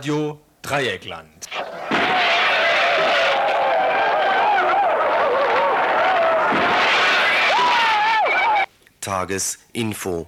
Radio 0.00 0.40
Dreieckland. 0.62 1.46
Tagesinfo. 9.02 10.26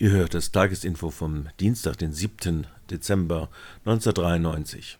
Ihr 0.00 0.10
hört 0.10 0.34
das 0.34 0.50
Tagesinfo 0.50 1.12
vom 1.12 1.46
Dienstag, 1.60 1.98
den 1.98 2.12
7. 2.12 2.66
Dezember 2.90 3.48
1993. 3.84 4.98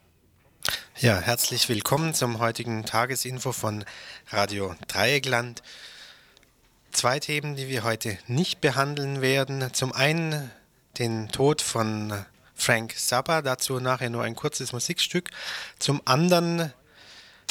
Ja, 1.01 1.19
herzlich 1.19 1.69
willkommen 1.69 2.15
zum 2.15 2.39
heutigen 2.39 2.85
Tagesinfo 2.85 3.51
von 3.51 3.85
Radio 4.29 4.77
Dreieckland. 4.87 5.65
Zwei 6.93 7.21
Themen, 7.21 7.55
die 7.55 7.69
wir 7.69 7.85
heute 7.85 8.19
nicht 8.27 8.61
behandeln 8.61 9.23
werden. 9.23 9.73
Zum 9.73 9.93
einen 9.93 10.51
den 10.99 11.29
Tod 11.29 11.63
von 11.63 12.25
Frank 12.55 12.95
Zappa, 12.99 13.43
dazu 13.43 13.79
nachher 13.81 14.11
nur 14.11 14.25
ein 14.25 14.35
kurzes 14.35 14.73
Musikstück. 14.73 15.31
Zum 15.79 16.03
anderen 16.05 16.73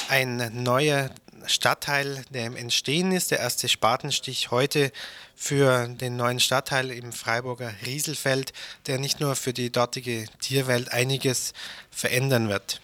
ein 0.09 0.51
neuer 0.63 1.09
Stadtteil, 1.45 2.23
der 2.29 2.47
im 2.47 2.55
Entstehen 2.57 3.11
ist, 3.11 3.31
der 3.31 3.39
erste 3.39 3.69
Spatenstich 3.69 4.51
heute 4.51 4.91
für 5.35 5.87
den 5.87 6.17
neuen 6.17 6.41
Stadtteil 6.41 6.91
im 6.91 7.13
Freiburger 7.13 7.73
Rieselfeld, 7.85 8.51
der 8.87 8.99
nicht 8.99 9.21
nur 9.21 9.35
für 9.35 9.53
die 9.53 9.71
dortige 9.71 10.25
Tierwelt 10.41 10.91
einiges 10.91 11.53
verändern 11.91 12.49
wird. 12.49 12.81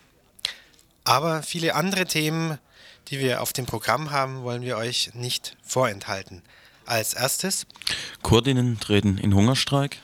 Aber 1.04 1.44
viele 1.44 1.76
andere 1.76 2.06
Themen 2.06 2.58
die 3.08 3.20
wir 3.20 3.42
auf 3.42 3.54
dem 3.54 3.66
Programm 3.66 4.12
haben, 4.12 4.44
wollen 4.44 4.62
wir 4.62 4.78
euch 4.78 5.12
nicht 5.14 5.56
vorenthalten. 5.64 6.42
Als 6.86 7.14
erstes. 7.14 7.66
Kurdinnen 8.22 8.80
treten 8.80 9.18
in 9.18 9.34
Hungerstreik. 9.34 9.98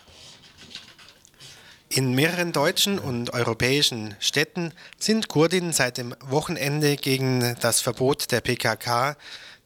In 1.89 2.15
mehreren 2.15 2.53
deutschen 2.53 2.99
und 2.99 3.33
europäischen 3.33 4.15
Städten 4.19 4.71
sind 4.97 5.27
Kurdinnen 5.27 5.73
seit 5.73 5.97
dem 5.97 6.15
Wochenende 6.21 6.95
gegen 6.95 7.57
das 7.59 7.81
Verbot 7.81 8.31
der 8.31 8.39
PKK, 8.39 9.17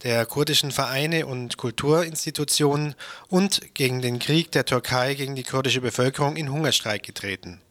der 0.02 0.26
kurdischen 0.26 0.72
Vereine 0.72 1.28
und 1.28 1.58
Kulturinstitutionen 1.58 2.96
und 3.28 3.76
gegen 3.76 4.02
den 4.02 4.18
Krieg 4.18 4.52
der 4.52 4.66
Türkei 4.66 5.14
gegen 5.14 5.36
die 5.36 5.44
kurdische 5.44 5.82
Bevölkerung 5.82 6.36
in 6.36 6.52
Hungerstreik 6.52 7.04
getreten. 7.04 7.62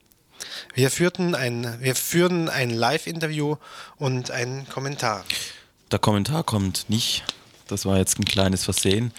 Wir, 0.74 0.90
führten 0.90 1.34
ein, 1.34 1.78
wir 1.80 1.94
führen 1.94 2.48
ein 2.48 2.70
Live-Interview 2.70 3.56
und 3.96 4.30
einen 4.30 4.68
Kommentar. 4.68 5.24
Der 5.90 5.98
Kommentar 5.98 6.44
kommt 6.44 6.88
nicht. 6.88 7.24
Das 7.68 7.86
war 7.86 7.98
jetzt 7.98 8.18
ein 8.18 8.24
kleines 8.24 8.64
Versehen. 8.64 9.12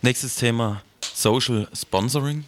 Nächstes 0.00 0.36
Thema: 0.36 0.82
Social 1.14 1.68
Sponsoring. 1.74 2.44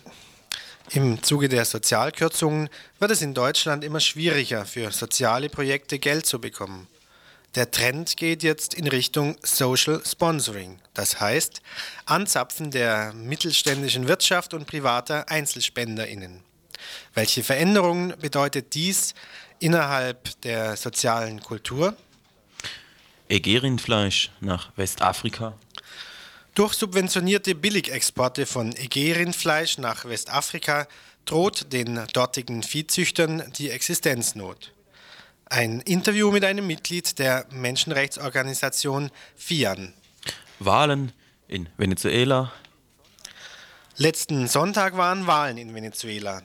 Im 0.90 1.22
Zuge 1.22 1.48
der 1.48 1.64
Sozialkürzungen 1.64 2.68
wird 2.98 3.10
es 3.10 3.22
in 3.22 3.34
Deutschland 3.34 3.84
immer 3.84 4.00
schwieriger, 4.00 4.66
für 4.66 4.92
soziale 4.92 5.48
Projekte 5.48 5.98
Geld 5.98 6.26
zu 6.26 6.40
bekommen. 6.40 6.88
Der 7.54 7.70
Trend 7.70 8.16
geht 8.16 8.42
jetzt 8.42 8.74
in 8.74 8.88
Richtung 8.88 9.36
Social 9.42 10.02
Sponsoring, 10.04 10.80
das 10.92 11.20
heißt 11.20 11.62
Anzapfen 12.04 12.72
der 12.72 13.12
mittelständischen 13.12 14.08
Wirtschaft 14.08 14.54
und 14.54 14.66
privater 14.66 15.28
Einzelspenderinnen. 15.28 16.40
Welche 17.14 17.42
Veränderungen 17.42 18.14
bedeutet 18.20 18.74
dies 18.74 19.14
innerhalb 19.58 20.40
der 20.42 20.76
sozialen 20.76 21.40
Kultur? 21.40 21.96
Egerinfleisch 23.28 24.30
nach 24.40 24.70
Westafrika. 24.76 25.54
Durch 26.54 26.74
subventionierte 26.74 27.54
Billigexporte 27.54 28.46
von 28.46 28.76
Egerinfleisch 28.76 29.78
nach 29.78 30.04
Westafrika 30.04 30.86
droht 31.24 31.72
den 31.72 32.00
dortigen 32.12 32.62
Viehzüchtern 32.62 33.42
die 33.58 33.70
Existenznot. 33.70 34.72
Ein 35.46 35.80
Interview 35.80 36.30
mit 36.30 36.44
einem 36.44 36.66
Mitglied 36.66 37.18
der 37.18 37.46
Menschenrechtsorganisation 37.50 39.10
FIAN. 39.36 39.94
Wahlen 40.58 41.12
in 41.48 41.68
Venezuela. 41.76 42.52
Letzten 43.96 44.48
Sonntag 44.48 44.96
waren 44.96 45.26
Wahlen 45.26 45.58
in 45.58 45.74
Venezuela. 45.74 46.42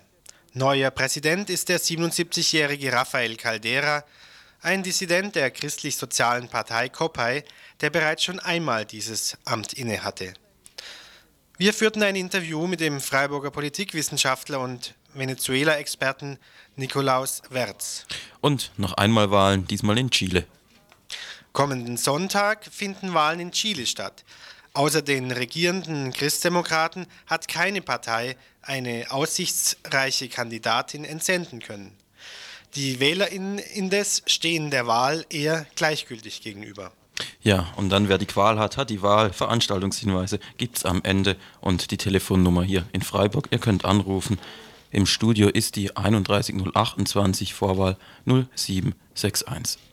Neuer 0.54 0.90
Präsident 0.90 1.52
ist 1.52 1.70
der 1.70 1.80
77-jährige 1.80 2.92
Rafael 2.92 3.36
Caldera, 3.36 4.04
ein 4.62 4.82
Dissident 4.82 5.36
der 5.36 5.52
christlich-sozialen 5.52 6.50
Partei 6.50 6.90
COPAI, 6.90 7.44
der 7.82 7.92
bereits 7.92 8.24
schon 8.24 8.40
einmal 8.40 8.84
dieses 8.86 9.38
Amt 9.46 9.74
innehatte. 9.74 10.34
Wir 11.60 11.72
führten 11.72 12.02
ein 12.02 12.16
Interview 12.16 12.66
mit 12.66 12.80
dem 12.80 13.00
Freiburger 13.00 13.52
Politikwissenschaftler 13.52 14.60
und 14.60 14.96
Venezuela-Experten 15.14 16.40
Nikolaus 16.76 17.44
Wertz. 17.52 18.08
Und 18.42 18.72
noch 18.78 18.94
einmal 18.94 19.30
Wahlen, 19.30 19.68
diesmal 19.68 20.00
in 20.00 20.10
Chile. 20.10 20.48
Kommenden 21.54 21.98
Sonntag 21.98 22.66
finden 22.66 23.14
Wahlen 23.14 23.40
in 23.40 23.52
Chile 23.52 23.86
statt. 23.86 24.24
Außer 24.74 25.02
den 25.02 25.32
regierenden 25.32 26.14
Christdemokraten 26.14 27.06
hat 27.28 27.48
keine 27.48 27.82
Partei 27.82 28.36
eine 28.62 29.08
aussichtsreiche 29.10 30.30
Kandidatin 30.30 31.06
entsenden 31.06 31.60
können. 31.60 31.96
Die 32.76 33.00
WählerInnen 33.00 33.58
indes 33.58 34.22
stehen 34.28 34.70
der 34.70 34.86
Wahl 34.86 35.26
eher 35.30 35.66
gleichgültig 35.76 36.42
gegenüber. 36.42 36.92
Ja, 37.42 37.74
und 37.76 37.90
dann, 37.90 38.10
wer 38.10 38.18
die 38.18 38.26
Qual 38.26 38.60
hat, 38.60 38.78
hat 38.78 38.90
die 38.90 39.02
Wahl. 39.02 39.34
Veranstaltungshinweise 39.34 40.40
gibt 40.58 40.78
es 40.78 40.86
am 40.86 41.02
Ende 41.04 41.36
und 41.62 41.92
die 41.92 41.98
Telefonnummer 41.98 42.64
hier 42.64 42.86
in 42.94 43.02
Freiburg. 43.02 43.48
Ihr 43.52 43.60
könnt 43.60 43.86
anrufen. 43.86 44.38
Im 44.92 45.06
Studio 45.06 45.50
ist 45.50 45.76
die 45.76 45.96
31028 45.96 47.54
Vorwahl 47.54 47.98
0761. 48.26 49.89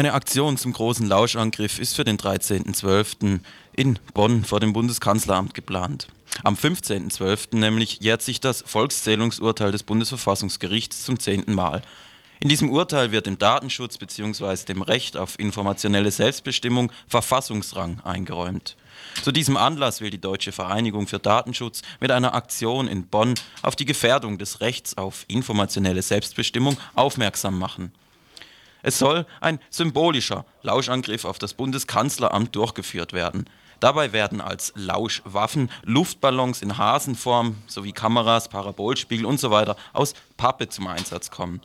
Eine 0.00 0.14
Aktion 0.14 0.56
zum 0.56 0.72
großen 0.72 1.06
Lauschangriff 1.06 1.78
ist 1.78 1.94
für 1.94 2.04
den 2.04 2.16
13.12. 2.16 3.40
in 3.74 3.98
Bonn 4.14 4.46
vor 4.46 4.58
dem 4.58 4.72
Bundeskanzleramt 4.72 5.52
geplant. 5.52 6.08
Am 6.42 6.54
15.12. 6.54 7.58
nämlich 7.58 8.00
jährt 8.00 8.22
sich 8.22 8.40
das 8.40 8.64
Volkszählungsurteil 8.66 9.72
des 9.72 9.82
Bundesverfassungsgerichts 9.82 11.04
zum 11.04 11.18
zehnten 11.18 11.52
Mal. 11.52 11.82
In 12.40 12.48
diesem 12.48 12.70
Urteil 12.70 13.12
wird 13.12 13.26
dem 13.26 13.38
Datenschutz 13.38 13.98
bzw. 13.98 14.64
dem 14.64 14.80
Recht 14.80 15.18
auf 15.18 15.38
informationelle 15.38 16.10
Selbstbestimmung 16.10 16.90
Verfassungsrang 17.06 18.00
eingeräumt. 18.00 18.78
Zu 19.22 19.32
diesem 19.32 19.58
Anlass 19.58 20.00
will 20.00 20.08
die 20.08 20.18
Deutsche 20.18 20.52
Vereinigung 20.52 21.08
für 21.08 21.18
Datenschutz 21.18 21.82
mit 22.00 22.10
einer 22.10 22.32
Aktion 22.32 22.88
in 22.88 23.06
Bonn 23.06 23.34
auf 23.60 23.76
die 23.76 23.84
Gefährdung 23.84 24.38
des 24.38 24.62
Rechts 24.62 24.96
auf 24.96 25.26
informationelle 25.28 26.00
Selbstbestimmung 26.00 26.78
aufmerksam 26.94 27.58
machen. 27.58 27.92
Es 28.82 28.98
soll 28.98 29.26
ein 29.40 29.58
symbolischer 29.70 30.44
Lauschangriff 30.62 31.24
auf 31.24 31.38
das 31.38 31.54
Bundeskanzleramt 31.54 32.54
durchgeführt 32.54 33.12
werden. 33.12 33.48
Dabei 33.80 34.12
werden 34.12 34.40
als 34.42 34.72
Lauschwaffen 34.76 35.70
Luftballons 35.84 36.60
in 36.60 36.76
Hasenform 36.76 37.56
sowie 37.66 37.92
Kameras, 37.92 38.48
Parabolspiegel 38.48 39.24
usw. 39.24 39.64
So 39.66 39.74
aus 39.94 40.14
Pappe 40.36 40.68
zum 40.68 40.86
Einsatz 40.86 41.30
kommen. 41.30 41.60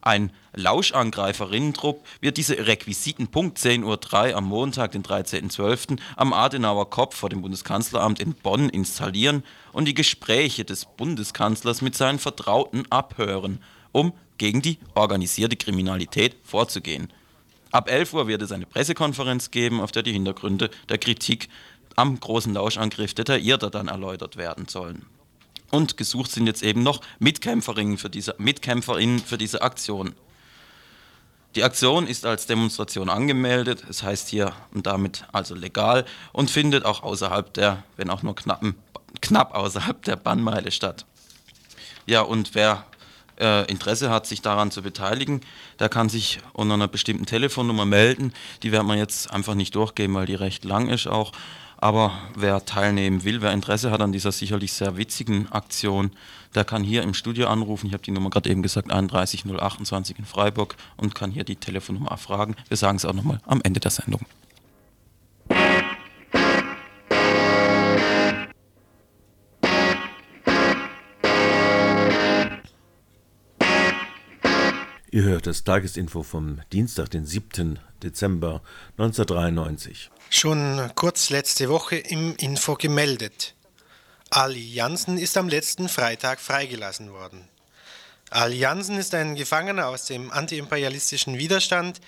Ein 0.00 0.32
Lauschangreiferinnentrupp 0.54 2.04
wird 2.20 2.36
diese 2.36 2.66
Requisiten 2.66 3.28
Punkt 3.28 3.58
10.03 3.58 4.30
Uhr 4.30 4.36
am 4.36 4.44
Montag, 4.46 4.92
den 4.92 5.04
13.12. 5.04 6.00
am 6.16 6.32
Adenauer 6.32 6.90
Kopf 6.90 7.14
vor 7.14 7.28
dem 7.28 7.40
Bundeskanzleramt 7.40 8.18
in 8.18 8.34
Bonn 8.34 8.68
installieren 8.68 9.44
und 9.72 9.84
die 9.84 9.94
Gespräche 9.94 10.64
des 10.64 10.86
Bundeskanzlers 10.86 11.82
mit 11.82 11.94
seinen 11.94 12.18
Vertrauten 12.18 12.90
abhören, 12.90 13.62
um 13.92 14.12
gegen 14.38 14.62
die 14.62 14.78
organisierte 14.94 15.56
Kriminalität 15.56 16.36
vorzugehen. 16.42 17.12
Ab 17.70 17.90
11 17.90 18.12
Uhr 18.12 18.28
wird 18.28 18.42
es 18.42 18.52
eine 18.52 18.66
Pressekonferenz 18.66 19.50
geben, 19.50 19.80
auf 19.80 19.92
der 19.92 20.02
die 20.02 20.12
Hintergründe 20.12 20.70
der 20.88 20.98
Kritik 20.98 21.48
am 21.96 22.18
großen 22.18 22.52
Lauschangriff 22.52 23.14
detaillierter 23.14 23.70
dann 23.70 23.88
erläutert 23.88 24.36
werden 24.36 24.68
sollen. 24.68 25.06
Und 25.70 25.96
gesucht 25.96 26.30
sind 26.30 26.46
jetzt 26.46 26.62
eben 26.62 26.82
noch 26.82 27.00
Mitkämpferinnen 27.18 27.96
für 27.96 28.10
diese, 28.10 28.34
Mitkämpferinnen 28.36 29.20
für 29.20 29.38
diese 29.38 29.62
Aktion. 29.62 30.14
Die 31.54 31.64
Aktion 31.64 32.06
ist 32.06 32.26
als 32.26 32.46
Demonstration 32.46 33.08
angemeldet, 33.08 33.84
es 33.88 34.02
heißt 34.02 34.28
hier 34.28 34.52
und 34.72 34.86
damit 34.86 35.24
also 35.32 35.54
legal 35.54 36.04
und 36.32 36.50
findet 36.50 36.84
auch 36.84 37.02
außerhalb 37.02 37.52
der, 37.54 37.84
wenn 37.96 38.10
auch 38.10 38.22
nur 38.22 38.34
knappen, 38.34 38.74
knapp 39.20 39.54
außerhalb 39.54 40.02
der 40.02 40.16
Bannmeile 40.16 40.70
statt. 40.70 41.06
Ja, 42.06 42.22
und 42.22 42.54
wer 42.54 42.84
äh, 43.42 43.64
Interesse 43.70 44.08
hat, 44.08 44.26
sich 44.26 44.40
daran 44.40 44.70
zu 44.70 44.82
beteiligen, 44.82 45.40
der 45.80 45.88
kann 45.88 46.08
sich 46.08 46.38
unter 46.52 46.74
einer 46.74 46.88
bestimmten 46.88 47.26
Telefonnummer 47.26 47.84
melden. 47.84 48.32
Die 48.62 48.72
werden 48.72 48.86
wir 48.86 48.96
jetzt 48.96 49.30
einfach 49.32 49.54
nicht 49.54 49.74
durchgeben, 49.74 50.14
weil 50.14 50.26
die 50.26 50.34
recht 50.34 50.64
lang 50.64 50.88
ist 50.88 51.06
auch. 51.06 51.32
Aber 51.76 52.12
wer 52.36 52.64
teilnehmen 52.64 53.24
will, 53.24 53.42
wer 53.42 53.52
Interesse 53.52 53.90
hat 53.90 54.00
an 54.00 54.12
dieser 54.12 54.30
sicherlich 54.30 54.72
sehr 54.72 54.96
witzigen 54.96 55.50
Aktion, 55.50 56.12
der 56.54 56.64
kann 56.64 56.84
hier 56.84 57.02
im 57.02 57.12
Studio 57.12 57.48
anrufen. 57.48 57.88
Ich 57.88 57.92
habe 57.92 58.04
die 58.04 58.12
Nummer 58.12 58.30
gerade 58.30 58.48
eben 58.50 58.62
gesagt, 58.62 58.92
31028 58.92 60.20
in 60.20 60.24
Freiburg 60.24 60.76
und 60.96 61.16
kann 61.16 61.32
hier 61.32 61.42
die 61.42 61.56
Telefonnummer 61.56 62.12
erfragen. 62.12 62.54
Wir 62.68 62.76
sagen 62.76 62.98
es 62.98 63.04
auch 63.04 63.14
nochmal 63.14 63.40
am 63.46 63.60
Ende 63.64 63.80
der 63.80 63.90
Sendung. 63.90 64.24
Ihr 75.14 75.24
hört 75.24 75.46
das 75.46 75.62
Tagesinfo 75.62 76.22
vom 76.22 76.62
Dienstag, 76.72 77.10
den 77.10 77.26
7. 77.26 77.78
Dezember 78.02 78.62
1993. 78.96 80.10
Schon 80.30 80.90
kurz 80.94 81.28
letzte 81.28 81.68
Woche 81.68 81.96
im 81.96 82.34
Info 82.36 82.76
gemeldet. 82.76 83.54
Ali 84.30 84.66
Jansen 84.72 85.18
ist 85.18 85.36
am 85.36 85.50
letzten 85.50 85.90
Freitag 85.90 86.40
freigelassen 86.40 87.12
worden. 87.12 87.46
Ali 88.30 88.56
Jansen 88.56 88.96
ist 88.96 89.14
ein 89.14 89.34
Gefangener 89.34 89.88
aus 89.88 90.06
dem 90.06 90.30
antiimperialistischen 90.30 91.36
Widerstand, 91.36 92.00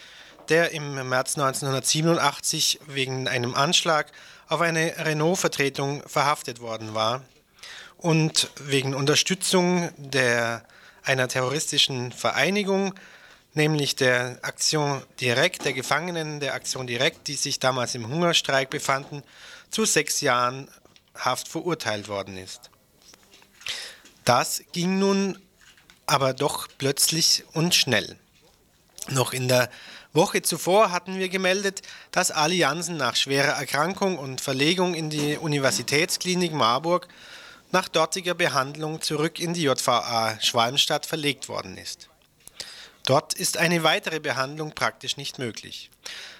der 0.49 0.71
im 0.71 0.95
März 0.95 1.37
1987 1.37 2.81
wegen 2.87 3.29
einem 3.29 3.55
Anschlag 3.55 4.12
auf 4.49 4.62
eine 4.62 4.95
Renault-Vertretung 4.97 6.03
verhaftet 6.07 6.61
worden 6.61 6.95
war 6.95 7.23
und 7.99 8.49
wegen 8.65 8.95
Unterstützung 8.95 9.91
der, 9.99 10.65
einer 11.05 11.29
terroristischen 11.29 12.12
Vereinigung 12.12 12.95
nämlich 13.55 13.97
der 13.97 14.39
Aktion 14.43 15.03
Direkt, 15.21 15.65
der 15.65 15.73
Gefangenen 15.73 16.41
der 16.41 16.55
Aktion 16.55 16.87
Direkt, 16.87 17.29
die 17.29 17.35
sich 17.35 17.61
damals 17.61 17.95
im 17.95 18.09
Hungerstreik 18.09 18.71
befanden, 18.71 19.23
zu 19.71 19.85
sechs 19.85 20.21
Jahren 20.21 20.69
Haft 21.15 21.49
verurteilt 21.49 22.09
worden 22.09 22.37
ist. 22.37 22.71
Das 24.25 24.62
ging 24.73 24.99
nun 24.99 25.39
aber 26.06 26.33
doch 26.35 26.69
plötzlich 26.79 27.45
und 27.53 27.75
schnell. 27.75 28.19
Noch 29.11 29.33
in 29.33 29.49
der 29.49 29.71
Woche 30.12 30.43
zuvor 30.43 30.91
hatten 30.91 31.19
wir 31.19 31.29
gemeldet, 31.29 31.83
dass 32.11 32.31
Ali 32.31 32.57
Jansen 32.57 32.97
nach 32.97 33.17
schwerer 33.17 33.53
Erkrankung 33.53 34.19
und 34.19 34.41
Verlegung 34.41 34.95
in 34.95 35.11
die 35.11 35.37
Universitätsklinik 35.37 36.53
Marburg 36.53 37.09
nach 37.75 37.88
dortiger 37.88 38.35
Behandlung 38.35 39.03
zurück 39.03 39.41
in 39.41 39.53
die 39.53 39.65
JVA 39.65 40.38
Schwalmstadt 40.41 41.06
verlegt 41.06 41.49
worden 41.49 41.76
ist. 41.76 42.09
Dort 43.05 43.35
ist 43.35 43.59
eine 43.59 43.82
weitere 43.82 44.21
Behandlung 44.21 44.76
praktisch 44.76 45.17
nicht 45.17 45.41
möglich. 45.41 45.91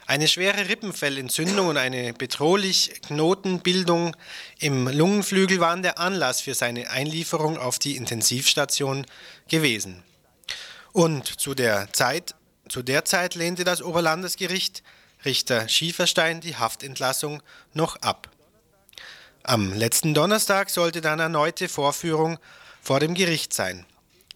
Eine 0.06 0.28
schwere 0.28 0.69
Rippenfellentzündung 0.69 1.66
und 1.66 1.76
eine 1.76 2.12
bedrohlich 2.12 3.02
Knotenbildung 3.02 4.16
im 4.60 4.86
Lungenflügel 4.86 5.58
waren 5.58 5.82
der 5.82 5.98
Anlass 5.98 6.40
für 6.40 6.54
seine 6.54 6.88
Einlieferung 6.90 7.58
auf 7.58 7.81
die 7.81 7.96
Intensivstation 7.96 9.04
gewesen. 9.48 10.04
Und 10.92 11.26
zu 11.26 11.54
der 11.54 11.92
Zeit, 11.92 12.36
zu 12.69 12.82
der 12.82 13.04
Zeit 13.04 13.34
lehnte 13.34 13.64
das 13.64 13.82
Oberlandesgericht 13.82 14.84
Richter 15.25 15.69
Schieferstein 15.69 16.40
die 16.40 16.54
Haftentlassung 16.54 17.42
noch 17.72 17.96
ab. 17.96 18.31
Am 19.44 19.73
letzten 19.73 20.12
Donnerstag 20.12 20.69
sollte 20.69 21.00
dann 21.00 21.20
erneute 21.20 21.69
Vorführung 21.69 22.38
vor 22.82 22.99
dem 23.00 23.14
Gericht 23.14 23.52
sein 23.52 23.87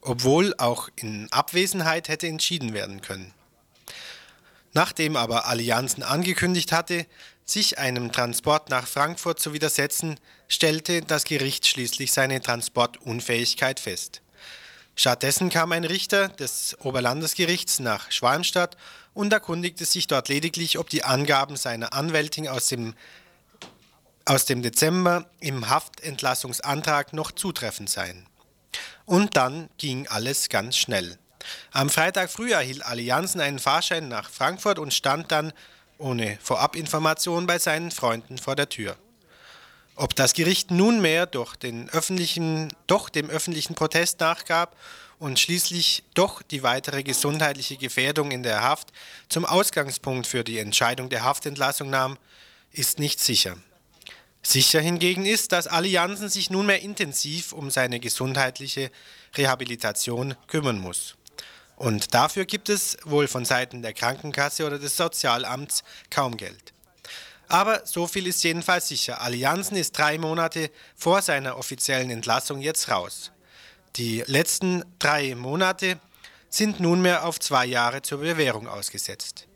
obwohl 0.01 0.55
auch 0.59 0.89
in 0.97 1.31
Abwesenheit 1.33 2.09
hätte 2.09 2.27
entschieden 2.27 2.73
werden 2.73 3.01
können. 3.03 3.33
Nachdem 4.73 5.17
aber 5.17 5.47
Allianzen 5.47 6.03
angekündigt 6.03 6.73
hatte, 6.73 7.07
sich 7.45 7.79
einem 7.79 8.13
Transport 8.13 8.69
nach 8.69 8.87
Frankfurt 8.87 9.41
zu 9.41 9.53
widersetzen, 9.53 10.21
stellte 10.47 11.03
das 11.03 11.25
Gericht 11.25 11.67
schließlich 11.67 12.13
seine 12.13 12.41
Transportunfähigkeit 12.41 13.81
fest. 13.81 14.21
Stattdessen 14.95 15.49
kam 15.49 15.73
ein 15.73 15.85
Richter 15.85 16.29
des 16.29 16.77
Oberlandesgerichts 16.81 17.79
nach 17.79 18.11
Schwalmstadt 18.11 18.77
und 19.15 19.33
erkundigte 19.33 19.85
sich 19.85 20.07
dort 20.07 20.29
lediglich, 20.29 20.79
ob 20.79 20.91
die 20.91 21.05
Angaben 21.05 21.57
seiner 21.57 21.93
Anwältin 21.93 22.49
aus 22.49 22.69
dem, 22.69 22.95
aus 24.29 24.45
dem 24.45 24.61
Dezember 24.61 25.25
im 25.41 25.71
Haftentlassungsantrag 25.71 27.15
noch 27.15 27.33
zutreffend 27.33 27.89
seien. 27.89 28.27
Und 29.07 29.37
dann 29.37 29.71
ging 29.79 30.07
alles 30.09 30.51
ganz 30.51 30.77
schnell. 30.77 31.19
Am 31.73 31.89
Freitag 31.89 32.31
früh 32.31 32.53
erhielt 32.53 32.85
Allianzen 32.85 33.41
einen 33.41 33.59
Fahrschein 33.59 34.09
nach 34.09 34.29
Frankfurt 34.29 34.79
und 34.79 34.93
stand 34.93 35.33
dann 35.33 35.55
ohne 35.97 36.39
Vorabinformation 36.43 37.47
bei 37.47 37.59
seinen 37.59 37.91
Freunden 37.91 38.37
vor 38.37 38.55
der 38.55 38.69
Tür. 38.69 38.97
Ob 39.97 40.15
das 40.15 40.35
Gericht 40.35 40.71
nunmehr 40.71 41.25
durch 41.25 41.57
den 41.57 41.89
öffentlichen, 41.89 42.69
doch 42.87 43.09
dem 43.09 43.31
öffentlichen 43.31 43.75
Protest 43.75 44.21
nachgab 44.21 44.77
und 45.19 45.41
schließlich 45.41 46.05
doch 46.13 46.43
die 46.43 46.63
weitere 46.63 47.03
gesundheitliche 47.03 47.79
Gefährdung 47.79 48.31
in 48.31 48.43
der 48.43 48.63
Haft 48.63 48.93
zum 49.31 49.47
Ausgangspunkt 49.47 50.27
für 50.27 50.45
die 50.45 50.59
Entscheidung 50.59 51.09
der 51.09 51.25
Haftentlassung 51.25 51.89
nahm, 51.89 52.19
ist 52.73 52.99
nicht 52.99 53.21
sicher. 53.21 53.57
Sicher 54.43 54.81
hingegen 54.81 55.27
ist, 55.27 55.53
dass 55.53 55.67
Allianzen 55.67 56.29
sich 56.29 56.51
nunmehr 56.51 56.83
intensiv 56.83 57.53
um 57.53 57.71
seine 57.71 58.01
gesundheitliche 58.01 58.91
Rehabilitation 59.37 60.35
kümmern 60.47 60.79
muss. 60.79 61.17
Und 61.77 62.15
dafür 62.15 62.45
gibt 62.45 62.69
es 62.69 62.97
wohl 63.05 63.29
von 63.29 63.45
Seiten 63.45 63.83
der 63.83 63.93
Krankenkasse 63.93 64.67
oder 64.67 64.79
des 64.79 64.97
Sozialamts 64.97 65.85
kaum 66.11 66.37
Geld. 66.37 66.73
Aber 67.49 67.87
so 67.87 68.07
viel 68.07 68.27
ist 68.27 68.43
jedenfalls 68.45 68.89
sicher. 68.89 69.21
Allianzen 69.21 69.77
ist 69.77 69.97
drei 69.97 70.19
Monate 70.19 70.71
vor 70.97 71.23
seiner 71.23 71.57
offiziellen 71.57 72.11
Entlassung 72.11 72.61
jetzt 72.61 72.91
raus. 72.91 73.33
Die 73.97 74.23
letzten 74.27 74.85
drei 74.99 75.35
Monate 75.35 75.99
sind 76.51 76.81
nunmehr 76.81 77.25
auf 77.25 77.41
zwei 77.41 77.65
Jahre 77.67 78.03
zur 78.03 78.19
Bewährung 78.19 78.69
ausgesetzt. 78.69 79.47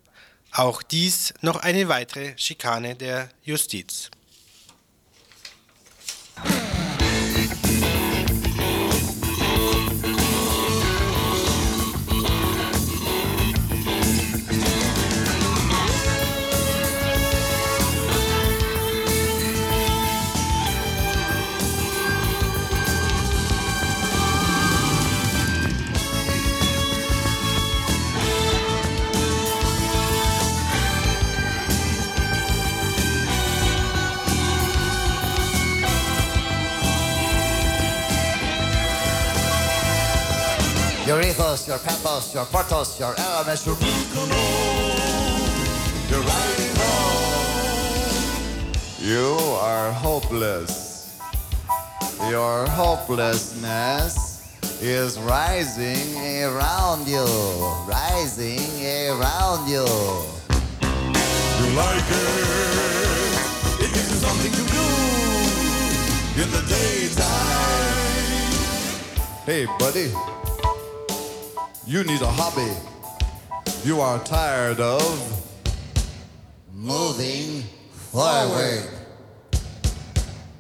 Auch 0.53 0.83
dies 0.83 1.35
noch 1.41 1.57
eine 1.57 1.89
weitere 1.89 2.37
Schikane 2.37 2.95
der 2.95 3.29
Justiz. 3.43 4.11
Yeah. 6.39 6.63
your 41.13 41.21
ethos, 41.21 41.69
your 41.69 41.79
pathos, 41.79 42.33
your 42.35 42.47
portos, 42.47 42.99
your 42.99 43.15
elements, 43.19 43.67
your 43.67 43.77
You're 46.09 46.25
riding 46.25 46.77
home. 46.81 48.73
You 48.99 49.37
are 49.61 49.93
hopeless. 49.93 51.21
Your 52.31 52.67
hopelessness 52.67 54.15
is 54.81 55.19
rising 55.19 56.17
around 56.45 57.07
you, 57.07 57.27
rising 57.87 58.87
around 59.11 59.69
you. 59.69 59.85
You 61.59 61.67
like 61.77 62.09
it? 62.09 62.25
It 63.85 63.91
gives 63.93 64.09
you 64.13 64.19
something 64.27 64.53
to 64.53 64.65
do 64.77 64.87
in 66.41 66.49
the 66.57 66.63
daytime. 66.73 67.83
Hey, 69.45 69.67
buddy. 69.79 70.42
You 71.85 72.05
need 72.05 72.23
a 72.23 72.27
hobby. 72.27 72.71
You 73.83 74.01
are 74.01 74.23
tired 74.23 74.79
of 74.79 75.03
moving 76.73 77.65
forward. 77.91 78.89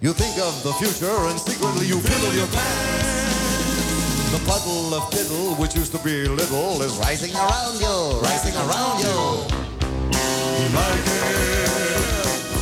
You 0.00 0.12
think 0.12 0.36
of 0.40 0.60
the 0.64 0.72
future 0.72 1.14
and 1.30 1.38
secretly 1.38 1.86
you 1.86 2.00
fiddle 2.00 2.34
your 2.34 2.48
plans. 2.48 3.22
The 4.32 4.38
puddle 4.50 4.94
of 4.94 5.14
fiddle, 5.14 5.54
which 5.62 5.76
used 5.76 5.92
to 5.92 5.98
be 5.98 6.26
little, 6.26 6.82
is 6.82 6.96
rising 6.96 7.32
around 7.36 7.78
you, 7.78 8.18
rising 8.20 8.56
around 8.56 8.98
you. 8.98 9.46
You 10.58 10.68
like 10.74 11.06
it? 11.06 11.70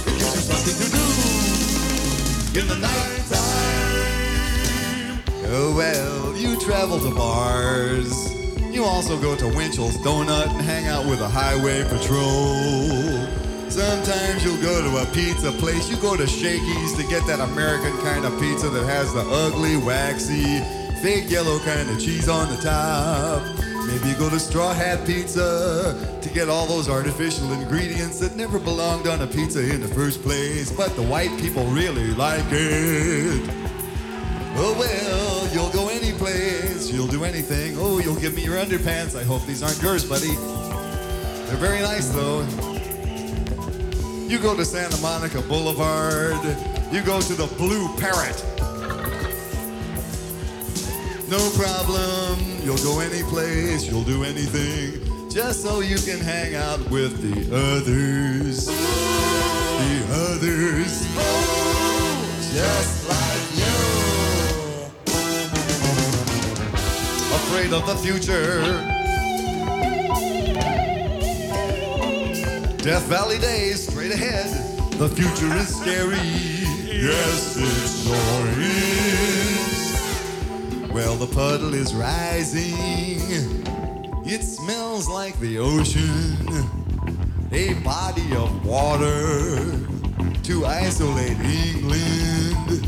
It 0.07 0.19
gives 0.21 0.37
you 0.37 0.43
something 0.52 0.76
to 0.85 0.88
do 0.93 2.61
in 2.61 2.69
the 2.69 2.76
night 2.76 3.25
time. 3.33 5.23
Oh 5.47 5.73
well, 5.75 6.37
you 6.37 6.61
travel 6.61 7.00
to 7.00 7.14
bars. 7.14 8.40
You 8.73 8.85
also 8.85 9.21
go 9.21 9.35
to 9.35 9.49
Winchell's 9.49 9.97
Donut 9.99 10.49
and 10.49 10.62
hang 10.62 10.87
out 10.87 11.05
with 11.05 11.21
a 11.21 11.29
highway 11.29 11.83
patrol. 11.83 13.27
Sometimes 13.69 14.45
you'll 14.45 14.62
go 14.62 14.81
to 14.81 15.03
a 15.03 15.07
pizza 15.12 15.50
place. 15.53 15.91
You 15.91 15.97
go 15.97 16.17
to 16.17 16.27
Shakey's 16.27 16.95
to 16.97 17.03
get 17.09 17.27
that 17.27 17.41
American 17.41 17.97
kind 17.99 18.25
of 18.25 18.39
pizza 18.41 18.69
that 18.69 18.87
has 18.87 19.12
the 19.12 19.23
ugly, 19.23 19.77
waxy, 19.77 20.61
fake 21.03 21.29
yellow 21.29 21.59
kind 21.61 21.91
of 21.91 21.99
cheese 21.99 22.29
on 22.29 22.49
the 22.49 22.62
top. 22.62 23.43
Maybe 23.87 24.11
you 24.11 24.15
go 24.17 24.31
to 24.31 24.39
Straw 24.39 24.73
Hat 24.73 25.05
Pizza 25.05 26.19
to 26.23 26.29
get 26.29 26.49
all 26.49 26.67
those 26.67 26.89
artificial 26.89 27.53
ingredients 27.53 28.21
that 28.21 28.37
never 28.37 28.61
belonged 28.61 29.09
on 29.09 29.21
a 29.23 29.27
pizza 29.27 29.69
in 29.69 29.81
the 29.81 29.89
first 29.89 30.23
place, 30.23 30.71
but 30.71 30.95
the 30.95 31.03
white 31.03 31.37
people 31.41 31.65
really 31.65 32.12
like 32.15 32.45
it. 32.50 33.50
Oh 34.57 34.77
well, 34.79 35.55
you'll 35.55 35.71
go 35.71 35.80
place, 36.21 36.93
you'll 36.93 37.07
do 37.07 37.25
anything. 37.25 37.77
Oh, 37.79 37.99
you'll 37.99 38.21
give 38.21 38.35
me 38.35 38.45
your 38.45 38.57
underpants. 38.57 39.19
I 39.19 39.25
hope 39.25 39.47
these 39.47 39.62
aren't 39.62 39.81
yours, 39.81 40.05
buddy. 40.05 40.35
They're 41.47 41.57
very 41.57 41.81
nice 41.81 42.09
though. 42.11 42.43
You 44.29 44.39
go 44.39 44.55
to 44.55 44.65
Santa 44.65 45.00
Monica 45.00 45.41
Boulevard. 45.41 46.45
You 46.93 47.00
go 47.00 47.23
to 47.23 47.35
the 47.35 47.47
Blue 47.57 47.89
Parrot. 47.97 48.37
No 51.31 51.41
problem. 51.57 52.39
You'll 52.62 52.85
go 52.85 53.00
any 53.00 53.23
place. 53.23 53.91
You'll 53.91 54.05
do 54.05 54.23
anything. 54.23 55.00
Just 55.31 55.62
so 55.62 55.81
you 55.81 55.97
can 55.97 56.21
hang 56.21 56.55
out 56.55 56.81
with 56.91 57.23
the 57.23 57.49
others. 57.57 58.67
The 58.67 60.05
others. 60.29 61.07
Oh, 61.17 62.50
just 62.53 63.09
like 63.09 63.40
Afraid 67.50 67.73
of 67.73 67.85
the 67.85 67.97
future. 67.97 68.61
Death 72.76 73.02
Valley 73.07 73.38
days 73.40 73.88
straight 73.88 74.12
ahead. 74.12 74.47
The 74.92 75.09
future 75.09 75.52
is 75.57 75.75
scary. 75.75 76.16
Yes, 76.87 77.57
it 77.59 77.88
sure 78.07 78.47
is. 78.57 79.90
Well, 80.92 81.16
the 81.16 81.26
puddle 81.26 81.75
is 81.75 81.92
rising. 81.92 83.19
It 84.25 84.45
smells 84.45 85.09
like 85.09 85.37
the 85.40 85.59
ocean. 85.59 86.37
A 87.50 87.75
body 87.83 88.33
of 88.37 88.64
water 88.64 89.57
to 90.45 90.66
isolate 90.66 91.40
England 91.40 92.87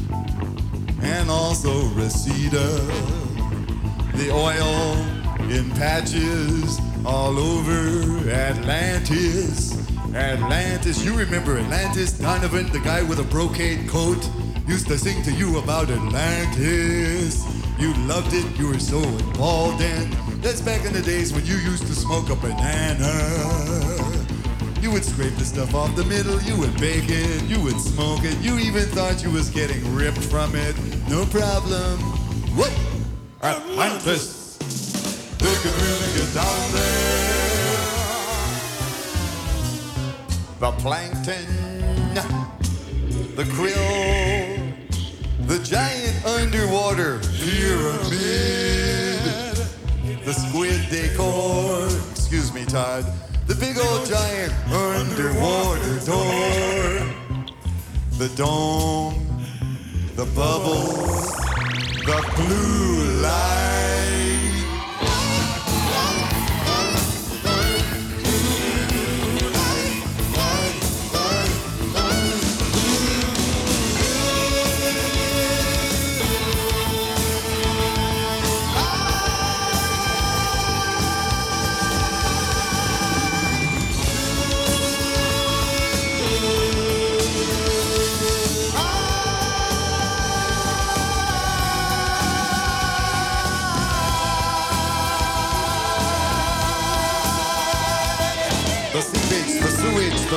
and 1.03 1.29
also 1.29 1.89
Reseda. 1.97 3.22
The 4.15 4.31
oil 4.31 4.97
in 5.51 5.71
patches 5.73 6.79
all 7.05 7.39
over 7.39 8.29
Atlantis. 8.31 9.73
Atlantis, 10.15 11.05
you 11.05 11.17
remember 11.17 11.59
Atlantis? 11.59 12.13
Donovan, 12.19 12.71
the 12.73 12.81
guy 12.81 13.03
with 13.03 13.19
a 13.19 13.25
brocade 13.25 13.89
coat, 13.89 14.29
used 14.67 14.87
to 14.89 14.99
sing 14.99 15.23
to 15.23 15.33
you 15.33 15.59
about 15.59 15.91
Atlantis. 15.91 17.45
You 17.79 17.95
loved 18.07 18.35
it, 18.35 18.47
you 18.59 18.69
were 18.69 18.79
so 18.79 18.99
involved 18.99 19.81
in. 19.81 20.11
That's 20.41 20.61
back 20.61 20.85
in 20.85 20.93
the 20.93 21.03
days 21.03 21.33
when 21.33 21.47
you 21.47 21.57
used 21.57 21.87
to 21.87 21.95
smoke 21.95 22.29
a 22.29 22.37
banana. 22.37 23.13
You 24.81 24.91
would 24.91 25.05
scrape 25.05 25.35
the 25.37 25.45
stuff 25.45 25.75
off 25.75 25.97
the 25.97 26.05
middle, 26.05 26.41
you 26.43 26.59
would 26.59 26.79
bake 26.79 27.09
it, 27.09 27.43
you 27.45 27.61
would 27.63 27.81
smoke 27.81 28.21
it, 28.25 28.37
you 28.39 28.59
even 28.59 28.85
thought 28.85 29.23
you 29.23 29.31
was 29.31 29.49
getting 29.49 29.95
ripped 29.95 30.23
from 30.25 30.55
it. 30.55 30.77
No 31.09 31.25
problem. 31.27 31.99
What? 32.55 32.92
Atlantis. 33.43 34.57
They 35.39 35.55
could 35.57 35.75
really 35.83 36.13
get 36.17 36.33
down 36.33 36.73
there. 36.73 37.33
The 40.61 40.71
plankton, 40.79 42.15
the 43.35 43.43
krill, 43.43 44.73
the 45.49 45.59
giant 45.59 46.25
underwater 46.25 47.19
pyramid, 47.19 48.13
the 50.25 50.33
squid 50.33 50.89
decor, 50.89 51.87
excuse 52.13 52.55
me, 52.55 52.65
Todd, 52.65 53.05
the 53.49 53.57
big 53.57 53.77
old 53.77 54.07
giant 54.07 54.53
underwater 54.71 55.99
door, 56.07 57.07
the 58.19 58.29
dome, 58.37 59.27
the 60.15 60.27
bubbles, 60.27 61.42
the 62.05 62.33
blue 62.37 63.23
light. 63.23 63.72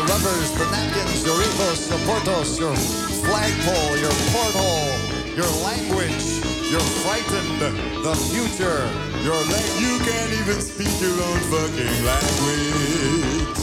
Rubbers, 0.10 0.52
the 0.58 0.66
napkins, 0.72 1.26
your 1.26 1.40
ethos, 1.42 1.90
your 1.90 2.00
portos, 2.08 2.60
your 2.60 2.76
flagpole, 3.26 3.98
your 3.98 4.16
porthole, 4.34 4.94
your 5.36 5.52
language, 5.66 6.26
you're 6.72 6.90
frightened, 7.04 7.60
the 8.04 8.16
future, 8.32 8.82
your 9.24 9.40
la- 9.52 9.72
You 9.82 9.98
can't 10.06 10.34
even 10.42 10.62
speak 10.62 10.94
your 11.02 11.16
own 11.28 11.40
fucking 11.52 11.98
language. 12.06 13.58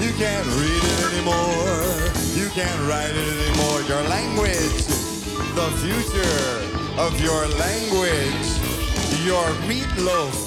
You 0.00 0.12
can't 0.14 0.46
read 0.60 0.82
it 0.92 0.98
anymore. 1.10 2.10
You 2.38 2.48
can't 2.50 2.80
write 2.88 3.10
it 3.14 3.28
anymore. 3.38 3.82
Your 3.90 4.02
language, 4.08 4.86
the 5.58 5.68
future 5.82 6.50
of 6.98 7.20
your 7.20 7.46
language, 7.58 8.48
your 9.26 9.46
meatloaf. 9.66 10.46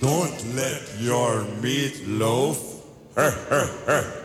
Don't 0.00 0.54
let 0.54 0.82
your 1.00 1.44
meatloaf 1.62 2.58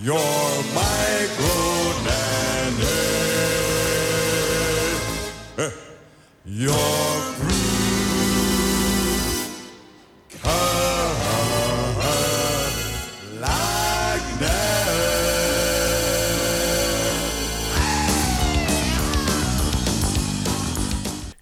You're 0.00 0.14
my 0.74 1.28
grown 1.36 2.04
nanny. 2.04 2.86
Eh, 5.58 5.70
you're 6.46 7.11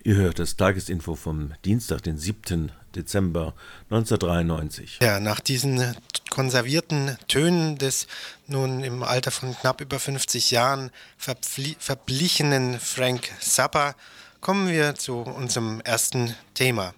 Ihr 0.03 0.15
hört 0.15 0.39
das 0.39 0.57
Tagesinfo 0.57 1.15
vom 1.15 1.53
Dienstag, 1.67 2.03
den 2.03 2.17
7. 2.17 2.73
Dezember 2.95 3.53
1993. 3.91 4.99
Ja, 5.03 5.21
nach 5.21 5.41
diesen 5.41 5.95
konservierten 6.31 7.19
Tönen 7.29 7.77
des 7.77 8.07
nun 8.47 8.83
im 8.83 9.03
Alter 9.03 9.31
von 9.31 9.55
knapp 9.55 9.83
über 9.83 9.99
50 9.99 10.53
Jahren 10.53 10.91
verblichenen 11.19 12.81
Frank 12.81 13.31
Zappa 13.41 13.95
kommen 14.41 14.69
wir 14.69 14.95
zu 14.95 15.19
unserem 15.19 15.83
ersten 15.83 16.35
Thema. 16.55 16.95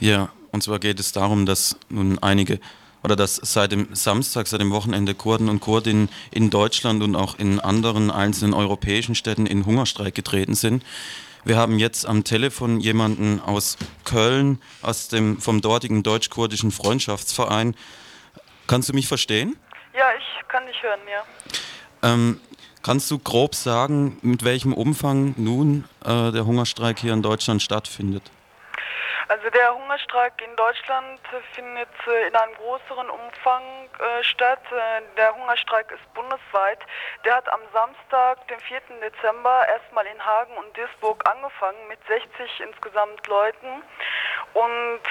Ja, 0.00 0.32
und 0.52 0.62
zwar 0.62 0.78
geht 0.78 0.98
es 0.98 1.12
darum, 1.12 1.44
dass 1.44 1.76
nun 1.90 2.18
einige 2.20 2.58
oder 3.02 3.16
dass 3.16 3.36
seit 3.36 3.72
dem 3.72 3.94
Samstag, 3.94 4.46
seit 4.46 4.62
dem 4.62 4.70
Wochenende 4.70 5.14
Kurden 5.14 5.50
und 5.50 5.60
Kurdinnen 5.60 6.08
in 6.30 6.48
Deutschland 6.48 7.02
und 7.02 7.16
auch 7.16 7.38
in 7.38 7.60
anderen 7.60 8.10
einzelnen 8.10 8.54
europäischen 8.54 9.14
Städten 9.14 9.44
in 9.44 9.66
Hungerstreik 9.66 10.14
getreten 10.14 10.54
sind. 10.54 10.82
Wir 11.46 11.56
haben 11.56 11.78
jetzt 11.78 12.06
am 12.06 12.24
Telefon 12.24 12.80
jemanden 12.80 13.38
aus 13.38 13.76
Köln, 14.04 14.60
aus 14.82 15.06
dem, 15.06 15.40
vom 15.40 15.60
dortigen 15.60 16.02
deutsch-kurdischen 16.02 16.72
Freundschaftsverein. 16.72 17.76
Kannst 18.66 18.88
du 18.88 18.92
mich 18.92 19.06
verstehen? 19.06 19.54
Ja, 19.96 20.06
ich 20.18 20.48
kann 20.48 20.66
dich 20.66 20.82
hören, 20.82 20.98
ja. 21.08 22.12
Ähm, 22.12 22.40
kannst 22.82 23.08
du 23.12 23.20
grob 23.20 23.54
sagen, 23.54 24.18
mit 24.22 24.42
welchem 24.42 24.72
Umfang 24.72 25.34
nun 25.36 25.84
äh, 26.04 26.32
der 26.32 26.46
Hungerstreik 26.46 26.98
hier 26.98 27.12
in 27.12 27.22
Deutschland 27.22 27.62
stattfindet? 27.62 28.24
Also 29.28 29.50
der 29.50 29.74
Hungerstreik 29.74 30.40
in 30.40 30.54
Deutschland 30.54 31.20
findet 31.52 31.88
äh, 32.06 32.28
in 32.28 32.36
einem 32.36 32.54
größeren 32.54 33.10
Umfang 33.10 33.62
äh, 33.98 34.22
statt. 34.22 34.60
Äh, 34.70 35.02
der 35.16 35.34
Hungerstreik 35.34 35.90
ist 35.90 36.14
bundesweit. 36.14 36.78
Der 37.24 37.34
hat 37.34 37.48
am 37.48 37.60
Samstag, 37.72 38.46
den 38.46 38.60
4. 38.60 38.80
Dezember, 39.02 39.66
erstmal 39.66 40.06
in 40.06 40.24
Hagen 40.24 40.56
und 40.56 40.76
Duisburg 40.76 41.28
angefangen 41.28 41.88
mit 41.88 41.98
60 42.06 42.60
insgesamt 42.60 43.26
Leuten. 43.26 43.82
Und 44.54 45.02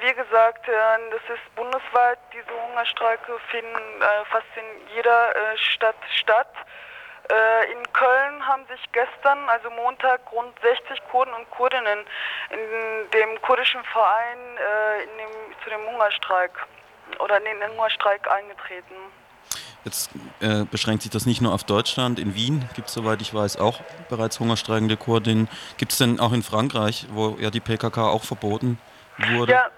wie 0.00 0.14
gesagt, 0.14 0.66
das 0.66 1.36
ist 1.36 1.54
bundesweit. 1.56 2.18
Diese 2.32 2.50
Hungerstreike 2.68 3.38
finden 3.50 4.00
fast 4.30 4.46
in 4.56 4.88
jeder 4.94 5.34
Stadt 5.56 5.96
statt. 6.14 6.48
Äh, 7.30 7.72
in 7.72 7.92
Köln 7.92 8.46
haben 8.46 8.66
sich 8.66 8.80
gestern, 8.92 9.48
also 9.48 9.70
Montag, 9.70 10.20
rund 10.32 10.52
60 10.60 11.02
Kurden 11.10 11.32
und 11.32 11.48
Kurdinnen 11.50 12.00
in 12.50 13.10
dem 13.10 13.40
kurdischen 13.40 13.82
Verein 13.84 14.38
äh, 14.58 15.04
in 15.04 15.18
dem, 15.18 15.54
zu 15.62 15.70
dem 15.70 15.86
Hungerstreik 15.90 16.52
oder 17.18 17.38
in 17.38 17.44
den 17.44 17.70
Hungerstreik 17.70 18.30
eingetreten. 18.30 18.94
Jetzt 19.84 20.10
äh, 20.40 20.64
beschränkt 20.64 21.02
sich 21.02 21.10
das 21.10 21.26
nicht 21.26 21.40
nur 21.40 21.52
auf 21.52 21.64
Deutschland. 21.64 22.18
In 22.18 22.34
Wien 22.34 22.68
gibt 22.74 22.88
es, 22.88 22.94
soweit 22.94 23.20
ich 23.20 23.34
weiß, 23.34 23.58
auch 23.58 23.80
bereits 24.08 24.40
hungerstreikende 24.40 24.96
Kurdinnen. 24.96 25.48
Gibt 25.76 25.92
es 25.92 25.98
denn 25.98 26.20
auch 26.20 26.32
in 26.32 26.42
Frankreich, 26.42 27.06
wo 27.10 27.36
ja 27.38 27.50
die 27.50 27.60
PKK 27.60 28.08
auch 28.08 28.24
verboten 28.24 28.78
wurde? 29.32 29.52
Ja, 29.52 29.70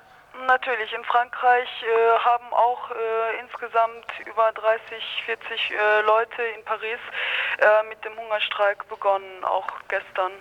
natürlich. 0.46 0.92
In 0.92 1.04
Frankreich 1.04 1.68
äh, 1.82 2.18
haben 2.24 2.52
auch 2.52 2.90
äh, 2.90 3.40
insgesamt 3.40 4.06
über 4.24 4.52
30, 4.52 4.82
40 5.26 5.70
äh, 5.70 6.00
Leute 6.02 6.42
in 6.56 6.64
Paris 6.64 6.98
äh, 7.58 7.88
mit 7.88 8.02
dem 8.04 8.16
Hungerstreik 8.16 8.88
begonnen, 8.88 9.44
auch 9.44 9.66
gestern. 9.88 10.32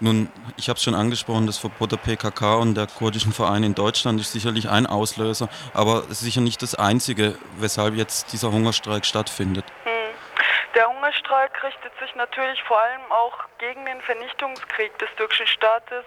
Nun, 0.00 0.32
ich 0.56 0.68
habe 0.68 0.78
es 0.78 0.82
schon 0.82 0.94
angesprochen, 0.94 1.46
das 1.46 1.58
Verbot 1.58 1.92
der 1.92 1.98
PKK 1.98 2.56
und 2.56 2.74
der 2.74 2.86
kurdischen 2.86 3.32
Vereine 3.32 3.66
in 3.66 3.74
Deutschland 3.74 4.18
ist 4.20 4.32
sicherlich 4.32 4.70
ein 4.70 4.86
Auslöser, 4.86 5.48
aber 5.74 6.02
sicher 6.08 6.40
nicht 6.40 6.62
das 6.62 6.74
Einzige, 6.74 7.36
weshalb 7.58 7.94
jetzt 7.94 8.32
dieser 8.32 8.50
Hungerstreik 8.50 9.04
stattfindet. 9.04 9.64
Hm. 9.84 10.00
Der 10.74 10.88
Hungerstreik 10.88 11.62
richtet 11.64 11.92
sich 11.98 12.14
natürlich 12.14 12.62
vor 12.62 12.80
allem 12.80 13.00
auch 13.10 13.36
gegen 13.58 13.84
den 13.84 14.00
Vernichtungskrieg 14.00 14.96
des 14.98 15.08
türkischen 15.16 15.46
Staates 15.46 16.04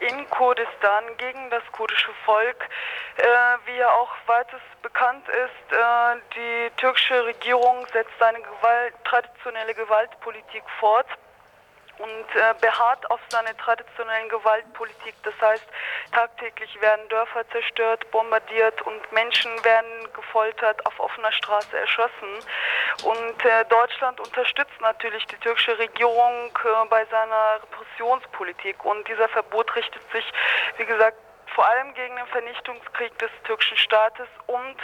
in 0.00 0.28
Kurdistan, 0.30 1.04
gegen 1.18 1.50
das 1.50 1.62
kurdische 1.72 2.12
Volk. 2.24 2.68
Äh, 3.16 3.24
wie 3.66 3.76
ja 3.76 3.90
auch 3.90 4.10
weitest 4.26 4.82
bekannt 4.82 5.26
ist, 5.28 5.76
äh, 5.76 6.16
die 6.34 6.70
türkische 6.76 7.24
Regierung 7.24 7.86
setzt 7.92 8.22
eine 8.22 8.40
Gewalt, 8.40 8.94
traditionelle 9.04 9.74
Gewaltpolitik 9.74 10.64
fort 10.80 11.06
und 11.98 12.36
äh, 12.36 12.54
beharrt 12.60 13.10
auf 13.10 13.20
seine 13.28 13.56
traditionellen 13.56 14.28
Gewaltpolitik. 14.28 15.14
Das 15.22 15.34
heißt, 15.40 15.64
tagtäglich 16.12 16.80
werden 16.80 17.08
Dörfer 17.08 17.48
zerstört, 17.50 18.10
bombardiert 18.10 18.80
und 18.82 19.12
Menschen 19.12 19.50
werden 19.64 20.12
gefoltert, 20.12 20.84
auf 20.86 20.98
offener 21.00 21.32
Straße 21.32 21.76
erschossen. 21.76 22.38
Und 23.04 23.44
äh, 23.44 23.64
Deutschland 23.66 24.20
unterstützt 24.20 24.80
natürlich 24.80 25.26
die 25.26 25.36
türkische 25.36 25.78
Regierung 25.78 26.50
äh, 26.64 26.86
bei 26.88 27.04
seiner 27.06 27.60
Repressionspolitik. 27.62 28.84
Und 28.84 29.06
dieser 29.08 29.28
Verbot 29.28 29.74
richtet 29.74 30.02
sich, 30.12 30.24
wie 30.76 30.86
gesagt, 30.86 31.16
vor 31.54 31.66
allem 31.66 31.94
gegen 31.94 32.16
den 32.16 32.26
Vernichtungskrieg 32.26 33.18
des 33.18 33.30
türkischen 33.44 33.78
Staates 33.78 34.28
und 34.46 34.76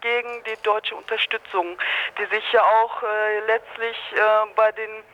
gegen 0.00 0.44
die 0.44 0.56
deutsche 0.62 0.94
Unterstützung, 0.94 1.78
die 2.18 2.24
sich 2.26 2.52
ja 2.52 2.62
auch 2.62 3.02
äh, 3.02 3.40
letztlich 3.40 3.96
äh, 4.14 4.20
bei 4.54 4.70
den 4.72 5.04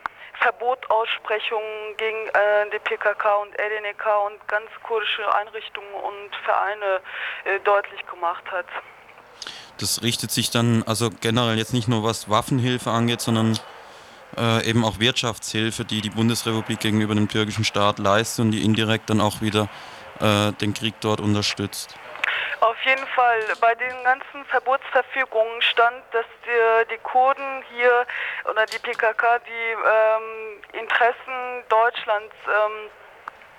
Verbotaussprechungen 0.43 1.95
gegen 1.97 2.27
äh, 2.27 2.69
die 2.73 2.79
PKK 2.79 3.35
und 3.37 3.57
LDNK 3.57 4.05
und 4.27 4.47
ganz 4.47 4.69
kurdische 4.83 5.33
Einrichtungen 5.33 5.93
und 5.93 6.35
Vereine 6.43 7.01
äh, 7.45 7.59
deutlich 7.63 8.05
gemacht 8.07 8.43
hat. 8.51 8.65
Das 9.79 10.03
richtet 10.03 10.31
sich 10.31 10.51
dann 10.51 10.83
also 10.83 11.09
generell 11.09 11.57
jetzt 11.57 11.73
nicht 11.73 11.87
nur 11.87 12.03
was 12.03 12.29
Waffenhilfe 12.29 12.91
angeht, 12.91 13.21
sondern 13.21 13.57
äh, 14.37 14.69
eben 14.69 14.83
auch 14.83 14.99
Wirtschaftshilfe, 14.99 15.85
die 15.85 16.01
die 16.01 16.09
Bundesrepublik 16.09 16.79
gegenüber 16.79 17.15
dem 17.15 17.29
türkischen 17.29 17.63
Staat 17.63 17.99
leistet 17.99 18.45
und 18.45 18.51
die 18.51 18.63
indirekt 18.63 19.09
dann 19.09 19.21
auch 19.21 19.41
wieder 19.41 19.69
äh, 20.19 20.51
den 20.53 20.73
Krieg 20.73 20.95
dort 20.99 21.21
unterstützt. 21.21 21.95
Auf 22.63 22.81
jeden 22.85 23.05
Fall. 23.07 23.41
Bei 23.59 23.75
den 23.75 24.03
ganzen 24.05 24.45
Verbotsverfügungen 24.45 25.61
stand, 25.61 26.01
dass 26.13 26.25
die, 26.45 26.93
die 26.93 26.97
Kurden 26.99 27.61
hier 27.69 28.05
oder 28.49 28.65
die 28.65 28.79
PKK 28.79 29.39
die 29.39 29.51
ähm, 29.51 30.61
Interessen 30.71 31.67
Deutschlands 31.67 32.33
ähm, 32.47 32.89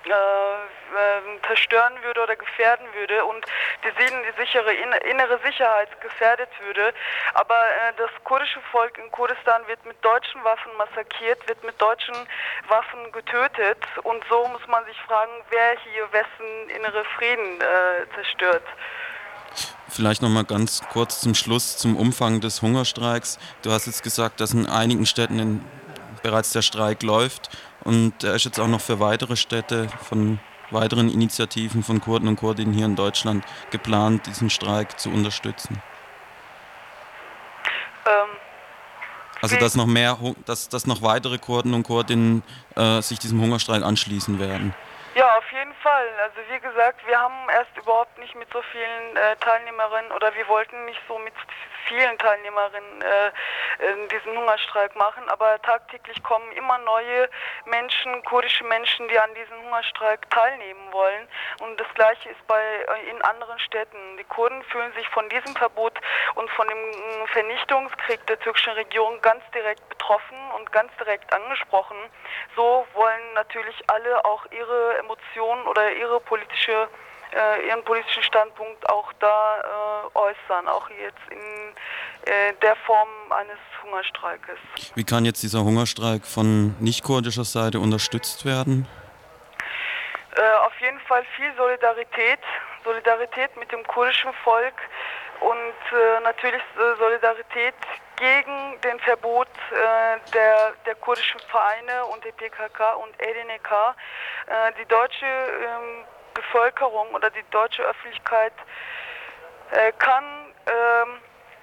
äh, 0.07 0.75
äh, 0.95 1.41
zerstören 1.47 1.95
würde 2.03 2.23
oder 2.23 2.37
gefährden 2.37 2.87
würde 2.95 3.25
und 3.25 3.45
die 3.83 3.91
die 3.91 4.41
sichere 4.41 4.73
innere 4.73 5.39
Sicherheit 5.45 5.89
gefährdet 6.01 6.49
würde. 6.65 6.93
Aber 7.35 7.55
äh, 7.55 7.93
das 7.97 8.11
kurdische 8.25 8.61
Volk 8.71 8.99
in 8.99 9.11
Kurdistan 9.11 9.67
wird 9.67 9.85
mit 9.87 10.03
deutschen 10.05 10.43
Waffen 10.45 10.71
massakriert, 10.77 11.47
wird 11.49 11.63
mit 11.65 11.81
deutschen 11.81 12.15
Waffen 12.69 13.13
getötet 13.13 13.79
und 14.03 14.23
so 14.29 14.47
muss 14.49 14.67
man 14.69 14.85
sich 14.85 14.97
fragen, 15.03 15.33
wer 15.51 15.77
hier 15.81 16.13
wessen 16.13 16.71
innere 16.71 17.05
Frieden 17.17 17.61
äh, 17.61 18.15
zerstört. 18.15 18.65
Vielleicht 19.89 20.23
noch 20.23 20.29
mal 20.29 20.45
ganz 20.45 20.83
kurz 20.93 21.21
zum 21.21 21.35
Schluss 21.35 21.77
zum 21.77 21.97
Umfang 21.97 22.41
des 22.41 22.63
Hungerstreiks. 22.63 23.39
Du 23.63 23.71
hast 23.71 23.87
jetzt 23.87 24.03
gesagt, 24.03 24.41
dass 24.41 24.53
in 24.53 24.67
einigen 24.67 25.07
Städten 25.07 25.39
in, 25.39 25.65
bereits 26.23 26.53
der 26.53 26.63
Streik 26.63 27.03
läuft 27.03 27.51
und 27.85 28.25
er 28.25 28.35
ist 28.35 28.45
jetzt 28.45 28.59
auch 28.59 28.69
noch 28.69 28.81
für 28.81 29.01
weitere 29.01 29.37
Städte 29.37 29.89
von 29.89 30.39
weiteren 30.71 31.11
Initiativen 31.11 31.83
von 31.83 32.01
Kurden 32.01 32.29
und 32.29 32.37
Kurdinnen 32.37 32.73
hier 32.73 32.87
in 32.87 32.97
Deutschland 32.97 33.45
geplant, 33.71 34.27
diesen 34.27 34.51
Streik 34.51 34.99
zu 34.99 35.11
unterstützen. 35.11 35.83
Ähm, 38.07 38.37
also 39.41 39.57
dass 39.57 39.77
noch 39.77 39.87
mehr, 39.87 40.19
dass, 40.47 40.69
dass 40.69 40.87
noch 40.87 41.03
weitere 41.03 41.39
Kurden 41.39 41.75
und 41.75 41.83
Kurdinnen 41.83 42.43
äh, 42.77 43.01
sich 43.03 43.19
diesem 43.19 43.41
Hungerstreik 43.41 43.83
anschließen 43.83 44.39
werden. 44.39 44.75
Ja, 45.15 45.37
auf 45.39 45.53
jeden 45.53 45.75
Fall. 45.75 46.09
Also 46.23 46.37
wie 46.51 46.61
gesagt, 46.61 47.07
wir 47.07 47.19
haben 47.19 47.49
erst 47.51 47.77
überhaupt 47.77 48.19
nicht 48.19 48.35
mit 48.35 48.49
so 48.53 48.61
vielen 48.73 49.17
äh, 49.17 49.37
Teilnehmerinnen 49.37 50.11
oder 50.13 50.35
wir 50.35 50.49
wollten 50.49 50.87
nicht 50.87 51.01
so 51.07 51.19
mit 51.19 51.35
vielen 51.87 52.19
Teilnehmerinnen 52.19 53.03
äh, 53.03 53.31
diesen 54.09 54.37
Hungerstreik 54.37 54.95
machen, 54.97 55.29
aber 55.29 55.61
tagtäglich 55.63 56.23
kommen 56.23 56.51
immer 56.53 56.79
neue 56.79 57.29
Menschen, 57.67 58.23
kurdische 58.25 58.65
Menschen, 58.65 59.09
die 59.09 59.19
an 59.19 59.35
diesem 59.35 59.63
Hungerstreik 59.65 60.29
teilnehmen 60.31 60.93
wollen. 60.93 61.29
Und 61.61 61.79
das 61.81 61.87
Gleiche 61.95 62.31
ist 62.31 62.47
bei 62.47 62.61
äh, 62.61 63.11
in 63.11 63.21
anderen 63.23 63.59
Städten. 63.59 64.17
Die 64.19 64.25
Kurden 64.25 64.63
fühlen 64.65 64.93
sich 64.95 65.09
von 65.09 65.29
diesem 65.29 65.55
Verbot 65.57 65.99
und 66.35 66.51
von 66.51 66.67
dem 66.69 66.79
äh, 66.79 67.27
Vernichtungskrieg 67.29 68.27
der 68.27 68.39
türkischen 68.41 68.73
Regierung 68.75 69.21
ganz 69.21 69.43
direkt 69.55 69.87
betroffen 69.89 70.39
und 70.57 70.71
ganz 70.73 70.93
direkt 70.97 71.33
angesprochen. 71.33 71.97
So 72.57 72.87
wollen 72.95 73.33
natürlich 73.35 73.83
alle 73.89 74.25
auch 74.25 74.45
ihre 74.51 74.99
Emotionen 74.99 75.67
oder 75.67 75.93
ihre 75.93 76.21
politische 76.21 76.89
äh, 77.35 77.67
ihren 77.69 77.83
politischen 77.85 78.23
Standpunkt 78.23 78.89
auch 78.89 79.13
da 79.21 79.59
äh, 79.59 80.19
äußern, 80.19 80.69
auch 80.69 80.89
jetzt 80.91 81.19
in 81.31 82.33
äh, 82.33 82.53
der 82.63 82.77
Form 82.77 83.09
eines 83.31 83.59
Hungerstreikes. 83.83 84.59
Wie 84.95 85.05
kann 85.05 85.25
jetzt 85.25 85.43
dieser 85.43 85.65
Hungerstreik 85.65 86.25
von 86.25 86.77
nicht-kurdischer 86.81 87.45
Seite 87.45 87.81
unterstützt 87.81 88.45
werden? 88.45 88.87
Äh, 90.37 90.67
auf 90.67 90.73
jeden 90.81 91.01
Fall 91.01 91.25
viel 91.37 91.53
Solidarität, 91.57 92.41
Solidarität 92.85 93.57
mit 93.57 93.71
dem 93.73 93.87
kurdischen 93.87 94.33
Volk 94.43 94.75
und 95.41 95.99
äh, 95.99 96.21
natürlich 96.23 96.63
Solidarität 96.99 97.75
gegen 98.17 98.81
den 98.83 98.99
Verbot 99.01 99.49
äh, 99.71 100.31
der, 100.33 100.73
der 100.87 100.95
kurdischen 100.97 101.41
Vereine 101.51 102.05
und 102.07 102.25
der 102.25 102.33
PKK 102.33 102.95
und 102.95 103.15
LNK. 103.21 103.71
Äh, 104.47 104.73
die 104.81 104.87
deutsche 104.87 105.27
ähm, 105.27 106.05
Bevölkerung 106.35 107.09
oder 107.15 107.31
die 107.31 107.45
deutsche 107.51 107.83
Öffentlichkeit 107.83 108.53
äh, 109.71 109.93
kann 109.99 110.25
ähm, 110.67 111.21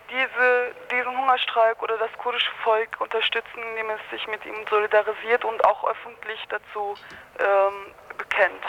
diese, 0.09 0.75
diesen 0.91 1.17
Hungerstreik 1.17 1.81
oder 1.81 1.97
das 1.97 2.11
kurdische 2.17 2.51
Volk 2.63 2.99
unterstützen, 2.99 3.63
indem 3.69 3.89
es 3.91 4.01
sich 4.11 4.27
mit 4.27 4.45
ihm 4.45 4.65
solidarisiert 4.69 5.45
und 5.45 5.63
auch 5.65 5.85
öffentlich 5.85 6.39
dazu 6.49 6.95
ähm, 7.39 7.93
bekennt. 8.17 8.63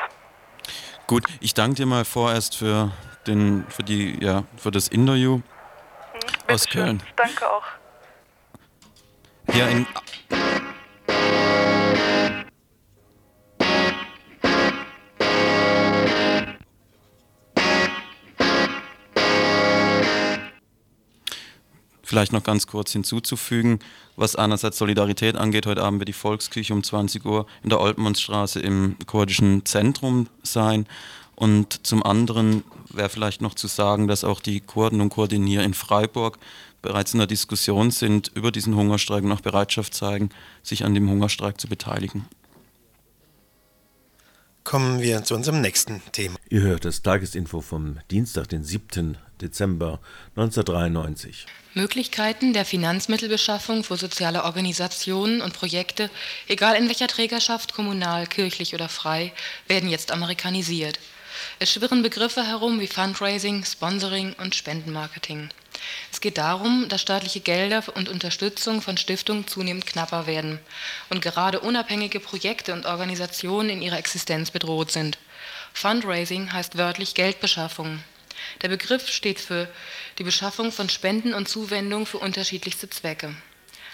Gut, 1.07 1.25
ich 1.41 1.55
danke 1.55 1.77
dir 1.77 1.87
mal 1.87 2.05
vorerst 2.05 2.57
für, 2.57 2.93
den, 3.27 3.67
für, 3.69 3.83
die, 3.83 4.23
ja, 4.25 4.45
für 4.57 4.71
das 4.71 4.89
Interview 4.89 5.37
mhm, 5.37 5.43
aus 6.49 6.69
Köln. 6.69 7.01
Schön. 7.01 7.13
Danke 7.17 7.51
auch. 7.51 7.65
Ja, 9.53 9.67
in 9.67 9.87
Vielleicht 22.13 22.35
noch 22.35 22.45
ganz 22.45 22.67
kurz 22.67 22.93
hinzuzufügen, 22.93 23.79
was 24.17 24.37
einerseits 24.37 24.77
Solidarität 24.77 25.35
angeht. 25.35 25.65
Heute 25.65 25.83
Abend 25.83 25.99
wird 25.99 26.11
die 26.11 26.13
Volksküche 26.13 26.75
um 26.75 26.83
20 26.83 27.25
Uhr 27.25 27.47
in 27.63 27.71
der 27.71 27.81
Olpenmannsstraße 27.81 28.61
im 28.61 28.97
kurdischen 29.07 29.65
Zentrum 29.65 30.27
sein. 30.43 30.87
Und 31.37 31.87
zum 31.87 32.03
anderen 32.03 32.65
wäre 32.91 33.09
vielleicht 33.09 33.41
noch 33.41 33.55
zu 33.55 33.67
sagen, 33.67 34.09
dass 34.09 34.25
auch 34.25 34.41
die 34.41 34.61
Kurden 34.61 35.01
und 35.01 35.09
Kurdinier 35.09 35.63
in 35.63 35.73
Freiburg 35.73 36.39
bereits 36.83 37.15
in 37.15 37.19
der 37.19 37.27
Diskussion 37.27 37.91
sind 37.91 38.31
über 38.35 38.53
diesen 38.53 38.77
Hungerstreik 38.77 39.25
und 39.25 39.33
auch 39.33 39.41
Bereitschaft 39.41 39.95
zeigen, 39.95 40.29
sich 40.63 40.85
an 40.85 40.95
dem 40.95 41.09
Hungerstreik 41.09 41.59
zu 41.59 41.67
beteiligen. 41.67 42.27
Kommen 44.65 45.01
wir 45.01 45.25
zu 45.25 45.35
unserem 45.35 45.63
nächsten 45.63 46.03
Thema. 46.13 46.37
Ihr 46.51 46.61
hört 46.61 46.85
das 46.85 47.01
Tagesinfo 47.01 47.63
vom 47.63 48.01
Dienstag, 48.11 48.51
den 48.51 48.65
7. 48.65 49.17
Dezember 49.43 50.01
1993. 50.37 51.47
Möglichkeiten 51.75 52.53
der 52.53 52.65
Finanzmittelbeschaffung 52.65 53.83
für 53.83 53.97
soziale 53.97 54.45
Organisationen 54.45 55.41
und 55.43 55.53
Projekte, 55.55 56.11
egal 56.49 56.77
in 56.77 56.87
welcher 56.89 57.09
Trägerschaft, 57.09 57.75
kommunal, 57.75 58.27
kirchlich 58.27 58.75
oder 58.75 58.89
frei, 58.89 59.33
werden 59.69 59.89
jetzt 59.89 60.13
amerikanisiert. 60.13 60.99
Es 61.59 61.73
schwirren 61.73 62.03
Begriffe 62.03 62.47
herum 62.47 62.79
wie 62.79 62.87
Fundraising, 62.87 63.65
Sponsoring 63.65 64.35
und 64.35 64.55
Spendenmarketing. 64.55 65.49
Es 66.13 66.21
geht 66.21 66.39
darum, 66.39 66.89
dass 66.89 67.01
staatliche 67.01 67.41
Gelder 67.41 67.83
und 67.95 68.09
Unterstützung 68.09 68.83
von 68.83 68.97
Stiftungen 68.97 69.49
zunehmend 69.49 69.87
knapper 69.87 70.27
werden 70.27 70.61
und 71.09 71.23
gerade 71.23 71.61
unabhängige 71.61 72.21
Projekte 72.21 72.73
und 72.73 72.87
Organisationen 72.87 73.71
in 73.71 73.83
ihrer 73.83 73.99
Existenz 73.99 74.51
bedroht 74.51 74.91
sind. 74.93 75.19
Fundraising 75.73 76.53
heißt 76.53 76.77
wörtlich 76.77 77.15
Geldbeschaffung. 77.15 78.05
Der 78.63 78.69
Begriff 78.69 79.09
steht 79.09 79.41
für 79.41 79.69
die 80.19 80.25
Beschaffung 80.25 80.73
von 80.73 80.89
Spenden 80.89 81.35
und 81.35 81.49
Zuwendungen 81.49 82.07
für 82.07 82.19
unterschiedlichste 82.19 82.89
Zwecke. 82.91 83.35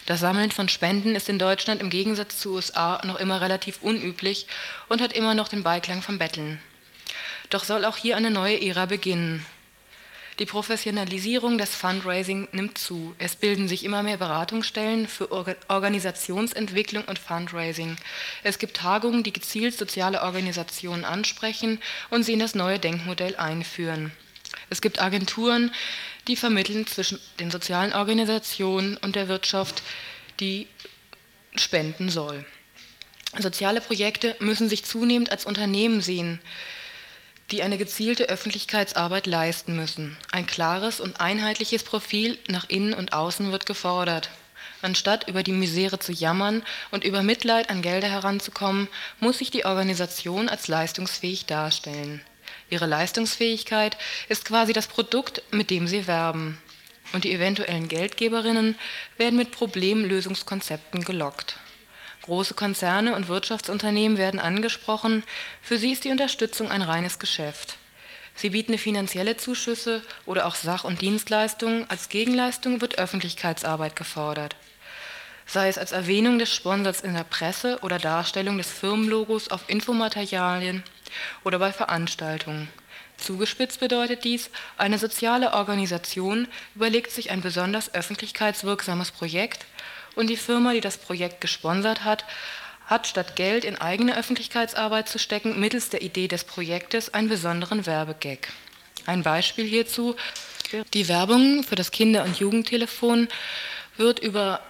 Das 0.06 0.20
Sammeln 0.20 0.50
von 0.50 0.68
Spenden 0.68 1.14
ist 1.14 1.28
in 1.28 1.38
Deutschland 1.38 1.82
im 1.82 1.90
Gegensatz 1.90 2.38
zu 2.38 2.54
USA 2.54 3.00
noch 3.04 3.20
immer 3.20 3.40
relativ 3.40 3.82
unüblich 3.82 4.46
und 4.88 5.02
hat 5.02 5.12
immer 5.12 5.34
noch 5.34 5.48
den 5.48 5.62
Beiklang 5.62 6.00
vom 6.00 6.18
Betteln. 6.18 6.60
Doch 7.50 7.64
soll 7.64 7.84
auch 7.84 7.96
hier 7.96 8.16
eine 8.16 8.30
neue 8.30 8.60
Ära 8.60 8.86
beginnen. 8.86 9.44
Die 10.38 10.46
Professionalisierung 10.46 11.58
des 11.58 11.74
Fundraising 11.74 12.46
nimmt 12.52 12.78
zu. 12.78 13.14
Es 13.18 13.34
bilden 13.34 13.66
sich 13.66 13.84
immer 13.84 14.04
mehr 14.04 14.18
Beratungsstellen 14.18 15.08
für 15.08 15.32
Organisationsentwicklung 15.68 17.04
und 17.04 17.18
Fundraising. 17.18 17.96
Es 18.44 18.60
gibt 18.60 18.76
Tagungen, 18.76 19.24
die 19.24 19.32
gezielt 19.32 19.76
soziale 19.76 20.22
Organisationen 20.22 21.04
ansprechen 21.04 21.80
und 22.10 22.22
sie 22.22 22.34
in 22.34 22.38
das 22.38 22.54
neue 22.54 22.78
Denkmodell 22.78 23.34
einführen. 23.34 24.12
Es 24.70 24.80
gibt 24.80 25.00
Agenturen, 25.00 25.72
die 26.26 26.36
vermitteln 26.36 26.86
zwischen 26.86 27.18
den 27.40 27.50
sozialen 27.50 27.92
Organisationen 27.92 28.96
und 28.98 29.16
der 29.16 29.28
Wirtschaft, 29.28 29.82
die 30.40 30.66
spenden 31.56 32.10
soll. 32.10 32.44
Soziale 33.38 33.80
Projekte 33.80 34.36
müssen 34.38 34.68
sich 34.68 34.84
zunehmend 34.84 35.30
als 35.30 35.46
Unternehmen 35.46 36.00
sehen 36.00 36.40
die 37.50 37.62
eine 37.62 37.78
gezielte 37.78 38.28
Öffentlichkeitsarbeit 38.28 39.26
leisten 39.26 39.74
müssen. 39.74 40.16
Ein 40.32 40.46
klares 40.46 41.00
und 41.00 41.20
einheitliches 41.20 41.82
Profil 41.82 42.38
nach 42.48 42.68
innen 42.68 42.92
und 42.92 43.12
außen 43.12 43.50
wird 43.52 43.64
gefordert. 43.64 44.30
Anstatt 44.82 45.28
über 45.28 45.42
die 45.42 45.52
Misere 45.52 45.98
zu 45.98 46.12
jammern 46.12 46.62
und 46.90 47.04
über 47.04 47.22
Mitleid 47.22 47.70
an 47.70 47.82
Gelder 47.82 48.08
heranzukommen, 48.08 48.88
muss 49.18 49.38
sich 49.38 49.50
die 49.50 49.64
Organisation 49.64 50.48
als 50.48 50.68
leistungsfähig 50.68 51.46
darstellen. 51.46 52.20
Ihre 52.70 52.86
Leistungsfähigkeit 52.86 53.96
ist 54.28 54.44
quasi 54.44 54.72
das 54.72 54.86
Produkt, 54.86 55.42
mit 55.50 55.70
dem 55.70 55.86
sie 55.86 56.06
werben. 56.06 56.58
Und 57.12 57.24
die 57.24 57.32
eventuellen 57.32 57.88
Geldgeberinnen 57.88 58.76
werden 59.16 59.36
mit 59.36 59.50
Problemlösungskonzepten 59.50 61.04
gelockt. 61.04 61.56
Große 62.22 62.52
Konzerne 62.52 63.16
und 63.16 63.28
Wirtschaftsunternehmen 63.28 64.18
werden 64.18 64.38
angesprochen. 64.38 65.24
Für 65.62 65.78
sie 65.78 65.92
ist 65.92 66.04
die 66.04 66.10
Unterstützung 66.10 66.70
ein 66.70 66.82
reines 66.82 67.18
Geschäft. 67.18 67.78
Sie 68.34 68.50
bieten 68.50 68.76
finanzielle 68.76 69.38
Zuschüsse 69.38 70.02
oder 70.26 70.46
auch 70.46 70.54
Sach- 70.54 70.84
und 70.84 71.00
Dienstleistungen. 71.00 71.88
Als 71.88 72.10
Gegenleistung 72.10 72.82
wird 72.82 72.98
Öffentlichkeitsarbeit 72.98 73.96
gefordert. 73.96 74.56
Sei 75.46 75.68
es 75.68 75.78
als 75.78 75.92
Erwähnung 75.92 76.38
des 76.38 76.54
Sponsors 76.54 77.00
in 77.00 77.14
der 77.14 77.24
Presse 77.24 77.78
oder 77.80 77.98
Darstellung 77.98 78.58
des 78.58 78.70
Firmenlogos 78.70 79.48
auf 79.48 79.62
Infomaterialien 79.66 80.84
oder 81.44 81.58
bei 81.58 81.72
Veranstaltungen. 81.72 82.68
Zugespitzt 83.16 83.80
bedeutet 83.80 84.24
dies, 84.24 84.50
eine 84.76 84.98
soziale 84.98 85.52
Organisation 85.52 86.46
überlegt 86.74 87.10
sich 87.10 87.30
ein 87.30 87.40
besonders 87.40 87.92
öffentlichkeitswirksames 87.92 89.10
Projekt 89.10 89.66
und 90.14 90.28
die 90.28 90.36
Firma, 90.36 90.72
die 90.72 90.80
das 90.80 90.98
Projekt 90.98 91.40
gesponsert 91.40 92.04
hat, 92.04 92.24
hat 92.86 93.06
statt 93.06 93.36
Geld 93.36 93.64
in 93.64 93.76
eigene 93.76 94.16
Öffentlichkeitsarbeit 94.16 95.08
zu 95.08 95.18
stecken, 95.18 95.60
mittels 95.60 95.90
der 95.90 96.00
Idee 96.00 96.28
des 96.28 96.44
Projektes 96.44 97.12
einen 97.12 97.28
besonderen 97.28 97.84
Werbegag. 97.86 98.48
Ein 99.04 99.22
Beispiel 99.22 99.66
hierzu, 99.66 100.16
die 100.94 101.08
Werbung 101.08 101.64
für 101.64 101.76
das 101.76 101.90
Kinder- 101.90 102.24
und 102.24 102.38
Jugendtelefon 102.38 103.28
wird 103.96 104.20
über 104.20 104.60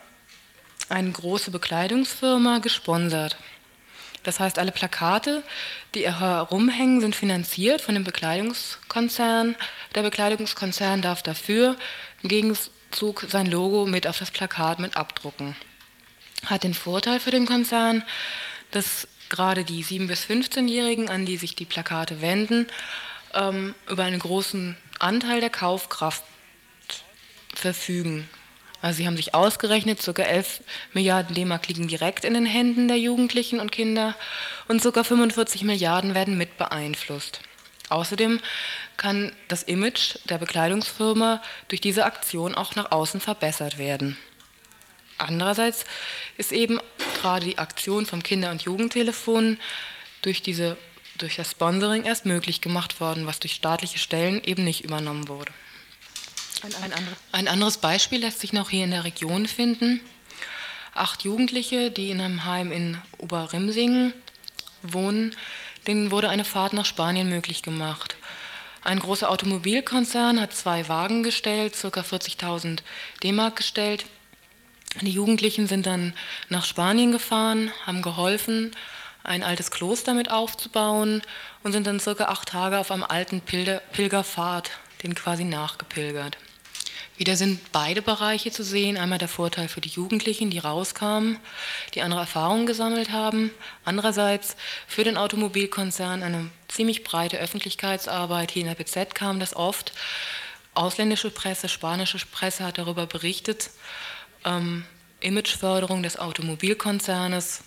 eine 0.88 1.11
große 1.11 1.51
Bekleidungsfirma 1.51 2.59
gesponsert. 2.59 3.37
Das 4.29 4.41
heißt, 4.41 4.59
alle 4.59 4.73
Plakate, 4.73 5.43
die 5.95 6.07
herumhängen, 6.07 7.01
sind 7.01 7.17
finanziert 7.17 7.81
von 7.81 7.95
dem 7.95 8.05
Bekleidungskonzern. 8.05 9.57
Der 9.95 10.03
Bekleidungskonzern 10.03 11.01
darf 11.01 11.23
dafür 11.23 11.77
im 12.23 12.29
Gegenzug 12.29 12.71
Zug 12.91 13.25
sein 13.27 13.47
Logo 13.47 13.87
mit 13.87 14.07
auf 14.07 14.19
das 14.19 14.31
Plakat 14.31 14.81
mit 14.81 14.99
abdrucken. 14.99 15.57
Hat 16.45 16.62
den 16.62 16.75
Vorteil 16.75 17.21
für 17.21 17.31
den 17.31 17.47
Konzern, 17.47 18.05
dass 18.71 19.09
gerade 19.31 19.64
die 19.64 19.83
7- 19.83 20.09
bis 20.09 20.25
15-Jährigen, 20.25 21.09
an 21.09 21.25
die 21.25 21.38
sich 21.38 21.55
die 21.55 21.64
Plakate 21.64 22.21
wenden, 22.21 22.67
ähm, 23.33 23.75
über 23.88 24.05
einen 24.05 24.19
großen 24.19 24.77
Anteil 24.99 25.41
der 25.41 25.49
Kaufkraft 25.49 26.23
verfügen. 27.55 28.29
Also 28.81 28.99
sie 28.99 29.07
haben 29.07 29.17
sich 29.17 29.35
ausgerechnet, 29.35 30.01
ca. 30.05 30.23
11 30.23 30.62
Milliarden 30.93 31.35
D-Mark 31.35 31.67
liegen 31.69 31.88
direkt 31.88 32.25
in 32.25 32.35
den 32.35 32.47
Händen 32.47 32.87
der 32.87 32.99
Jugendlichen 32.99 33.59
und 33.59 33.73
Kinder 33.73 34.14
und 34.69 34.83
ca. 34.83 35.03
45 35.03 35.64
Milliarden 35.64 36.14
werden 36.14 36.38
mit 36.38 36.57
beeinflusst. 36.59 37.41
Außerdem 37.88 38.41
kann 38.97 39.33
das 39.49 39.62
Image 39.62 40.17
der 40.29 40.38
Bekleidungsfirma 40.38 41.43
durch 41.69 41.81
diese 41.81 42.05
Aktion 42.05 42.55
auch 42.55 42.77
nach 42.77 42.93
außen 42.93 43.21
verbessert 43.21 43.79
werden. 43.79 44.17
Andererseits 45.17 45.85
ist 46.37 46.53
eben 46.53 46.79
gerade 47.21 47.47
die 47.47 47.59
Aktion 47.59 48.07
vom 48.07 48.23
Kinder- 48.23 48.51
und 48.51 48.62
Jugendtelefon 48.62 49.59
durch, 50.23 50.43
diese, 50.43 50.77
durch 51.17 51.37
das 51.37 51.51
Sponsoring 51.51 52.05
erst 52.05 52.27
möglich 52.27 52.61
gemacht 52.61 53.01
worden, 53.01 53.27
was 53.27 53.41
durch 53.41 53.55
staatliche 53.55 53.99
Stellen 53.99 54.43
eben 54.45 54.62
nicht 54.62 54.85
übernommen 54.85 55.27
wurde. 55.27 55.53
Ein, 56.62 56.92
ein 57.33 57.49
anderes 57.49 57.79
Beispiel 57.79 58.21
lässt 58.21 58.40
sich 58.40 58.53
noch 58.53 58.71
hier 58.71 58.85
in 58.85 58.90
der 58.90 59.05
Region 59.05 59.47
finden. 59.47 60.01
Acht 60.94 61.23
Jugendliche, 61.23 61.90
die 61.90 62.11
in 62.11 62.21
einem 62.21 62.44
Heim 62.44 62.73
in 62.73 62.99
Oberrimsingen 63.18 64.12
wohnen, 64.83 65.37
denen 65.87 66.11
wurde 66.11 66.29
eine 66.29 66.44
Fahrt 66.44 66.73
nach 66.73 66.85
Spanien 66.85 67.29
möglich 67.29 67.62
gemacht. 67.62 68.16
Ein 68.83 68.99
großer 68.99 69.31
Automobilkonzern 69.31 70.40
hat 70.40 70.55
zwei 70.55 70.88
Wagen 70.88 71.23
gestellt, 71.23 71.77
ca. 71.81 72.01
40.000 72.01 72.81
D-Mark 73.23 73.57
gestellt. 73.57 74.07
Die 75.01 75.11
Jugendlichen 75.11 75.66
sind 75.66 75.87
dann 75.87 76.14
nach 76.49 76.64
Spanien 76.64 77.12
gefahren, 77.12 77.73
haben 77.87 78.03
geholfen, 78.03 78.73
ein 79.23 79.42
altes 79.42 79.71
Kloster 79.71 80.14
mit 80.14 80.31
aufzubauen 80.31 81.23
und 81.62 81.73
sind 81.73 81.87
dann 81.87 82.01
circa 82.01 82.25
acht 82.25 82.49
Tage 82.49 82.79
auf 82.79 82.90
einem 82.90 83.05
alten 83.05 83.40
Pilgerpfad, 83.42 84.71
den 85.03 85.14
quasi 85.14 85.44
nachgepilgert. 85.44 86.38
Wieder 87.18 87.35
sind 87.35 87.72
beide 87.72 88.00
Bereiche 88.00 88.52
zu 88.52 88.62
sehen. 88.62 88.96
Einmal 88.96 89.18
der 89.18 89.26
Vorteil 89.26 89.66
für 89.66 89.81
die 89.81 89.88
Jugendlichen, 89.88 90.50
die 90.50 90.61
rauskamen, 90.61 91.38
die 91.94 92.02
andere 92.02 92.20
Erfahrungen 92.20 92.64
gesammelt 92.64 93.11
haben. 93.11 93.50
Andererseits 93.85 94.57
für 94.87 95.02
den 95.02 95.16
Automobilkonzern 95.16 96.22
eine 96.22 96.48
ziemlich 96.68 97.02
breite 97.02 97.37
Öffentlichkeitsarbeit. 97.38 98.52
Hier 98.52 98.62
in 98.62 98.68
der 98.68 98.76
BZ 98.76 99.16
kam 99.16 99.40
das 99.40 99.57
oft. 99.57 99.92
Ausländische 100.74 101.31
Presse, 101.31 101.68
spanische 101.68 102.24
Presse 102.31 102.64
hat 102.64 102.78
darüber 102.78 103.07
berichtet. 103.07 103.70
Ähm, 104.44 104.85
Imageförderung 105.18 106.04
des 106.04 106.20
Automobilkonzernes. 106.20 107.64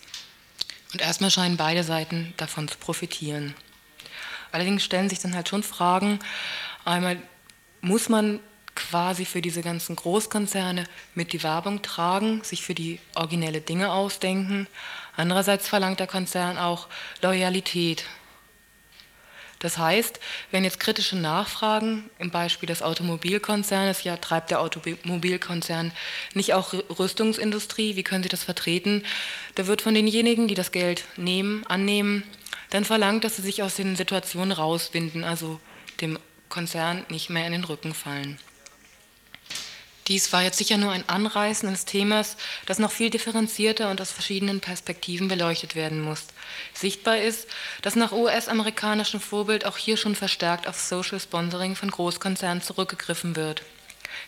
Und 0.93 1.01
erstmal 1.01 1.29
scheinen 1.29 1.57
beide 1.57 1.83
Seiten 1.83 2.33
davon 2.37 2.69
zu 2.69 2.77
profitieren. 2.77 3.53
Allerdings 4.53 4.85
stellen 4.85 5.09
sich 5.09 5.19
dann 5.19 5.35
halt 5.35 5.49
schon 5.49 5.63
Fragen. 5.63 6.19
Einmal 6.85 7.21
muss 7.81 8.07
man 8.07 8.39
quasi 8.91 9.23
für 9.23 9.41
diese 9.41 9.61
ganzen 9.61 9.95
Großkonzerne 9.95 10.83
mit 11.15 11.31
die 11.31 11.43
Werbung 11.43 11.81
tragen, 11.81 12.43
sich 12.43 12.61
für 12.61 12.75
die 12.75 12.99
originelle 13.15 13.61
Dinge 13.61 13.89
ausdenken. 13.93 14.67
Andererseits 15.15 15.69
verlangt 15.69 16.01
der 16.01 16.07
Konzern 16.07 16.57
auch 16.57 16.87
Loyalität. 17.21 18.03
Das 19.59 19.77
heißt, 19.77 20.19
wenn 20.49 20.65
jetzt 20.65 20.81
kritische 20.81 21.15
Nachfragen, 21.15 22.09
im 22.19 22.31
Beispiel 22.31 22.67
des 22.67 22.81
Automobilkonzernes, 22.81 24.03
ja, 24.03 24.17
treibt 24.17 24.51
der 24.51 24.59
Automobilkonzern 24.59 25.93
nicht 26.33 26.53
auch 26.53 26.73
Rüstungsindustrie, 26.73 27.95
wie 27.95 28.03
können 28.03 28.23
Sie 28.23 28.29
das 28.29 28.43
vertreten? 28.43 29.05
Da 29.55 29.67
wird 29.67 29.81
von 29.81 29.93
denjenigen, 29.93 30.49
die 30.49 30.55
das 30.55 30.73
Geld 30.73 31.05
nehmen, 31.15 31.65
annehmen, 31.67 32.23
dann 32.71 32.83
verlangt, 32.83 33.23
dass 33.23 33.37
sie 33.37 33.41
sich 33.41 33.63
aus 33.63 33.75
den 33.75 33.95
Situationen 33.95 34.51
rausbinden, 34.51 35.23
also 35.23 35.61
dem 36.01 36.19
Konzern 36.49 37.05
nicht 37.09 37.29
mehr 37.29 37.45
in 37.45 37.53
den 37.53 37.63
Rücken 37.63 37.93
fallen. 37.93 38.37
Dies 40.07 40.33
war 40.33 40.41
jetzt 40.41 40.57
sicher 40.57 40.77
nur 40.77 40.91
ein 40.91 41.07
Anreißen 41.07 41.69
des 41.69 41.85
Themas, 41.85 42.35
das 42.65 42.79
noch 42.79 42.91
viel 42.91 43.09
differenzierter 43.09 43.91
und 43.91 44.01
aus 44.01 44.11
verschiedenen 44.11 44.59
Perspektiven 44.59 45.27
beleuchtet 45.27 45.75
werden 45.75 46.01
muss. 46.01 46.23
Sichtbar 46.73 47.17
ist, 47.17 47.47
dass 47.81 47.95
nach 47.95 48.11
US-amerikanischem 48.11 49.19
Vorbild 49.19 49.65
auch 49.65 49.77
hier 49.77 49.97
schon 49.97 50.15
verstärkt 50.15 50.67
auf 50.67 50.79
Social 50.79 51.19
Sponsoring 51.19 51.75
von 51.75 51.91
Großkonzernen 51.91 52.63
zurückgegriffen 52.63 53.35
wird. 53.35 53.61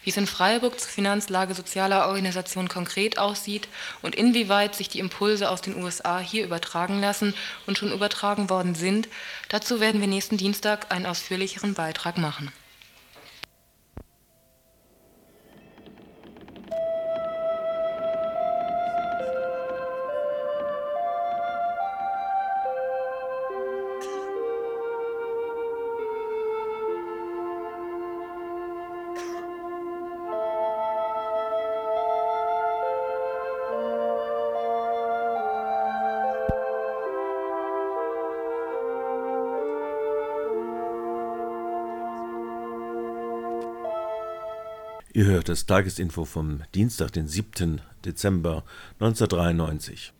Wie 0.03 0.09
es 0.09 0.17
in 0.17 0.27
Freiburg 0.27 0.79
zur 0.79 0.89
Finanzlage 0.89 1.55
sozialer 1.55 2.07
Organisationen 2.07 2.69
konkret 2.69 3.17
aussieht 3.17 3.67
und 4.01 4.15
inwieweit 4.15 4.75
sich 4.75 4.89
die 4.89 4.99
Impulse 4.99 5.49
aus 5.49 5.62
den 5.62 5.81
USA 5.81 6.19
hier 6.19 6.45
übertragen 6.45 7.01
lassen 7.01 7.33
und 7.67 7.77
schon 7.77 7.91
übertragen 7.91 8.49
worden 8.49 8.75
sind, 8.75 9.07
dazu 9.49 9.79
werden 9.79 10.01
wir 10.01 10.07
nächsten 10.07 10.38
Dienstag 10.38 10.91
einen 10.91 11.05
ausführlicheren 11.05 11.73
Beitrag 11.73 12.17
machen. 12.17 12.51
Ihr 45.23 45.29
hört 45.29 45.47
das 45.47 45.65
Tagesinfo 45.65 46.25
vom 46.25 46.63
Dienstag, 46.75 47.13
den 47.13 47.29
7. 47.29 47.79
Dezember 48.03 48.65
1993. 48.99 50.12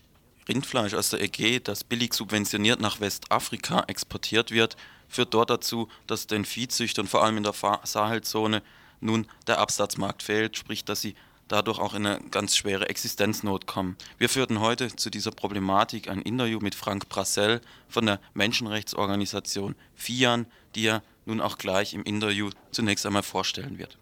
Rindfleisch 0.48 0.94
aus 0.94 1.10
der 1.10 1.22
Ägäe, 1.22 1.60
das 1.60 1.84
billig 1.84 2.14
subventioniert 2.14 2.80
nach 2.80 3.02
Westafrika 3.02 3.84
exportiert 3.88 4.52
wird, 4.52 4.78
führt 5.10 5.34
dort 5.34 5.50
dazu, 5.50 5.90
dass 6.08 6.28
den 6.28 6.46
Viehzüchtern 6.46 7.06
vor 7.06 7.22
allem 7.22 7.36
in 7.36 7.44
der 7.44 7.54
Sahelzone 7.84 8.64
nun 9.02 9.28
der 9.46 9.60
Absatzmarkt 9.60 10.24
fehlt, 10.24 10.56
sprich, 10.56 10.86
dass 10.86 11.02
sie 11.02 11.16
dadurch 11.50 11.80
auch 11.80 11.96
in 11.96 12.06
eine 12.06 12.24
ganz 12.32 12.56
schwere 12.56 12.88
Existenznot 12.88 13.68
kommen. 13.68 13.98
Wir 14.20 14.30
führten 14.30 14.62
heute 14.62 14.96
zu 14.96 15.10
dieser 15.10 15.32
Problematik 15.32 16.08
ein 16.08 16.22
Interview 16.22 16.60
mit 16.62 16.76
Frank 16.76 17.10
Brassel 17.10 17.60
von 17.90 18.06
der 18.06 18.22
Menschenrechtsorganisation 18.36 19.76
FIAN, 19.96 20.46
die 20.76 20.86
er 20.86 21.04
nun 21.26 21.42
auch 21.42 21.58
gleich 21.58 21.94
im 21.94 22.04
Interview 22.04 22.52
zunächst 22.72 23.06
einmal 23.06 23.24
vorstellen 23.24 23.78
wird. 23.78 23.98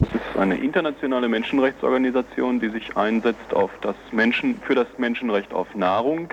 Es 0.00 0.08
ist 0.12 0.36
eine 0.36 0.56
internationale 0.56 1.28
Menschenrechtsorganisation, 1.28 2.58
die 2.58 2.68
sich 2.68 2.96
einsetzt 2.96 3.54
auf 3.54 3.70
das 3.80 3.94
Menschen, 4.10 4.60
für 4.60 4.74
das 4.74 4.88
Menschenrecht 4.98 5.54
auf 5.54 5.72
Nahrung 5.76 6.30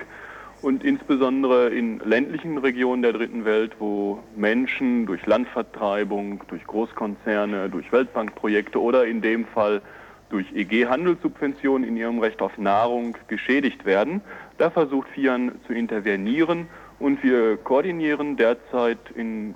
und 0.62 0.82
insbesondere 0.82 1.68
in 1.68 2.00
ländlichen 2.00 2.58
Regionen 2.58 3.02
der 3.02 3.12
dritten 3.12 3.44
Welt, 3.44 3.76
wo 3.78 4.18
Menschen 4.34 5.06
durch 5.06 5.24
Landvertreibung, 5.26 6.42
durch 6.48 6.66
Großkonzerne, 6.66 7.70
durch 7.70 7.92
Weltbankprojekte 7.92 8.80
oder 8.80 9.06
in 9.06 9.22
dem 9.22 9.46
Fall 9.46 9.80
durch 10.28 10.46
EG-Handelssubventionen 10.52 11.86
in 11.86 11.96
ihrem 11.96 12.18
Recht 12.18 12.42
auf 12.42 12.58
Nahrung 12.58 13.16
geschädigt 13.28 13.84
werden. 13.84 14.22
Da 14.58 14.70
versucht 14.70 15.08
FIAN 15.10 15.52
zu 15.68 15.72
intervenieren 15.72 16.66
und 16.98 17.22
wir 17.22 17.58
koordinieren 17.58 18.36
derzeit 18.36 18.98
in 19.14 19.54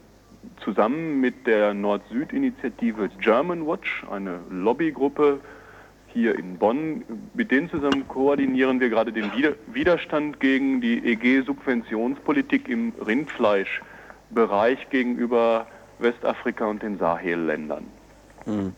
zusammen 0.66 1.20
mit 1.20 1.46
der 1.46 1.72
Nord-Süd-Initiative 1.74 3.08
German 3.20 3.66
Watch, 3.66 4.04
eine 4.10 4.40
Lobbygruppe 4.50 5.40
hier 6.12 6.36
in 6.36 6.58
Bonn, 6.58 7.04
mit 7.34 7.52
denen 7.52 7.70
zusammen 7.70 8.08
koordinieren 8.08 8.80
wir 8.80 8.88
gerade 8.88 9.12
den 9.12 9.30
Widerstand 9.72 10.40
gegen 10.40 10.80
die 10.80 10.98
EG-Subventionspolitik 11.12 12.68
im 12.68 12.92
Rindfleischbereich 13.06 14.90
gegenüber 14.90 15.68
Westafrika 16.00 16.66
und 16.66 16.82
den 16.82 16.98
Sahelländern. 16.98 17.86
Hm. 18.44 18.72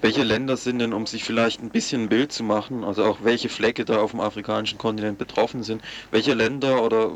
Welche 0.00 0.22
Länder 0.22 0.56
sind 0.56 0.78
denn, 0.78 0.92
um 0.94 1.06
sich 1.06 1.24
vielleicht 1.24 1.62
ein 1.62 1.70
bisschen 1.70 2.04
ein 2.04 2.08
Bild 2.08 2.32
zu 2.32 2.42
machen, 2.42 2.84
also 2.84 3.04
auch 3.04 3.18
welche 3.22 3.48
Flecke 3.48 3.84
da 3.84 3.98
auf 3.98 4.12
dem 4.12 4.20
afrikanischen 4.20 4.78
Kontinent 4.78 5.18
betroffen 5.18 5.62
sind, 5.62 5.82
welche 6.10 6.34
Länder 6.34 6.82
oder 6.82 7.10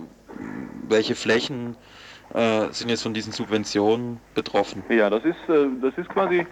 welche 0.89 1.15
Flächen 1.15 1.77
äh, 2.35 2.73
sind 2.73 2.91
jetzt 2.91 3.03
von 3.03 3.15
diesen 3.15 3.33
Subventionen 3.33 4.19
betroffen. 4.35 4.83
Ja, 4.89 5.11
das 5.11 5.25
ist, 5.25 5.49
äh, 5.49 5.67
das 5.81 5.97
ist 5.97 6.09
quasi, 6.09 6.47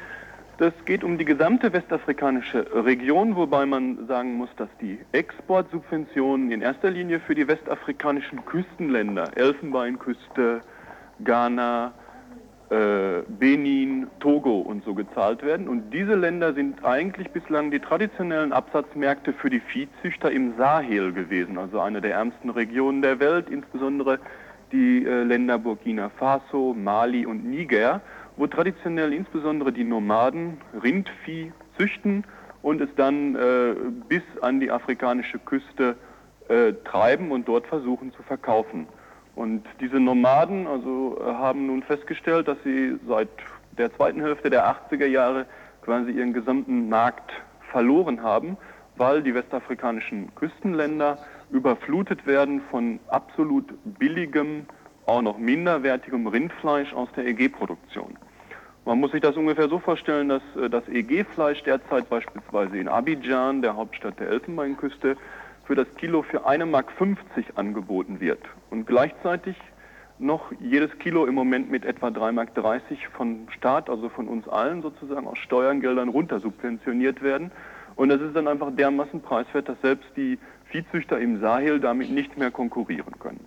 das 0.59 0.73
geht 0.85 1.03
um 1.03 1.16
die 1.16 1.25
gesamte 1.25 1.73
westafrikanische 1.73 2.66
Region, 2.85 3.37
wobei 3.37 3.64
man 3.66 4.07
sagen 4.07 4.35
muss, 4.35 4.51
dass 4.57 4.69
die 4.81 4.99
Exportsubventionen 5.12 6.51
in 6.51 6.61
erster 6.61 6.90
Linie 6.90 7.21
für 7.21 7.35
die 7.35 7.49
westafrikanischen 7.49 8.45
Küstenländer, 8.45 9.37
Elfenbeinküste, 9.37 10.61
Ghana, 11.25 11.93
äh, 12.71 13.23
Benin, 13.27 14.07
Togo 14.21 14.61
und 14.61 14.85
so 14.85 14.95
gezahlt 14.95 15.43
werden. 15.43 15.66
Und 15.66 15.90
diese 15.93 16.14
Länder 16.14 16.55
sind 16.55 16.85
eigentlich 16.85 17.31
bislang 17.31 17.71
die 17.71 17.81
traditionellen 17.81 18.53
Absatzmärkte 18.53 19.33
für 19.33 19.51
die 19.51 19.61
Viehzüchter 19.61 20.31
im 20.31 20.57
Sahel 20.57 21.12
gewesen, 21.12 21.59
also 21.59 21.81
eine 21.81 22.01
der 22.01 22.12
ärmsten 22.12 22.51
Regionen 22.51 23.03
der 23.03 23.19
Welt, 23.19 23.49
insbesondere 23.51 24.21
die 24.72 25.04
äh, 25.04 25.24
Länder 25.24 25.59
Burkina 25.59 26.11
Faso, 26.11 26.74
Mali 26.74 27.26
und 27.26 27.44
Niger, 27.44 28.00
wo 28.37 28.46
traditionell 28.46 29.12
insbesondere 29.12 29.72
die 29.72 29.85
Nomaden 29.85 30.59
Rindvieh 30.83 31.52
züchten 31.76 32.24
und 32.62 32.80
es 32.80 32.88
dann 32.96 33.35
äh, 33.35 33.74
bis 34.09 34.22
an 34.40 34.61
die 34.61 34.70
afrikanische 34.70 35.38
Küste 35.38 35.96
äh, 36.48 36.72
treiben 36.85 37.30
und 37.30 37.48
dort 37.48 37.66
versuchen 37.66 38.12
zu 38.12 38.22
verkaufen. 38.22 38.87
Und 39.35 39.64
diese 39.80 40.00
Nomaden 40.00 40.66
also, 40.66 41.18
äh, 41.20 41.24
haben 41.24 41.66
nun 41.66 41.83
festgestellt, 41.83 42.48
dass 42.48 42.59
sie 42.64 42.98
seit 43.06 43.28
der 43.78 43.94
zweiten 43.94 44.20
Hälfte 44.20 44.50
der 44.50 44.66
80er 44.66 45.06
Jahre 45.06 45.46
quasi 45.83 46.11
ihren 46.11 46.33
gesamten 46.33 46.88
Markt 46.88 47.33
verloren 47.70 48.22
haben, 48.22 48.56
weil 49.01 49.23
die 49.23 49.35
westafrikanischen 49.35 50.33
Küstenländer 50.35 51.19
überflutet 51.51 52.27
werden 52.27 52.61
von 52.71 53.01
absolut 53.09 53.65
billigem, 53.99 54.67
auch 55.07 55.23
noch 55.23 55.39
minderwertigem 55.39 56.27
Rindfleisch 56.27 56.93
aus 56.93 57.09
der 57.17 57.27
EG-Produktion. 57.27 58.19
Man 58.85 59.01
muss 59.01 59.13
sich 59.13 59.23
das 59.23 59.37
ungefähr 59.37 59.69
so 59.71 59.79
vorstellen, 59.79 60.29
dass 60.29 60.43
äh, 60.55 60.69
das 60.69 60.87
EG-Fleisch 60.87 61.63
derzeit 61.63 62.11
beispielsweise 62.11 62.77
in 62.77 62.89
Abidjan, 62.89 63.63
der 63.63 63.75
Hauptstadt 63.75 64.21
der 64.21 64.29
Elfenbeinküste, 64.29 65.17
für 65.65 65.75
das 65.75 65.87
Kilo 65.97 66.23
für 66.23 66.47
1,50 66.47 66.67
Mark 66.67 66.89
angeboten 67.55 68.21
wird 68.21 68.41
und 68.69 68.87
gleichzeitig 68.87 69.57
noch 70.19 70.53
jedes 70.61 70.91
Kilo 70.99 71.25
im 71.25 71.35
Moment 71.35 71.71
mit 71.71 71.87
etwa 71.87 72.09
3,30 72.09 72.33
Mark 72.33 72.51
vom 73.17 73.49
Staat, 73.57 73.89
also 73.89 74.11
von 74.11 74.29
uns 74.29 74.47
allen 74.47 74.83
sozusagen 74.83 75.27
aus 75.27 75.39
Steuergeldern 75.39 76.11
runtersubventioniert 76.11 77.23
werden. 77.23 77.51
Und 78.01 78.09
das 78.09 78.23
ist 78.23 78.35
dann 78.35 78.49
einfach 78.49 78.75
dermaßen 78.75 79.21
preiswert, 79.21 79.69
dass 79.69 79.79
selbst 79.83 80.09
die 80.17 80.39
Viehzüchter 80.71 81.19
im 81.19 81.39
Sahel 81.39 81.79
damit 81.81 82.09
nicht 82.09 82.35
mehr 82.39 82.51
konkurrieren 82.51 83.13
können. 83.19 83.45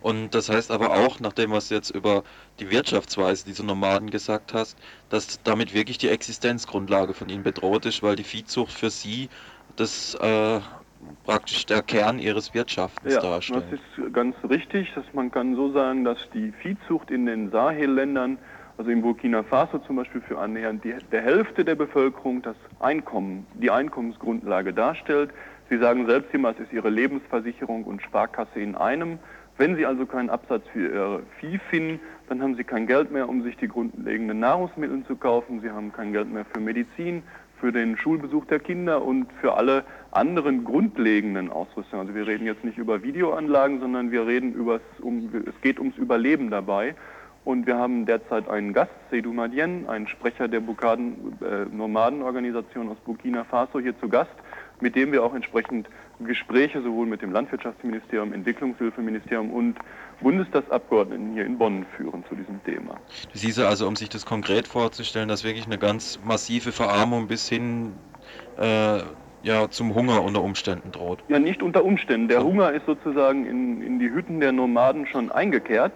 Und 0.00 0.34
das 0.34 0.48
heißt 0.48 0.72
aber 0.72 0.90
auch, 0.90 1.20
nachdem 1.20 1.52
was 1.52 1.68
du 1.68 1.76
jetzt 1.76 1.90
über 1.90 2.24
die 2.58 2.68
Wirtschaftsweise 2.68 3.44
dieser 3.44 3.62
Nomaden 3.62 4.10
gesagt 4.10 4.54
hast, 4.54 4.76
dass 5.08 5.40
damit 5.44 5.72
wirklich 5.72 5.98
die 5.98 6.08
Existenzgrundlage 6.08 7.14
von 7.14 7.28
ihnen 7.28 7.44
bedroht 7.44 7.86
ist, 7.86 8.02
weil 8.02 8.16
die 8.16 8.24
Viehzucht 8.24 8.72
für 8.72 8.90
sie 8.90 9.28
das 9.76 10.16
äh, 10.16 10.58
praktisch 11.24 11.64
der 11.66 11.82
Kern 11.82 12.18
ihres 12.18 12.54
Wirtschaftens 12.54 13.14
ja, 13.14 13.20
darstellt. 13.20 13.66
Das 13.70 13.78
ist 14.04 14.12
ganz 14.12 14.34
richtig, 14.50 14.92
dass 14.96 15.04
man 15.12 15.30
kann 15.30 15.54
so 15.54 15.70
sagen, 15.70 16.02
dass 16.02 16.18
die 16.34 16.50
Viehzucht 16.60 17.12
in 17.12 17.26
den 17.26 17.52
Sahelländern, 17.52 18.38
also 18.82 18.90
in 18.90 19.00
Burkina 19.00 19.44
Faso 19.44 19.78
zum 19.78 19.94
Beispiel 19.94 20.20
für 20.22 20.40
annähernd 20.40 20.82
die, 20.82 20.92
der 21.12 21.22
Hälfte 21.22 21.64
der 21.64 21.76
Bevölkerung 21.76 22.42
das 22.42 22.56
Einkommen, 22.80 23.46
die 23.54 23.70
Einkommensgrundlage 23.70 24.72
darstellt. 24.72 25.30
Sie 25.70 25.78
sagen 25.78 26.04
selbst 26.08 26.34
immer, 26.34 26.50
es 26.50 26.58
ist 26.58 26.72
Ihre 26.72 26.90
Lebensversicherung 26.90 27.84
und 27.84 28.02
Sparkasse 28.02 28.58
in 28.58 28.74
einem. 28.74 29.20
Wenn 29.56 29.76
Sie 29.76 29.86
also 29.86 30.04
keinen 30.04 30.30
Absatz 30.30 30.64
für 30.72 30.88
Ihr 30.88 31.22
Vieh 31.38 31.60
finden, 31.70 32.00
dann 32.28 32.42
haben 32.42 32.56
Sie 32.56 32.64
kein 32.64 32.88
Geld 32.88 33.12
mehr, 33.12 33.28
um 33.28 33.44
sich 33.44 33.56
die 33.56 33.68
grundlegenden 33.68 34.40
Nahrungsmittel 34.40 35.04
zu 35.06 35.14
kaufen. 35.14 35.60
Sie 35.60 35.70
haben 35.70 35.92
kein 35.92 36.12
Geld 36.12 36.32
mehr 36.32 36.44
für 36.52 36.58
Medizin, 36.58 37.22
für 37.60 37.70
den 37.70 37.96
Schulbesuch 37.96 38.46
der 38.46 38.58
Kinder 38.58 39.04
und 39.04 39.28
für 39.40 39.54
alle 39.54 39.84
anderen 40.10 40.64
grundlegenden 40.64 41.52
Ausrüstungen. 41.52 42.08
Also 42.08 42.16
wir 42.16 42.26
reden 42.26 42.46
jetzt 42.46 42.64
nicht 42.64 42.78
über 42.78 43.04
Videoanlagen, 43.04 43.78
sondern 43.78 44.10
wir 44.10 44.26
reden 44.26 44.52
über 44.52 44.80
um, 45.00 45.30
es 45.46 45.60
geht 45.60 45.78
ums 45.78 45.96
Überleben 45.98 46.50
dabei. 46.50 46.96
Und 47.44 47.66
wir 47.66 47.76
haben 47.76 48.06
derzeit 48.06 48.48
einen 48.48 48.72
Gast, 48.72 48.92
Seydou 49.10 49.32
Madien, 49.32 49.88
einen 49.88 50.06
Sprecher 50.06 50.46
der 50.46 50.60
Bukaden, 50.60 51.38
äh, 51.40 51.64
Nomadenorganisation 51.74 52.88
aus 52.88 52.98
Burkina 53.04 53.44
Faso 53.44 53.80
hier 53.80 53.98
zu 53.98 54.08
Gast 54.08 54.30
mit 54.82 54.96
dem 54.96 55.12
wir 55.12 55.22
auch 55.22 55.34
entsprechend 55.34 55.88
Gespräche 56.20 56.82
sowohl 56.82 57.06
mit 57.06 57.22
dem 57.22 57.32
Landwirtschaftsministerium, 57.32 58.32
Entwicklungshilfeministerium 58.32 59.50
und 59.50 59.76
Bundestagsabgeordneten 60.20 61.32
hier 61.32 61.46
in 61.46 61.56
Bonn 61.56 61.86
führen 61.96 62.24
zu 62.28 62.34
diesem 62.34 62.62
Thema. 62.64 62.96
Du 63.32 63.38
siehst 63.38 63.58
also, 63.58 63.86
um 63.86 63.96
sich 63.96 64.08
das 64.08 64.26
konkret 64.26 64.68
vorzustellen, 64.68 65.28
dass 65.28 65.44
wirklich 65.44 65.66
eine 65.66 65.78
ganz 65.78 66.20
massive 66.24 66.72
Verarmung 66.72 67.28
bis 67.28 67.48
hin 67.48 67.92
äh, 68.58 68.98
ja, 69.42 69.68
zum 69.70 69.94
Hunger 69.94 70.22
unter 70.22 70.42
Umständen 70.42 70.92
droht. 70.92 71.20
Ja, 71.28 71.38
nicht 71.38 71.62
unter 71.62 71.84
Umständen. 71.84 72.28
Der 72.28 72.44
Hunger 72.44 72.72
ist 72.72 72.86
sozusagen 72.86 73.46
in, 73.46 73.82
in 73.82 73.98
die 73.98 74.10
Hütten 74.10 74.40
der 74.40 74.52
Nomaden 74.52 75.06
schon 75.06 75.32
eingekehrt, 75.32 75.92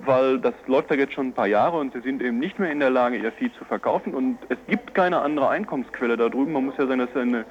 weil 0.00 0.38
das 0.38 0.54
läuft 0.66 0.90
ja 0.90 0.96
jetzt 0.96 1.14
schon 1.14 1.28
ein 1.28 1.32
paar 1.32 1.46
Jahre 1.46 1.78
und 1.78 1.92
sie 1.92 2.00
sind 2.00 2.22
eben 2.22 2.38
nicht 2.38 2.58
mehr 2.58 2.70
in 2.70 2.80
der 2.80 2.90
Lage, 2.90 3.16
ihr 3.16 3.32
Vieh 3.32 3.52
zu 3.58 3.64
verkaufen 3.64 4.14
und 4.14 4.38
es 4.48 4.58
gibt 4.68 4.94
keine 4.94 5.20
andere 5.20 5.48
Einkommensquelle 5.48 6.16
da 6.16 6.28
drüben. 6.28 6.52
Man 6.52 6.66
muss 6.66 6.76
ja 6.78 6.86
sagen, 6.86 7.00
das 7.00 7.10
ist 7.10 7.16
eine 7.16 7.44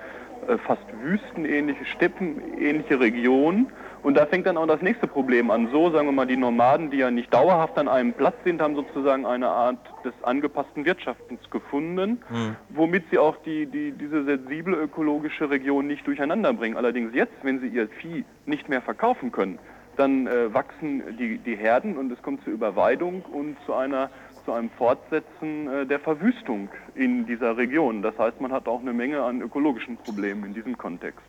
äh, 0.47 0.57
fast 0.59 0.83
wüstenähnliche, 1.01 1.85
steppenähnliche 1.85 2.99
Region. 2.99 3.67
Und 4.03 4.15
da 4.15 4.27
fängt 4.27 4.45
dann 4.45 4.57
auch 4.57 4.67
das 4.67 4.83
nächste 4.83 5.07
Problem 5.07 5.49
an. 5.49 5.69
So, 5.71 5.89
sagen 5.89 6.07
wir 6.07 6.11
mal, 6.11 6.27
die 6.27 6.37
Nomaden, 6.37 6.91
die 6.91 6.97
ja 6.97 7.09
nicht 7.09 7.33
dauerhaft 7.33 7.79
an 7.79 7.87
einem 7.87 8.13
Platz 8.13 8.35
sind, 8.43 8.61
haben 8.61 8.75
sozusagen 8.75 9.25
eine 9.25 9.47
Art 9.47 9.79
des 10.03 10.13
angepassten 10.21 10.85
Wirtschaftens 10.85 11.39
gefunden, 11.49 12.21
mhm. 12.29 12.55
womit 12.69 13.05
sie 13.09 13.17
auch 13.17 13.37
die, 13.37 13.65
die, 13.65 13.93
diese 13.93 14.23
sensible 14.23 14.75
ökologische 14.75 15.49
Region 15.49 15.87
nicht 15.87 16.05
durcheinander 16.05 16.53
bringen. 16.53 16.77
Allerdings 16.77 17.15
jetzt, 17.15 17.33
wenn 17.41 17.59
sie 17.61 17.67
ihr 17.67 17.87
Vieh 17.87 18.25
nicht 18.45 18.69
mehr 18.69 18.83
verkaufen 18.83 19.31
können, 19.31 19.57
dann 19.95 20.27
äh, 20.27 20.53
wachsen 20.53 21.17
die, 21.17 21.37
die 21.37 21.55
Herden 21.55 21.97
und 21.97 22.11
es 22.11 22.21
kommt 22.21 22.43
zur 22.43 22.53
Überweidung 22.53 23.21
und 23.23 23.57
zu 23.65 23.73
einer 23.73 24.09
zu 24.45 24.53
einem 24.53 24.69
Fortsetzen 24.69 25.67
äh, 25.67 25.85
der 25.85 25.99
Verwüstung 25.99 26.69
in 26.93 27.25
dieser 27.25 27.57
Region. 27.57 28.01
Das 28.01 28.17
heißt, 28.17 28.39
man 28.39 28.51
hat 28.51 28.67
auch 28.67 28.79
eine 28.79 28.93
Menge 28.93 29.21
an 29.23 29.41
ökologischen 29.41 29.97
Problemen 29.97 30.45
in 30.45 30.53
diesem 30.53 30.77
Kontext. 30.77 31.19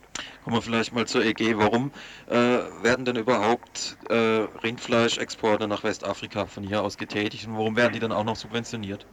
Kommen 0.45 0.57
wir 0.57 0.63
vielleicht 0.63 0.95
mal 0.95 1.07
zur 1.07 1.25
EG. 1.25 1.57
Warum 1.57 1.91
äh, 2.29 2.35
werden 2.83 3.05
denn 3.05 3.17
überhaupt 3.17 3.97
äh, 4.09 4.47
Rindfleischexporte 4.63 5.67
nach 5.67 5.83
Westafrika 5.83 6.47
von 6.47 6.63
hier 6.63 6.83
aus 6.83 6.99
getätigt 6.99 7.49
und 7.49 7.57
warum 7.57 7.77
werden 7.77 7.95
die 7.95 7.99
dann 7.99 8.13
auch 8.13 8.25
noch 8.25 8.37
subventioniert? 8.37 9.07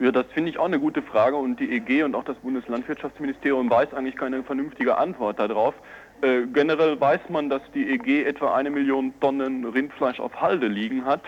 Ja, 0.00 0.10
das 0.10 0.26
finde 0.34 0.50
ich 0.50 0.58
auch 0.58 0.64
eine 0.64 0.80
gute 0.80 1.02
Frage 1.02 1.36
und 1.36 1.60
die 1.60 1.70
EG 1.70 2.02
und 2.02 2.16
auch 2.16 2.24
das 2.24 2.36
Bundeslandwirtschaftsministerium 2.38 3.70
weiß 3.70 3.94
eigentlich 3.94 4.16
keine 4.16 4.42
vernünftige 4.42 4.98
Antwort 4.98 5.38
darauf. 5.38 5.74
Äh, 6.22 6.46
generell 6.52 7.00
weiß 7.00 7.20
man, 7.28 7.50
dass 7.50 7.62
die 7.74 7.90
EG 7.90 8.24
etwa 8.24 8.54
eine 8.54 8.70
Million 8.70 9.12
Tonnen 9.20 9.64
Rindfleisch 9.64 10.20
auf 10.20 10.40
Halde 10.40 10.68
liegen 10.68 11.04
hat 11.04 11.22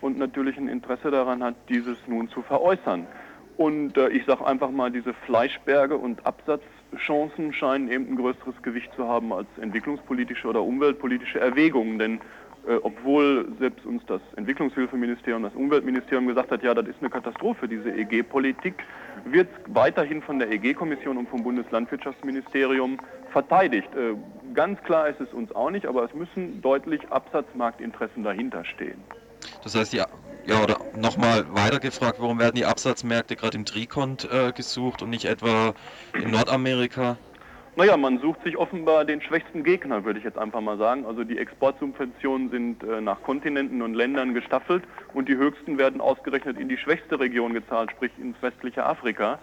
und 0.00 0.18
natürlich 0.18 0.56
ein 0.56 0.68
Interesse 0.68 1.10
daran 1.10 1.42
hat, 1.42 1.54
dieses 1.68 1.98
nun 2.06 2.28
zu 2.30 2.42
veräußern. 2.42 3.06
Und 3.56 3.96
äh, 3.98 4.08
ich 4.08 4.24
sage 4.24 4.46
einfach 4.46 4.70
mal, 4.70 4.90
diese 4.90 5.12
Fleischberge 5.12 5.96
und 5.96 6.24
Absatzchancen 6.24 7.52
scheinen 7.52 7.90
eben 7.90 8.08
ein 8.08 8.16
größeres 8.16 8.62
Gewicht 8.62 8.90
zu 8.96 9.06
haben 9.06 9.32
als 9.32 9.48
entwicklungspolitische 9.60 10.48
oder 10.48 10.62
umweltpolitische 10.62 11.40
Erwägungen. 11.40 11.98
Denn 11.98 12.20
obwohl 12.82 13.48
selbst 13.58 13.84
uns 13.86 14.02
das 14.06 14.20
Entwicklungshilfeministerium, 14.36 15.42
das 15.42 15.54
Umweltministerium 15.54 16.26
gesagt 16.26 16.50
hat, 16.50 16.62
ja, 16.62 16.74
das 16.74 16.86
ist 16.86 16.96
eine 17.00 17.10
Katastrophe, 17.10 17.66
diese 17.66 17.90
EG-Politik, 17.90 18.74
wird 19.24 19.48
weiterhin 19.68 20.22
von 20.22 20.38
der 20.38 20.50
EG-Kommission 20.50 21.16
und 21.16 21.28
vom 21.28 21.42
Bundeslandwirtschaftsministerium 21.42 22.98
verteidigt. 23.32 23.88
Äh, 23.94 24.14
ganz 24.54 24.82
klar 24.82 25.08
ist 25.08 25.20
es 25.20 25.32
uns 25.32 25.52
auch 25.54 25.70
nicht, 25.70 25.86
aber 25.86 26.04
es 26.04 26.14
müssen 26.14 26.60
deutlich 26.62 27.08
Absatzmarktinteressen 27.08 28.22
dahinter 28.22 28.64
stehen. 28.64 29.02
Das 29.62 29.74
heißt, 29.74 29.92
die, 29.92 29.98
ja, 29.98 30.62
oder 30.62 30.78
nochmal 30.96 31.44
weiter 31.54 31.80
gefragt, 31.80 32.16
warum 32.20 32.38
werden 32.38 32.56
die 32.56 32.64
Absatzmärkte 32.64 33.36
gerade 33.36 33.56
im 33.56 33.64
Trikont 33.64 34.28
äh, 34.30 34.52
gesucht 34.52 35.02
und 35.02 35.10
nicht 35.10 35.24
etwa 35.24 35.74
in 36.14 36.30
Nordamerika? 36.30 37.16
Naja, 37.76 37.96
man 37.96 38.18
sucht 38.18 38.42
sich 38.42 38.56
offenbar 38.56 39.04
den 39.04 39.22
schwächsten 39.22 39.62
Gegner, 39.62 40.04
würde 40.04 40.18
ich 40.18 40.24
jetzt 40.24 40.38
einfach 40.38 40.60
mal 40.60 40.76
sagen. 40.76 41.06
Also 41.06 41.22
die 41.22 41.38
Exportsubventionen 41.38 42.50
sind 42.50 42.82
äh, 42.82 43.00
nach 43.00 43.22
Kontinenten 43.22 43.80
und 43.80 43.94
Ländern 43.94 44.34
gestaffelt 44.34 44.82
und 45.14 45.28
die 45.28 45.36
höchsten 45.36 45.78
werden 45.78 46.00
ausgerechnet 46.00 46.58
in 46.58 46.68
die 46.68 46.76
schwächste 46.76 47.20
Region 47.20 47.54
gezahlt, 47.54 47.92
sprich 47.92 48.10
ins 48.18 48.36
westliche 48.42 48.84
Afrika. 48.84 49.38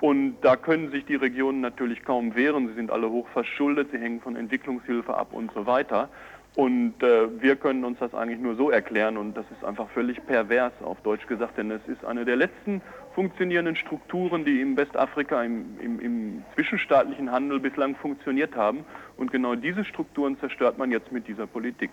Und 0.00 0.36
da 0.40 0.56
können 0.56 0.90
sich 0.90 1.04
die 1.04 1.14
Regionen 1.16 1.60
natürlich 1.60 2.02
kaum 2.04 2.34
wehren. 2.34 2.68
Sie 2.68 2.74
sind 2.74 2.90
alle 2.90 3.10
hoch 3.10 3.28
verschuldet, 3.28 3.88
sie 3.92 3.98
hängen 3.98 4.20
von 4.20 4.36
Entwicklungshilfe 4.36 5.14
ab 5.14 5.28
und 5.32 5.52
so 5.52 5.66
weiter. 5.66 6.08
Und 6.56 7.02
äh, 7.02 7.28
wir 7.42 7.56
können 7.56 7.84
uns 7.84 7.98
das 7.98 8.14
eigentlich 8.14 8.40
nur 8.40 8.56
so 8.56 8.70
erklären 8.70 9.18
und 9.18 9.36
das 9.36 9.44
ist 9.50 9.62
einfach 9.62 9.90
völlig 9.90 10.24
pervers 10.26 10.72
auf 10.82 10.98
Deutsch 11.02 11.26
gesagt, 11.26 11.58
denn 11.58 11.70
es 11.70 11.86
ist 11.86 12.02
eine 12.02 12.24
der 12.24 12.36
letzten 12.36 12.80
funktionierenden 13.16 13.76
Strukturen, 13.76 14.44
die 14.44 14.60
im 14.60 14.76
Westafrika 14.76 15.42
im, 15.42 15.80
im, 15.80 16.00
im 16.00 16.44
zwischenstaatlichen 16.54 17.32
Handel 17.32 17.58
bislang 17.58 17.96
funktioniert 17.96 18.54
haben. 18.54 18.84
Und 19.16 19.32
genau 19.32 19.54
diese 19.54 19.86
Strukturen 19.86 20.38
zerstört 20.38 20.76
man 20.76 20.90
jetzt 20.90 21.10
mit 21.10 21.26
dieser 21.26 21.46
Politik. 21.46 21.90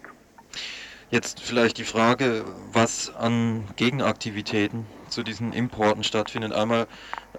Jetzt 1.11 1.39
vielleicht 1.41 1.77
die 1.77 1.85
Frage, 1.85 2.43
was 2.73 3.15
an 3.15 3.63
Gegenaktivitäten 3.77 4.85
zu 5.07 5.23
diesen 5.23 5.53
Importen 5.53 6.03
stattfindet. 6.03 6.51
Einmal, 6.51 6.87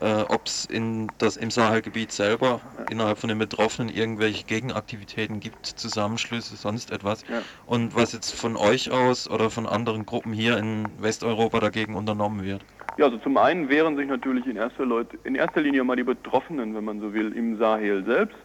äh, 0.00 0.22
ob 0.28 0.46
es 0.46 0.64
im 0.66 1.10
Sahelgebiet 1.20 2.10
selber 2.12 2.60
innerhalb 2.90 3.18
von 3.18 3.28
den 3.28 3.38
Betroffenen 3.38 3.94
irgendwelche 3.94 4.44
Gegenaktivitäten 4.44 5.40
gibt, 5.40 5.66
Zusammenschlüsse, 5.66 6.56
sonst 6.56 6.90
etwas. 6.90 7.22
Ja. 7.28 7.42
Und 7.66 7.94
was 7.94 8.12
jetzt 8.12 8.30
von 8.30 8.56
euch 8.56 8.90
aus 8.90 9.28
oder 9.28 9.50
von 9.50 9.66
anderen 9.66 10.06
Gruppen 10.06 10.32
hier 10.32 10.56
in 10.56 10.88
Westeuropa 10.98 11.60
dagegen 11.60 11.96
unternommen 11.96 12.44
wird. 12.44 12.64
Ja, 12.96 13.06
also 13.06 13.18
zum 13.18 13.36
einen 13.36 13.68
wehren 13.68 13.96
sich 13.96 14.06
natürlich 14.06 14.46
in 14.46 14.56
erster, 14.56 14.86
Leute, 14.86 15.18
in 15.24 15.34
erster 15.34 15.60
Linie 15.60 15.82
mal 15.82 15.96
die 15.96 16.04
Betroffenen, 16.04 16.76
wenn 16.76 16.84
man 16.84 17.00
so 17.00 17.12
will, 17.12 17.32
im 17.36 17.58
Sahel 17.58 18.04
selbst. 18.04 18.36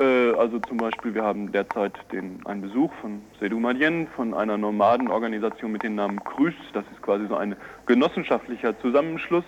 Äh, 0.00 0.30
also 0.30 0.58
zum 0.60 0.78
Beispiel, 0.78 1.14
wir 1.14 1.22
haben 1.22 1.52
derzeit 1.52 1.92
den, 2.10 2.40
einen 2.46 2.62
Besuch 2.62 2.90
von 3.02 3.20
Sedou 3.38 3.60
Madien, 3.60 4.06
von 4.16 4.32
einer 4.32 4.56
Nomadenorganisation 4.56 5.70
mit 5.70 5.82
dem 5.82 5.94
Namen 5.94 6.24
Krüs. 6.24 6.54
Das 6.72 6.84
ist 6.90 7.02
quasi 7.02 7.26
so 7.26 7.36
ein 7.36 7.54
genossenschaftlicher 7.84 8.80
Zusammenschluss. 8.80 9.44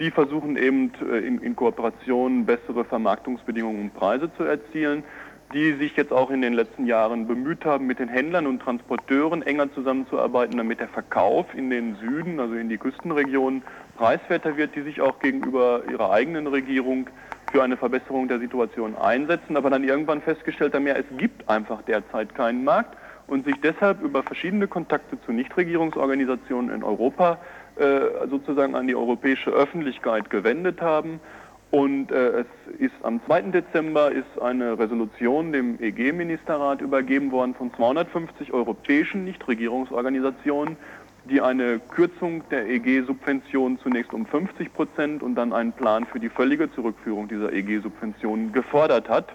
Die 0.00 0.10
versuchen 0.10 0.56
eben 0.56 0.90
äh, 1.08 1.18
in, 1.18 1.38
in 1.38 1.54
Kooperation 1.54 2.46
bessere 2.46 2.84
Vermarktungsbedingungen 2.84 3.80
und 3.80 3.94
Preise 3.94 4.28
zu 4.36 4.42
erzielen 4.42 5.04
die 5.52 5.72
sich 5.74 5.96
jetzt 5.96 6.12
auch 6.12 6.30
in 6.30 6.42
den 6.42 6.52
letzten 6.52 6.86
Jahren 6.86 7.26
bemüht 7.26 7.64
haben, 7.64 7.86
mit 7.86 8.00
den 8.00 8.08
Händlern 8.08 8.46
und 8.46 8.60
Transporteuren 8.60 9.42
enger 9.42 9.72
zusammenzuarbeiten, 9.72 10.56
damit 10.56 10.80
der 10.80 10.88
Verkauf 10.88 11.46
in 11.54 11.70
den 11.70 11.96
Süden, 11.96 12.40
also 12.40 12.54
in 12.54 12.68
die 12.68 12.76
Küstenregionen, 12.76 13.62
preiswerter 13.96 14.56
wird, 14.56 14.74
die 14.74 14.82
sich 14.82 15.00
auch 15.00 15.18
gegenüber 15.18 15.82
ihrer 15.90 16.10
eigenen 16.10 16.46
Regierung 16.46 17.08
für 17.50 17.62
eine 17.62 17.76
Verbesserung 17.76 18.28
der 18.28 18.40
Situation 18.40 18.96
einsetzen, 18.96 19.56
aber 19.56 19.70
dann 19.70 19.84
irgendwann 19.84 20.22
festgestellt 20.22 20.74
haben, 20.74 20.86
ja, 20.86 20.94
es 20.94 21.06
gibt 21.16 21.48
einfach 21.48 21.82
derzeit 21.82 22.34
keinen 22.34 22.64
Markt 22.64 22.96
und 23.26 23.44
sich 23.44 23.54
deshalb 23.62 24.02
über 24.02 24.22
verschiedene 24.22 24.66
Kontakte 24.66 25.20
zu 25.24 25.32
Nichtregierungsorganisationen 25.32 26.74
in 26.74 26.82
Europa 26.82 27.38
äh, 27.76 28.28
sozusagen 28.28 28.74
an 28.74 28.86
die 28.86 28.94
europäische 28.94 29.50
Öffentlichkeit 29.50 30.30
gewendet 30.30 30.80
haben. 30.80 31.20
Und 31.70 32.12
äh, 32.12 32.40
es 32.40 32.46
ist 32.78 32.94
am 33.02 33.20
2. 33.26 33.42
Dezember 33.50 34.12
ist 34.12 34.40
eine 34.40 34.78
Resolution 34.78 35.52
dem 35.52 35.82
EG-Ministerrat 35.82 36.80
übergeben 36.80 37.32
worden 37.32 37.54
von 37.54 37.74
250 37.74 38.52
europäischen 38.52 39.24
Nichtregierungsorganisationen, 39.24 40.76
die 41.28 41.40
eine 41.40 41.78
Kürzung 41.78 42.42
der 42.50 42.68
EG-Subventionen 42.68 43.78
zunächst 43.78 44.12
um 44.12 44.26
50 44.26 44.72
Prozent 44.74 45.22
und 45.22 45.34
dann 45.34 45.52
einen 45.52 45.72
Plan 45.72 46.06
für 46.06 46.20
die 46.20 46.28
völlige 46.28 46.70
Zurückführung 46.72 47.28
dieser 47.28 47.52
EG-Subventionen 47.52 48.52
gefordert 48.52 49.08
hat. 49.08 49.34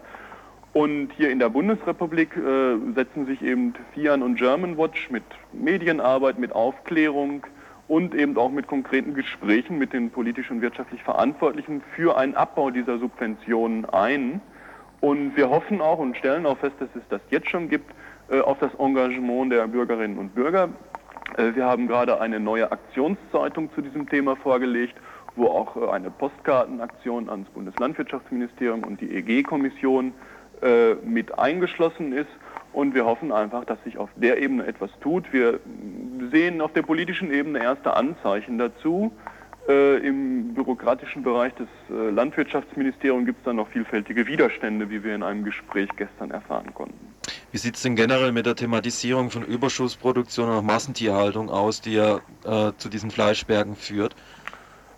Und 0.74 1.10
hier 1.18 1.32
in 1.32 1.40
der 1.40 1.50
Bundesrepublik 1.50 2.38
äh, 2.38 2.78
setzen 2.94 3.26
sich 3.26 3.42
eben 3.42 3.74
FIAN 3.94 4.22
und 4.22 4.36
German 4.36 4.78
Watch 4.78 5.10
mit 5.10 5.24
Medienarbeit, 5.52 6.38
mit 6.38 6.54
Aufklärung 6.54 7.44
und 7.88 8.14
eben 8.14 8.38
auch 8.38 8.52
mit 8.52 8.68
konkreten 8.68 9.16
Gesprächen 9.16 9.80
mit 9.80 9.94
den 9.94 10.12
politisch 10.12 10.52
und 10.52 10.62
wirtschaftlich 10.62 11.02
Verantwortlichen 11.02 11.82
für 11.96 12.18
einen 12.18 12.36
Abbau 12.36 12.70
dieser 12.70 13.00
Subventionen 13.00 13.86
ein. 13.86 14.42
Und 15.02 15.36
wir 15.36 15.50
hoffen 15.50 15.82
auch 15.82 15.98
und 15.98 16.16
stellen 16.16 16.46
auch 16.46 16.60
fest, 16.60 16.76
dass 16.80 16.90
es 16.94 17.02
das 17.10 17.22
jetzt 17.32 17.50
schon 17.50 17.68
gibt, 17.68 17.92
äh, 18.30 18.42
auf 18.42 18.60
das 18.60 18.72
Engagement 18.78 19.52
der 19.52 19.68
Bürgerinnen 19.68 20.20
und 20.20 20.36
Bürger. 20.36 20.70
Äh, 21.40 21.56
wir 21.56 21.66
haben 21.66 21.88
gerade 21.88 22.20
eine 22.20 22.40
neue 22.40 22.72
Aktionszeitung 22.72 23.74
zu 23.74 23.82
diesem 23.82 24.10
Thema 24.10 24.36
vorgelegt, 24.36 24.96
wo 25.36 25.48
auch 25.48 25.76
äh, 25.78 25.90
eine 25.90 26.12
Postkartenaktion 26.12 27.30
ans 27.30 27.50
Bundeslandwirtschaftsministerium 27.52 28.84
und 28.84 29.00
die 29.00 29.16
EG-Kommission 29.16 30.14
äh, 30.62 30.96
mit 30.96 31.40
eingeschlossen 31.40 32.12
ist. 32.12 32.30
Und 32.74 32.94
wir 32.94 33.06
hoffen 33.06 33.32
einfach, 33.32 33.66
dass 33.66 33.82
sich 33.84 33.98
auf 33.98 34.10
der 34.16 34.40
Ebene 34.42 34.68
etwas 34.68 34.92
tut. 35.02 35.32
Wir 35.34 35.60
sehen 36.32 36.62
auf 36.62 36.74
der 36.74 36.84
politischen 36.84 37.32
Ebene 37.32 37.64
erste 37.64 37.96
Anzeichen 37.96 38.60
dazu. 38.60 39.12
Im 39.70 40.56
bürokratischen 40.56 41.22
Bereich 41.22 41.54
des 41.54 41.68
Landwirtschaftsministeriums 41.90 43.28
gibt 43.28 43.38
es 43.40 43.46
dann 43.46 43.58
noch 43.58 43.68
vielfältige 43.68 44.26
Widerstände, 44.26 44.90
wie 44.90 45.04
wir 45.04 45.14
in 45.14 45.22
einem 45.22 45.44
Gespräch 45.44 45.90
gestern 45.96 46.32
erfahren 46.32 46.74
konnten. 46.74 46.98
Wie 47.52 47.58
sieht 47.60 47.76
es 47.76 47.84
denn 47.84 47.96
generell 47.96 48.32
mit 48.32 48.48
der 48.48 48.56
Thematisierung 48.56 49.30
von 49.30 49.44
Überschussproduktion 49.44 50.50
und 50.50 50.66
Massentierhaltung 50.66 51.52
aus, 51.52 51.82
die 51.82 51.94
ja 51.94 52.18
äh, 52.46 52.72
zu 52.78 52.90
diesen 52.90 53.12
Fleischbergen 53.12 53.76
führt? 53.76 54.16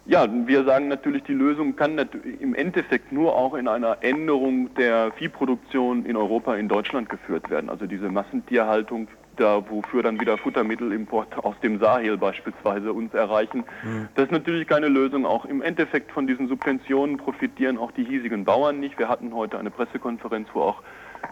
Ja, 0.06 0.28
wir 0.48 0.64
sagen 0.64 0.88
natürlich, 0.88 1.24
die 1.24 1.34
Lösung 1.34 1.76
kann 1.76 1.98
im 2.40 2.56
Endeffekt 2.56 3.12
nur 3.12 3.36
auch 3.36 3.54
in 3.54 3.68
einer 3.68 3.98
Änderung 4.02 4.74
der 4.74 5.12
Viehproduktion 5.12 6.06
in 6.06 6.16
Europa, 6.16 6.56
in 6.56 6.68
Deutschland 6.68 7.08
geführt 7.08 7.50
werden. 7.50 7.70
Also 7.70 7.86
diese 7.86 8.10
Massentierhaltung, 8.10 9.08
da 9.42 9.70
wofür 9.70 10.04
dann 10.04 10.20
wieder 10.20 10.38
Futtermittelimport 10.38 11.44
aus 11.44 11.56
dem 11.62 11.80
Sahel 11.80 12.18
beispielsweise 12.18 12.94
uns 12.94 13.14
erreichen. 13.14 13.64
Mhm. 13.84 14.08
Das 14.16 14.26
ist 14.26 14.32
natürlich 14.32 14.68
keine 14.68 14.88
Lösung. 14.88 15.26
Auch 15.26 15.46
im 15.46 15.62
Endeffekt 15.62 16.12
von 16.12 16.28
diesen 16.28 16.48
Subventionen 16.48 17.18
profitieren 17.18 17.78
auch 17.78 17.92
die 17.92 18.04
hiesigen 18.04 18.46
Bauern 18.46 18.80
nicht. 18.80 19.00
Wir 19.00 19.10
hatten 19.10 19.34
heute 19.34 19.58
eine 19.58 19.72
Pressekonferenz, 19.72 20.48
wo 20.54 20.62
auch 20.62 20.84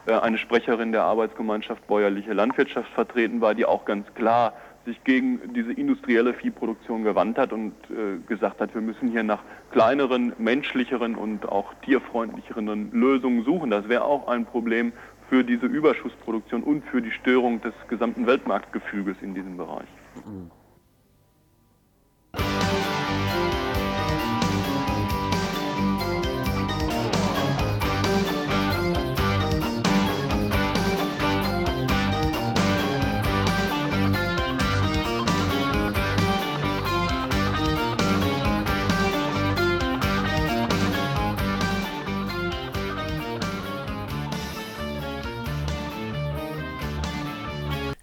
äh, 0.07 0.14
eine 0.14 0.38
Sprecherin 0.38 0.91
der 0.91 1.03
Arbeitsgemeinschaft 1.03 1.86
Bäuerliche 1.88 2.34
Landwirtschaft 2.34 2.89
vertreten 2.91 3.41
war, 3.41 3.53
die 3.53 3.66
auch 3.66 3.86
ganz 3.86 4.12
klar 4.16 4.53
sich 4.86 5.03
gegen 5.03 5.53
diese 5.53 5.72
industrielle 5.74 6.34
Viehproduktion 6.34 7.03
gewandt 7.03 7.38
hat 7.38 7.53
und 7.53 7.74
äh, 7.91 8.18
gesagt 8.28 8.60
hat, 8.60 8.74
wir 8.74 8.82
müssen 8.82 9.10
hier 9.10 9.24
nach 9.24 9.43
kleineren, 9.72 10.34
menschlicheren 10.39 11.16
und 11.16 11.47
auch 11.47 11.74
tierfreundlicheren 11.86 12.91
Lösungen 12.91 13.43
suchen. 13.43 13.70
Das 13.70 13.88
wäre 13.88 14.03
auch 14.03 14.28
ein 14.28 14.45
Problem 14.45 14.93
für 15.30 15.43
diese 15.43 15.67
Überschussproduktion 15.67 16.63
und 16.63 16.84
für 16.86 17.01
die 17.01 17.11
Störung 17.11 17.61
des 17.61 17.73
gesamten 17.88 18.25
Weltmarktgefüges 18.25 19.17
in 19.21 19.36
diesem 19.36 19.57
Bereich. 19.57 19.88
Mhm. 20.25 20.51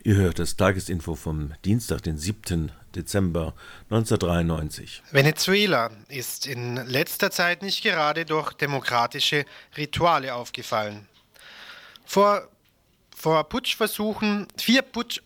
Ihr 0.07 0.15
hört 0.15 0.39
das 0.39 0.55
Tagesinfo 0.55 1.17
vom 1.17 1.53
Dienstag, 1.65 2.01
den 2.05 2.17
7. 2.17 2.71
Dezember 2.95 3.55
1993. 3.91 5.03
Venezuela 5.11 5.91
ist 6.07 6.47
in 6.47 6.77
letzter 6.87 7.33
Zeit 7.33 7.63
nicht 7.63 7.83
gerade 7.83 8.25
durch 8.25 8.53
demokratische 8.53 9.45
Rituale 9.77 10.37
aufgefallen. 10.37 11.09
Vor, 12.05 12.49
vor 13.17 13.49
Putschversuchen, 13.49 14.47
vier 14.57 14.83
Putsch, 14.83 15.23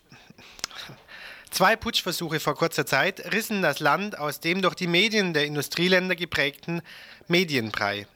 Zwei 1.51 1.77
Putschversuche 1.77 2.41
vor 2.41 2.55
kurzer 2.55 2.87
Zeit 2.87 3.35
rissen 3.35 3.61
das 3.61 3.81
Land 3.81 4.17
aus 4.17 4.41
dem 4.41 4.63
durch 4.63 4.77
die 4.77 4.87
Medien 4.87 5.35
der 5.35 5.45
Industrieländer 5.45 6.17
geprägten 6.17 6.81
Medienbrei. 7.29 8.07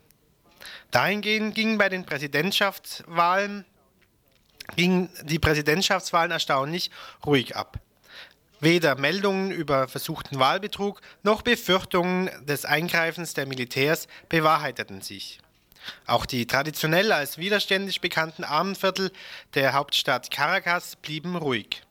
Dahingehend 0.91 1.55
ging 1.55 1.77
bei 1.77 1.91
den 1.91 2.07
Präsidentschaftswahlen 2.07 3.67
gingen 4.77 5.11
die 5.23 5.39
Präsidentschaftswahlen 5.39 6.31
erstaunlich 6.31 6.91
ruhig 7.25 7.57
ab. 7.57 7.79
Weder 8.61 8.95
Meldungen 8.95 9.51
über 9.51 9.89
versuchten 9.89 10.39
Wahlbetrug 10.39 11.01
noch 11.23 11.43
Befürchtungen 11.43 12.31
des 12.47 12.65
Eingreifens 12.65 13.35
der 13.35 13.47
Militärs 13.47 14.09
bewahrheiteten 14.29 15.03
sich. 15.03 15.39
Auch 16.07 16.25
die 16.25 16.47
traditionell 16.47 17.13
als 17.13 17.37
widerständisch 17.37 18.01
bekannten 18.01 18.43
Armenviertel 18.43 19.13
der 19.55 19.75
Hauptstadt 19.75 20.31
Caracas 20.31 20.97
blieben 20.97 21.37
ruhig. 21.37 21.83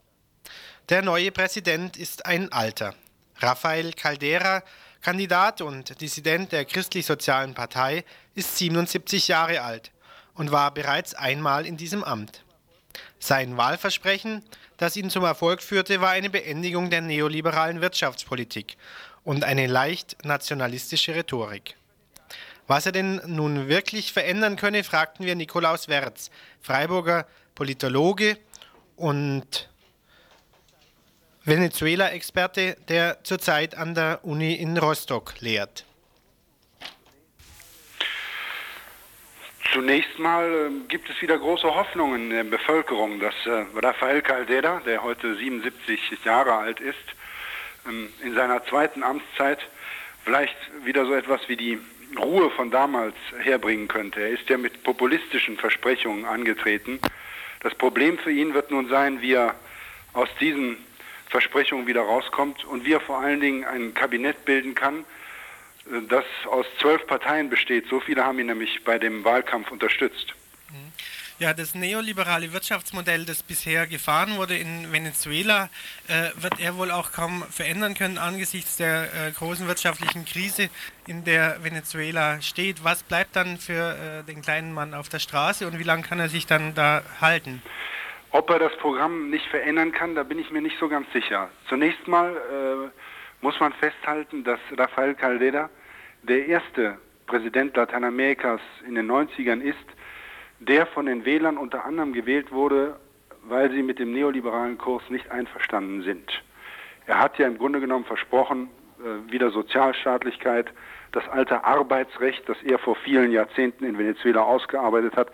Der 0.89 1.01
neue 1.01 1.32
Präsident 1.32 1.95
ist 1.95 2.26
ein 2.26 2.51
Alter. 2.51 2.95
Rafael 3.39 3.93
Caldera, 3.93 4.63
Kandidat 5.01 5.61
und 5.61 6.01
Dissident 6.01 6.51
der 6.51 6.65
Christlich-Sozialen 6.65 7.53
Partei, 7.53 8.03
ist 8.36 8.57
77 8.57 9.28
Jahre 9.28 9.61
alt 9.61 9.91
und 10.34 10.51
war 10.51 10.74
bereits 10.74 11.13
einmal 11.13 11.65
in 11.65 11.78
diesem 11.78 12.03
Amt. 12.03 12.43
Sein 13.19 13.57
Wahlversprechen, 13.57 14.43
das 14.77 14.95
ihn 14.95 15.09
zum 15.09 15.23
Erfolg 15.23 15.61
führte, 15.61 16.01
war 16.01 16.09
eine 16.09 16.29
Beendigung 16.29 16.89
der 16.89 17.01
neoliberalen 17.01 17.81
Wirtschaftspolitik 17.81 18.77
und 19.23 19.43
eine 19.43 19.67
leicht 19.67 20.25
nationalistische 20.25 21.15
Rhetorik. 21.15 21.75
Was 22.67 22.85
er 22.85 22.91
denn 22.91 23.21
nun 23.25 23.67
wirklich 23.67 24.13
verändern 24.13 24.55
könne, 24.55 24.83
fragten 24.83 25.25
wir 25.25 25.35
Nikolaus 25.35 25.87
Wertz, 25.87 26.31
Freiburger 26.61 27.27
Politologe 27.55 28.37
und 28.95 29.69
Venezuela-Experte, 31.43 32.77
der 32.87 33.23
zurzeit 33.23 33.75
an 33.75 33.95
der 33.95 34.23
Uni 34.23 34.53
in 34.53 34.77
Rostock 34.77 35.39
lehrt. 35.41 35.85
Zunächst 39.74 40.19
mal 40.19 40.45
äh, 40.53 40.88
gibt 40.88 41.09
es 41.09 41.19
wieder 41.19 41.36
große 41.36 41.74
Hoffnungen 41.74 42.26
in 42.26 42.30
der 42.30 42.43
Bevölkerung, 42.43 43.19
dass 43.19 43.34
äh, 43.47 43.65
Rafael 43.76 44.21
Caldera, 44.21 44.82
der 44.86 45.01
heute 45.01 45.36
77 45.36 46.24
Jahre 46.24 46.53
alt 46.53 46.80
ist, 46.80 46.95
ähm, 47.88 48.09
in 48.24 48.36
seiner 48.36 48.63
zweiten 48.65 49.01
Amtszeit 49.01 49.57
vielleicht 50.24 50.55
wieder 50.86 51.07
so 51.07 51.15
etwas 51.15 51.41
wie 51.49 51.57
die 51.57 51.80
Ruhe 52.15 52.51
von 52.51 52.69
damals 52.69 53.15
herbringen 53.39 53.88
könnte. 53.88 54.21
Er 54.21 54.30
ist 54.30 54.47
ja 54.47 54.59
mit 54.59 54.84
populistischen 54.84 55.57
Versprechungen 55.57 56.26
angetreten. 56.26 56.99
Das 57.61 57.74
Problem 57.74 58.19
für 58.19 58.32
ihn 58.32 58.53
wird 58.53 58.69
nun 58.69 58.89
sein, 58.89 59.21
wie 59.21 59.34
er 59.34 59.55
aus 60.13 60.30
diesen 60.39 60.78
Versprechungen 61.30 61.88
wieder 61.88 62.01
rauskommt 62.01 62.63
und 62.63 62.86
wie 62.86 62.93
er 62.93 63.01
vor 63.01 63.17
allen 63.17 63.39
Dingen 63.39 63.65
ein 63.65 63.95
Kabinett 63.95 64.45
bilden 64.45 64.76
kann, 64.76 65.03
das 66.09 66.25
aus 66.45 66.65
zwölf 66.79 67.05
Parteien 67.07 67.49
besteht. 67.49 67.88
So 67.89 67.99
viele 67.99 68.23
haben 68.23 68.39
ihn 68.39 68.47
nämlich 68.47 68.84
bei 68.84 68.97
dem 68.97 69.23
Wahlkampf 69.23 69.71
unterstützt. 69.71 70.34
Ja, 71.39 71.53
das 71.53 71.75
neoliberale 71.75 72.53
Wirtschaftsmodell, 72.53 73.25
das 73.25 73.43
bisher 73.43 73.88
gefahren 73.88 74.38
wurde 74.38 74.55
in 74.55 74.91
Venezuela, 74.91 75.69
äh, 76.07 76.29
wird 76.41 76.59
er 76.59 76.77
wohl 76.77 76.91
auch 76.91 77.11
kaum 77.11 77.43
verändern 77.49 77.95
können 77.95 78.17
angesichts 78.17 78.77
der 78.77 79.09
äh, 79.13 79.31
großen 79.31 79.67
wirtschaftlichen 79.67 80.25
Krise, 80.25 80.69
in 81.07 81.25
der 81.25 81.63
Venezuela 81.63 82.39
steht. 82.41 82.84
Was 82.84 83.03
bleibt 83.03 83.36
dann 83.36 83.57
für 83.57 84.23
äh, 84.23 84.23
den 84.23 84.41
kleinen 84.41 84.73
Mann 84.73 84.93
auf 84.93 85.09
der 85.09 85.19
Straße 85.19 85.65
und 85.67 85.79
wie 85.79 85.84
lange 85.84 86.03
kann 86.03 86.19
er 86.19 86.29
sich 86.29 86.45
dann 86.45 86.75
da 86.75 87.01
halten? 87.19 87.61
Ob 88.29 88.49
er 88.49 88.59
das 88.59 88.75
Programm 88.77 89.29
nicht 89.29 89.45
verändern 89.47 89.91
kann, 89.91 90.15
da 90.15 90.23
bin 90.23 90.39
ich 90.39 90.49
mir 90.49 90.61
nicht 90.61 90.79
so 90.79 90.88
ganz 90.88 91.11
sicher. 91.13 91.49
Zunächst 91.67 92.07
mal 92.07 92.31
äh, 92.31 92.89
muss 93.43 93.59
man 93.59 93.73
festhalten, 93.73 94.45
dass 94.45 94.59
Rafael 94.77 95.13
Caldera 95.15 95.69
der 96.23 96.47
erste 96.47 96.97
Präsident 97.27 97.75
Lateinamerikas 97.75 98.61
in 98.87 98.95
den 98.95 99.11
90ern 99.11 99.59
ist, 99.59 99.85
der 100.59 100.85
von 100.85 101.07
den 101.07 101.25
Wählern 101.25 101.57
unter 101.57 101.83
anderem 101.83 102.13
gewählt 102.13 102.53
wurde, 102.53 102.97
weil 103.43 103.69
sie 103.69 103.83
mit 103.83 103.99
dem 103.99 104.13
neoliberalen 104.13 104.77
Kurs 104.77 105.03
nicht 105.09 105.29
einverstanden 105.29 106.03
sind. 106.03 106.31
Er 107.05 107.19
hat 107.19 107.37
ja 107.37 107.45
im 107.45 107.57
Grunde 107.57 107.81
genommen 107.81 108.05
versprochen, 108.05 108.69
äh, 108.99 109.29
wieder 109.29 109.51
Sozialstaatlichkeit, 109.51 110.71
das 111.11 111.27
alte 111.27 111.65
Arbeitsrecht, 111.65 112.47
das 112.47 112.55
er 112.63 112.79
vor 112.79 112.95
vielen 112.95 113.33
Jahrzehnten 113.33 113.83
in 113.83 113.97
Venezuela 113.97 114.43
ausgearbeitet 114.43 115.17
hat. 115.17 115.33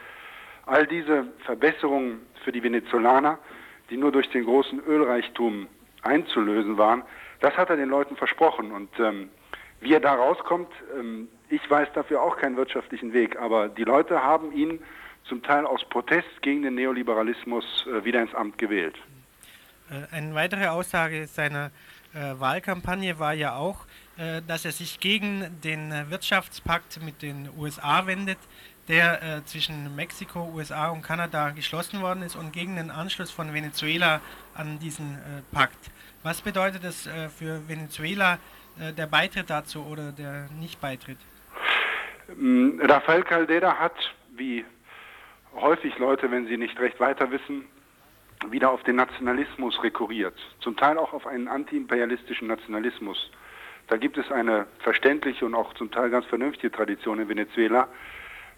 All 0.66 0.88
diese 0.88 1.28
Verbesserungen 1.46 2.22
für 2.44 2.52
die 2.52 2.64
Venezolaner, 2.64 3.38
die 3.92 3.98
nur 3.98 4.12
durch 4.12 4.30
den 4.32 4.46
großen 4.46 4.84
Ölreichtum 4.88 5.68
einzulösen 6.02 6.80
waren, 6.80 7.04
das 7.40 7.56
hat 7.56 7.70
er 7.70 7.78
den 7.78 7.90
Leuten 7.90 8.16
versprochen. 8.16 8.72
Und 8.72 8.90
ähm, 9.00 9.30
wie 9.82 9.94
er 9.94 10.00
da 10.00 10.14
rauskommt, 10.14 10.72
ähm, 10.98 11.30
ich 11.50 11.68
weiß 11.70 11.90
dafür 11.94 12.22
auch 12.22 12.38
keinen 12.38 12.58
wirtschaftlichen 12.58 13.14
Weg, 13.14 13.38
aber 13.38 13.70
die 13.70 13.84
Leute 13.84 14.22
haben 14.24 14.52
ihn 14.52 14.80
zum 15.26 15.42
Teil 15.44 15.66
aus 15.66 15.84
Protest 15.90 16.42
gegen 16.42 16.64
den 16.64 16.76
Neoliberalismus 16.76 17.86
äh, 17.88 18.04
wieder 18.04 18.22
ins 18.22 18.34
Amt 18.34 18.58
gewählt. 18.58 18.96
Äh, 19.90 20.16
eine 20.16 20.36
weitere 20.36 20.68
Aussage 20.68 21.28
seiner 21.28 21.72
äh, 22.14 22.40
Wahlkampagne 22.40 23.20
war 23.20 23.34
ja 23.34 23.56
auch, 23.56 23.86
äh, 24.18 24.42
dass 24.48 24.66
er 24.66 24.72
sich 24.72 25.00
gegen 25.00 25.62
den 25.64 25.94
Wirtschaftspakt 26.10 27.02
mit 27.04 27.22
den 27.22 27.50
USA 27.58 28.06
wendet, 28.08 28.40
der 28.90 29.22
äh, 29.22 29.46
zwischen 29.46 29.96
Mexiko, 29.96 30.52
USA 30.56 30.90
und 30.90 31.04
Kanada 31.04 31.52
geschlossen 31.52 32.02
worden 32.02 32.24
ist 32.24 32.36
und 32.36 32.52
gegen 32.52 32.76
den 32.76 32.90
Anschluss 32.90 33.30
von 33.30 33.54
Venezuela 33.54 34.20
an 34.56 34.80
diesen 34.80 35.16
äh, 35.16 35.42
Pakt. 35.54 35.92
Was 36.22 36.42
bedeutet 36.42 36.84
das 36.84 37.08
äh, 37.08 37.30
für 37.30 37.68
Venezuela, 37.70 38.40
äh, 38.78 38.92
der 38.92 39.08
Beitritt 39.08 39.50
dazu 39.50 39.86
oder 39.86 40.12
der 40.12 40.50
Nicht-Beitritt? 40.60 41.18
Mm, 42.36 42.82
Rafael 42.82 43.24
Caldera 43.24 43.80
hat, 43.80 43.96
wie 44.36 44.66
häufig 45.56 45.98
Leute, 45.98 46.30
wenn 46.30 46.46
sie 46.48 46.58
nicht 46.58 46.78
recht 46.78 47.00
weiter 47.00 47.32
wissen, 47.32 47.66
wieder 48.50 48.70
auf 48.70 48.84
den 48.84 48.98
Nationalismus 48.98 49.82
rekurriert. 49.82 50.36
Zum 50.60 50.76
Teil 50.76 50.98
auch 50.98 51.14
auf 51.14 51.26
einen 51.26 51.48
antiimperialistischen 51.48 52.48
Nationalismus. 52.48 53.32
Da 53.88 53.96
gibt 53.96 54.18
es 54.18 54.30
eine 54.30 54.68
verständliche 54.80 55.46
und 55.46 55.56
auch 55.56 55.74
zum 55.76 55.90
Teil 55.90 56.10
ganz 56.10 56.26
vernünftige 56.26 56.72
Tradition 56.72 57.20
in 57.20 57.30
Venezuela. 57.30 57.88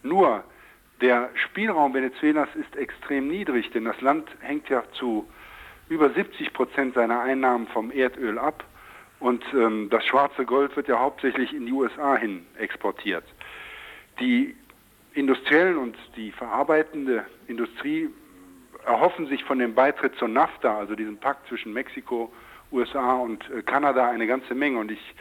Nur 0.02 0.44
der 1.00 1.30
Spielraum 1.36 1.94
Venezuelas 1.94 2.50
ist 2.56 2.76
extrem 2.76 3.28
niedrig, 3.28 3.72
denn 3.72 3.86
das 3.86 4.00
Land 4.02 4.30
hängt 4.42 4.68
ja 4.70 4.84
zu 4.94 5.28
über 5.92 6.10
70 6.10 6.54
Prozent 6.54 6.96
seiner 6.96 7.20
Einnahmen 7.20 7.68
vom 7.68 7.92
Erdöl 7.92 8.40
ab. 8.40 8.64
Und 9.20 9.44
ähm, 9.54 9.90
das 9.92 10.06
schwarze 10.06 10.46
Gold 10.46 10.76
wird 10.78 10.88
ja 10.88 10.98
hauptsächlich 10.98 11.54
in 11.54 11.66
die 11.66 11.74
USA 11.74 12.16
hin 12.16 12.46
exportiert. 12.58 13.26
Die 14.22 14.56
industriellen 15.14 15.78
und 15.78 15.98
die 16.16 16.32
verarbeitende 16.32 17.26
Industrie 17.48 18.10
erhoffen 18.86 19.28
sich 19.28 19.44
von 19.44 19.60
dem 19.60 19.76
Beitritt 19.76 20.16
zur 20.16 20.30
NAFTA, 20.30 20.78
also 20.78 20.96
diesem 20.96 21.18
Pakt 21.18 21.46
zwischen 21.50 21.74
Mexiko, 21.74 22.32
USA 22.72 23.16
und 23.16 23.44
äh, 23.52 23.62
Kanada, 23.62 24.10
eine 24.10 24.28
ganze 24.28 24.56
Menge. 24.56 24.80
Und 24.80 24.92
ich 24.92 25.16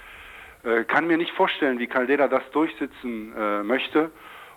äh, 0.63 0.85
kann 0.85 1.09
mir 1.09 1.17
nicht 1.17 1.33
vorstellen, 1.33 1.81
wie 1.81 1.89
Caldera 1.89 2.29
das 2.29 2.49
durchsetzen 2.53 3.35
äh, 3.37 3.65
möchte, 3.65 4.13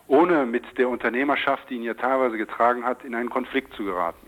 ohne 0.06 0.46
mit 0.46 0.78
der 0.78 0.90
Unternehmerschaft, 0.90 1.72
die 1.72 1.76
ihn 1.78 1.84
ja 1.84 1.96
teilweise 1.96 2.38
getragen 2.38 2.86
hat, 2.86 3.04
in 3.04 3.16
einen 3.16 3.32
Konflikt 3.32 3.74
zu 3.74 3.84
geraten. 3.84 4.23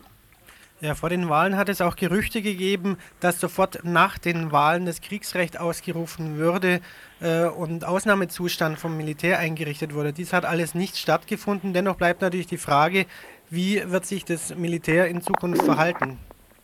Ja, 0.81 0.93
vor 0.93 1.07
den 1.07 1.29
Wahlen 1.29 1.55
hat 1.55 1.69
es 1.69 1.79
auch 1.79 1.95
Gerüchte 1.95 2.41
gegeben, 2.41 2.97
dass 3.21 3.39
sofort 3.39 3.85
nach 3.85 4.17
den 4.17 4.51
Wahlen 4.51 4.85
das 4.85 4.99
Kriegsrecht 4.99 5.57
ausgerufen 5.57 6.35
würde 6.35 6.81
äh, 7.21 7.45
und 7.45 7.85
Ausnahmezustand 7.85 8.77
vom 8.77 8.97
Militär 8.97 9.39
eingerichtet 9.39 9.93
wurde. 9.93 10.11
Dies 10.11 10.33
hat 10.33 10.43
alles 10.43 10.75
nicht 10.75 10.97
stattgefunden. 10.97 11.73
Dennoch 11.73 11.95
bleibt 11.95 12.21
natürlich 12.21 12.47
die 12.47 12.57
Frage, 12.57 13.05
wie 13.49 13.89
wird 13.89 14.05
sich 14.05 14.25
das 14.25 14.53
Militär 14.53 15.07
in 15.07 15.21
Zukunft 15.21 15.63
verhalten? 15.63 16.19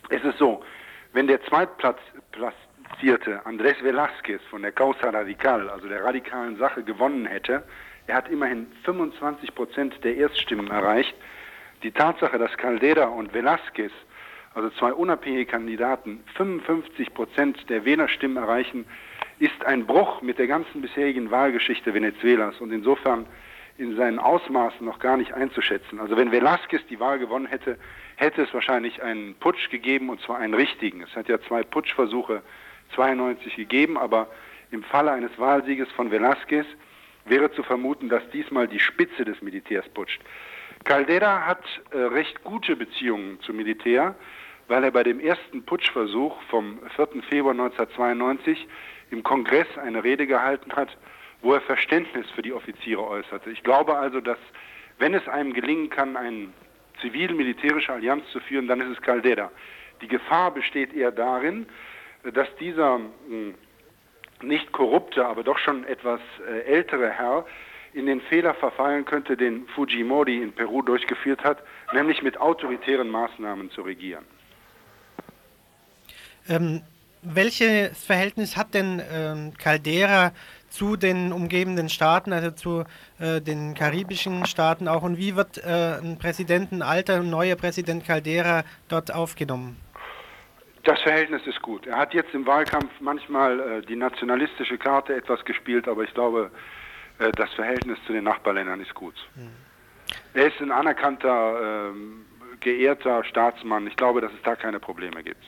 Es 0.10 0.22
ist 0.26 0.38
so, 0.38 0.62
wenn 1.14 1.28
der 1.28 1.42
Zweitplatzierte 1.46 3.46
Andrés 3.46 3.82
Velázquez 3.82 4.42
von 4.50 4.62
der 4.62 4.74
Causa 4.74 5.10
Radical, 5.10 5.70
also 5.70 5.88
der 5.88 6.04
radikalen 6.04 6.58
Sache, 6.58 6.84
gewonnen 6.84 7.26
hätte, 7.26 7.64
er 8.08 8.16
hat 8.16 8.30
immerhin 8.30 8.68
25 8.84 9.56
Prozent 9.56 10.04
der 10.04 10.18
Erststimmen 10.18 10.70
erreicht. 10.70 11.16
Die 11.84 11.92
Tatsache, 11.92 12.38
dass 12.38 12.56
Caldera 12.58 13.06
und 13.06 13.34
Velázquez, 13.34 13.92
also 14.54 14.70
zwei 14.72 14.94
unabhängige 14.94 15.46
Kandidaten, 15.46 16.24
55 16.36 17.14
Prozent 17.14 17.70
der 17.70 17.86
Wählerstimmen 17.86 18.38
erreichen, 18.38 18.86
ist 19.40 19.66
ein 19.66 19.88
Bruch 19.88 20.22
mit 20.22 20.38
der 20.38 20.46
ganzen 20.46 20.82
bisherigen 20.82 21.32
Wahlgeschichte 21.32 21.94
Venezuelas 21.94 22.60
und 22.62 22.72
insofern 22.72 23.26
in 23.80 23.96
seinen 23.96 24.20
Ausmaßen 24.20 24.86
noch 24.86 25.00
gar 25.00 25.18
nicht 25.18 25.34
einzuschätzen. 25.34 26.00
Also 26.00 26.16
wenn 26.18 26.32
Velázquez 26.32 26.82
die 26.88 27.00
Wahl 27.00 27.18
gewonnen 27.18 27.48
hätte, 27.48 27.80
hätte 28.16 28.44
es 28.44 28.54
wahrscheinlich 28.54 29.02
einen 29.02 29.34
Putsch 29.36 29.72
gegeben 29.72 30.10
und 30.10 30.22
zwar 30.22 30.38
einen 30.38 30.54
richtigen. 30.54 31.02
Es 31.02 31.16
hat 31.16 31.28
ja 31.30 31.42
zwei 31.42 31.64
Putschversuche 31.64 32.44
92 32.94 33.56
gegeben, 33.56 33.98
aber 33.98 34.28
im 34.70 34.84
Falle 34.84 35.12
eines 35.12 35.32
Wahlsieges 35.40 35.90
von 35.94 36.12
Velázquez 36.12 36.66
wäre 37.26 37.52
zu 37.52 37.64
vermuten, 37.64 38.10
dass 38.10 38.22
diesmal 38.30 38.68
die 38.68 38.80
Spitze 38.80 39.26
des 39.26 39.42
Militärs 39.42 39.90
putscht. 39.90 40.22
Caldera 40.84 41.46
hat 41.46 41.64
äh, 41.92 41.98
recht 41.98 42.44
gute 42.44 42.76
Beziehungen 42.76 43.40
zum 43.42 43.58
Militär, 43.58 44.16
weil 44.68 44.84
er 44.84 44.92
bei 44.92 45.04
dem 45.04 45.20
ersten 45.20 45.64
Putschversuch 45.64 46.42
vom 46.50 46.80
4. 46.96 47.24
Februar 47.30 47.52
1992 47.52 48.68
im 49.12 49.24
Kongress 49.24 49.68
eine 49.78 50.04
Rede 50.04 50.26
gehalten 50.26 50.72
hat, 50.74 50.90
wo 51.42 51.54
er 51.54 51.62
Verständnis 51.62 52.30
für 52.32 52.42
die 52.42 52.54
Offiziere 52.54 53.06
äußerte. 53.06 53.50
Ich 53.52 53.64
glaube 53.64 53.98
also, 53.98 54.22
dass 54.22 54.38
wenn 54.98 55.14
es 55.14 55.28
einem 55.28 55.54
gelingen 55.54 55.90
kann, 55.90 56.16
eine 56.16 56.50
zivil-militärische 57.02 57.92
Allianz 57.92 58.24
zu 58.32 58.40
führen, 58.40 58.68
dann 58.68 58.82
ist 58.82 58.98
es 58.98 59.02
Caldera. 59.02 59.52
Die 60.02 60.08
Gefahr 60.08 60.52
besteht 60.52 60.94
eher 60.94 61.12
darin, 61.12 61.68
dass 62.24 62.48
dieser 62.60 63.00
hm, 63.28 63.56
nicht 64.42 64.72
korrupte, 64.72 65.26
aber 65.26 65.44
doch 65.44 65.58
schon 65.58 65.84
etwas 65.86 66.22
äh, 66.48 66.62
ältere 66.62 67.10
Herr 67.10 67.46
in 67.94 68.06
den 68.06 68.22
Fehler 68.22 68.54
verfallen 68.54 69.06
könnte, 69.06 69.36
den 69.36 69.68
Fujimori 69.68 70.38
in 70.42 70.54
Peru 70.54 70.82
durchgeführt 70.82 71.44
hat, 71.44 71.64
nämlich 71.94 72.22
mit 72.22 72.40
autoritären 72.40 73.10
Maßnahmen 73.10 73.72
zu 73.72 73.82
regieren. 73.82 74.26
Ähm, 76.48 76.82
welches 77.22 78.04
Verhältnis 78.04 78.58
hat 78.58 78.74
denn 78.74 79.02
ähm, 79.12 79.54
Caldera 79.58 80.32
zu 80.70 80.96
den 80.96 81.32
umgebenden 81.32 81.90
Staaten, 81.90 82.34
also 82.34 82.52
zu 82.52 82.84
äh, 83.20 83.42
den 83.42 83.76
karibischen 83.76 84.46
Staaten 84.46 84.88
auch? 84.88 85.04
Und 85.04 85.18
wie 85.18 85.36
wird 85.36 85.58
äh, 85.60 86.00
ein 86.02 86.18
Präsident, 86.18 86.72
ein 86.72 86.82
alter, 86.82 87.16
ein 87.18 87.30
neuer 87.30 87.56
Präsident 87.56 88.06
Caldera 88.06 88.64
dort 88.88 89.14
aufgenommen? 89.14 89.78
Das 90.84 91.00
Verhältnis 91.02 91.46
ist 91.46 91.62
gut. 91.62 91.86
Er 91.86 91.98
hat 91.98 92.14
jetzt 92.16 92.34
im 92.34 92.48
Wahlkampf 92.48 92.90
manchmal 93.02 93.60
äh, 93.60 93.82
die 93.86 93.96
nationalistische 93.96 94.80
Karte 94.80 95.14
etwas 95.14 95.46
gespielt, 95.46 95.88
aber 95.88 96.04
ich 96.04 96.14
glaube, 96.16 96.50
äh, 97.22 97.32
das 97.32 97.52
Verhältnis 97.54 97.98
zu 98.06 98.14
den 98.14 98.24
Nachbarländern 98.24 98.82
ist 98.82 98.94
gut. 98.94 99.16
Mhm. 99.36 99.50
Er 100.34 100.48
ist 100.48 100.60
ein 100.62 100.72
anerkannter, 100.72 101.90
ähm, 101.92 102.26
geehrter 102.60 103.24
Staatsmann. 103.24 103.88
Ich 103.88 103.96
glaube, 103.96 104.22
dass 104.22 104.32
es 104.32 104.42
da 104.44 104.56
keine 104.56 104.80
Probleme 104.80 105.24
gibt. 105.24 105.44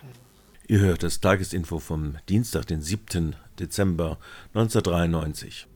Ihr 0.67 0.79
hört 0.79 1.03
das 1.03 1.19
Tagesinfo 1.19 1.79
vom 1.79 2.17
Dienstag, 2.29 2.67
den 2.67 2.81
7. 2.81 3.35
Dezember 3.59 4.17
1993. 4.53 5.67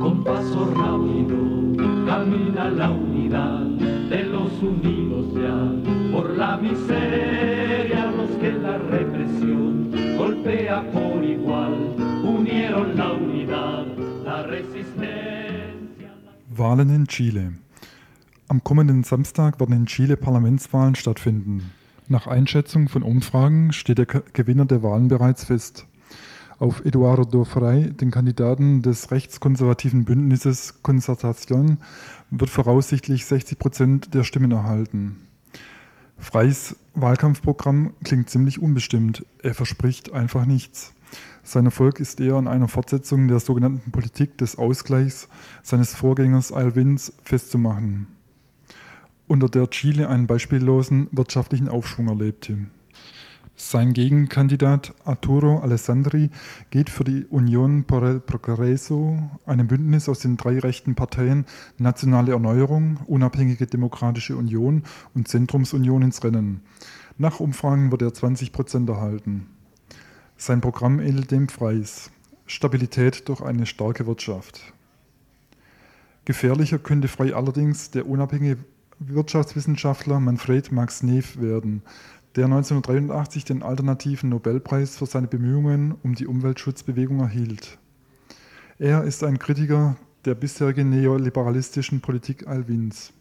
Con 0.00 0.24
paso 0.24 0.64
rápido 0.74 2.06
camina 2.06 2.68
la 2.68 2.90
unidad 2.90 3.60
de 4.08 4.24
los 4.24 4.52
unidos 4.62 5.34
ya 5.34 6.12
por 6.12 6.30
la 6.30 6.56
miseria 6.56 8.06
los 8.16 8.30
que 8.40 8.52
la 8.52 8.78
represión 8.78 9.90
golpea 10.16 10.82
por 10.92 11.01
Wahlen 16.62 16.90
in 16.90 17.08
Chile. 17.08 17.54
Am 18.46 18.62
kommenden 18.62 19.02
Samstag 19.02 19.58
werden 19.58 19.74
in 19.74 19.86
Chile 19.86 20.16
Parlamentswahlen 20.16 20.94
stattfinden. 20.94 21.72
Nach 22.06 22.28
Einschätzung 22.28 22.88
von 22.88 23.02
Umfragen 23.02 23.72
steht 23.72 23.98
der 23.98 24.06
Gewinner 24.06 24.64
der 24.64 24.80
Wahlen 24.84 25.08
bereits 25.08 25.46
fest. 25.46 25.88
Auf 26.60 26.84
Eduardo 26.84 27.42
Frei, 27.42 27.90
den 28.00 28.12
Kandidaten 28.12 28.80
des 28.80 29.10
rechtskonservativen 29.10 30.04
Bündnisses 30.04 30.84
Concertación, 30.84 31.78
wird 32.30 32.48
voraussichtlich 32.48 33.26
60 33.26 33.58
Prozent 33.58 34.14
der 34.14 34.22
Stimmen 34.22 34.52
erhalten. 34.52 35.16
Freis 36.16 36.76
Wahlkampfprogramm 36.94 37.94
klingt 38.04 38.30
ziemlich 38.30 38.62
unbestimmt. 38.62 39.26
Er 39.42 39.54
verspricht 39.54 40.12
einfach 40.12 40.46
nichts. 40.46 40.94
Sein 41.42 41.66
Erfolg 41.66 42.00
ist 42.00 42.20
eher 42.20 42.34
an 42.34 42.48
einer 42.48 42.68
Fortsetzung 42.68 43.28
der 43.28 43.40
sogenannten 43.40 43.90
Politik 43.90 44.38
des 44.38 44.56
Ausgleichs 44.56 45.28
seines 45.62 45.94
Vorgängers 45.94 46.52
Alvins 46.52 47.12
festzumachen 47.24 48.06
unter 49.32 49.48
der 49.48 49.70
Chile 49.70 50.10
einen 50.10 50.26
beispiellosen 50.26 51.08
wirtschaftlichen 51.10 51.70
Aufschwung 51.70 52.08
erlebte. 52.08 52.58
Sein 53.56 53.94
Gegenkandidat 53.94 54.94
Arturo 55.06 55.60
Alessandri 55.60 56.28
geht 56.68 56.90
für 56.90 57.04
die 57.04 57.24
Union 57.26 57.84
por 57.84 58.02
el 58.02 58.20
Progreso, 58.20 59.18
einem 59.46 59.68
Bündnis 59.68 60.10
aus 60.10 60.18
den 60.18 60.36
drei 60.36 60.58
rechten 60.58 60.94
Parteien 60.94 61.46
Nationale 61.78 62.32
Erneuerung, 62.32 62.98
Unabhängige 63.06 63.66
Demokratische 63.66 64.36
Union 64.36 64.82
und 65.14 65.28
Zentrumsunion 65.28 66.02
ins 66.02 66.22
Rennen. 66.22 66.60
Nach 67.16 67.40
Umfragen 67.40 67.90
wird 67.90 68.02
er 68.02 68.12
20 68.12 68.52
Prozent 68.52 68.90
erhalten. 68.90 69.46
Sein 70.44 70.60
Programm 70.60 70.98
ähnelt 70.98 71.30
dem 71.30 71.48
Freis. 71.48 72.10
Stabilität 72.46 73.28
durch 73.28 73.42
eine 73.42 73.64
starke 73.64 74.08
Wirtschaft. 74.08 74.72
Gefährlicher 76.24 76.80
könnte 76.80 77.06
Frei 77.06 77.32
allerdings 77.32 77.92
der 77.92 78.08
unabhängige 78.08 78.58
Wirtschaftswissenschaftler 78.98 80.18
Manfred 80.18 80.72
Max 80.72 81.04
Neef 81.04 81.40
werden, 81.40 81.82
der 82.34 82.46
1983 82.46 83.44
den 83.44 83.62
alternativen 83.62 84.30
Nobelpreis 84.30 84.96
für 84.96 85.06
seine 85.06 85.28
Bemühungen 85.28 85.94
um 86.02 86.16
die 86.16 86.26
Umweltschutzbewegung 86.26 87.20
erhielt. 87.20 87.78
Er 88.80 89.04
ist 89.04 89.22
ein 89.22 89.38
Kritiker 89.38 89.94
der 90.24 90.34
bisherigen 90.34 90.90
neoliberalistischen 90.90 92.00
Politik 92.00 92.48
Alwins. 92.48 93.12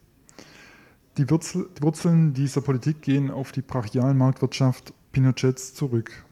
Die, 1.18 1.30
Wurzeln 1.30 2.34
dieser 2.34 2.62
Politik 2.62 3.04
gehen 3.04 3.30
auf 3.30 3.52
die 3.52 3.62
Brachialmarktwirtschaft 3.62 4.92
Pinochets 5.12 5.76
zurück. 5.76 6.26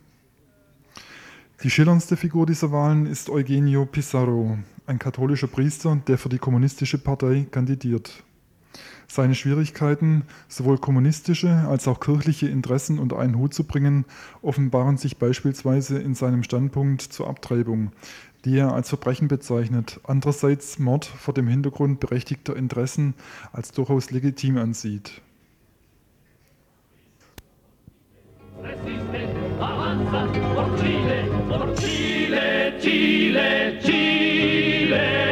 Die 1.62 1.70
schillerndste 1.70 2.16
Figur 2.16 2.45
dieser 2.45 2.72
Wahlen 2.72 3.05
ist 3.05 3.30
Eugenio 3.30 3.86
Pizarro, 3.86 4.57
ein 4.86 4.97
katholischer 4.97 5.47
Priester, 5.47 5.99
der 6.07 6.18
für 6.18 6.30
die 6.30 6.38
kommunistische 6.38 6.97
Partei 6.97 7.47
kandidiert. 7.51 8.24
Seine 9.10 9.36
Schwierigkeiten, 9.36 10.24
sowohl 10.47 10.78
kommunistische 10.78 11.49
als 11.49 11.86
auch 11.89 11.99
kirchliche 11.99 12.47
Interessen 12.47 12.97
unter 12.97 13.20
einen 13.20 13.36
Hut 13.36 13.53
zu 13.53 13.66
bringen, 13.66 14.05
offenbaren 14.41 14.95
sich 14.95 15.18
beispielsweise 15.18 15.99
in 15.99 16.16
seinem 16.16 16.43
Standpunkt 16.43 17.01
zur 17.01 17.28
Abtreibung, 17.28 17.91
die 18.45 18.57
er 18.57 18.74
als 18.74 18.88
Verbrechen 18.88 19.28
bezeichnet, 19.28 19.99
andererseits 20.05 20.80
Mord 20.80 21.03
vor 21.03 21.34
dem 21.34 21.49
Hintergrund 21.49 21.99
berechtigter 21.99 22.55
Interessen 22.55 23.16
als 23.51 23.74
durchaus 23.74 24.12
legitim 24.12 24.57
ansieht. 24.57 25.22
Chile, 31.76 32.74
Chile, 32.80 33.80
Chile. 33.82 35.30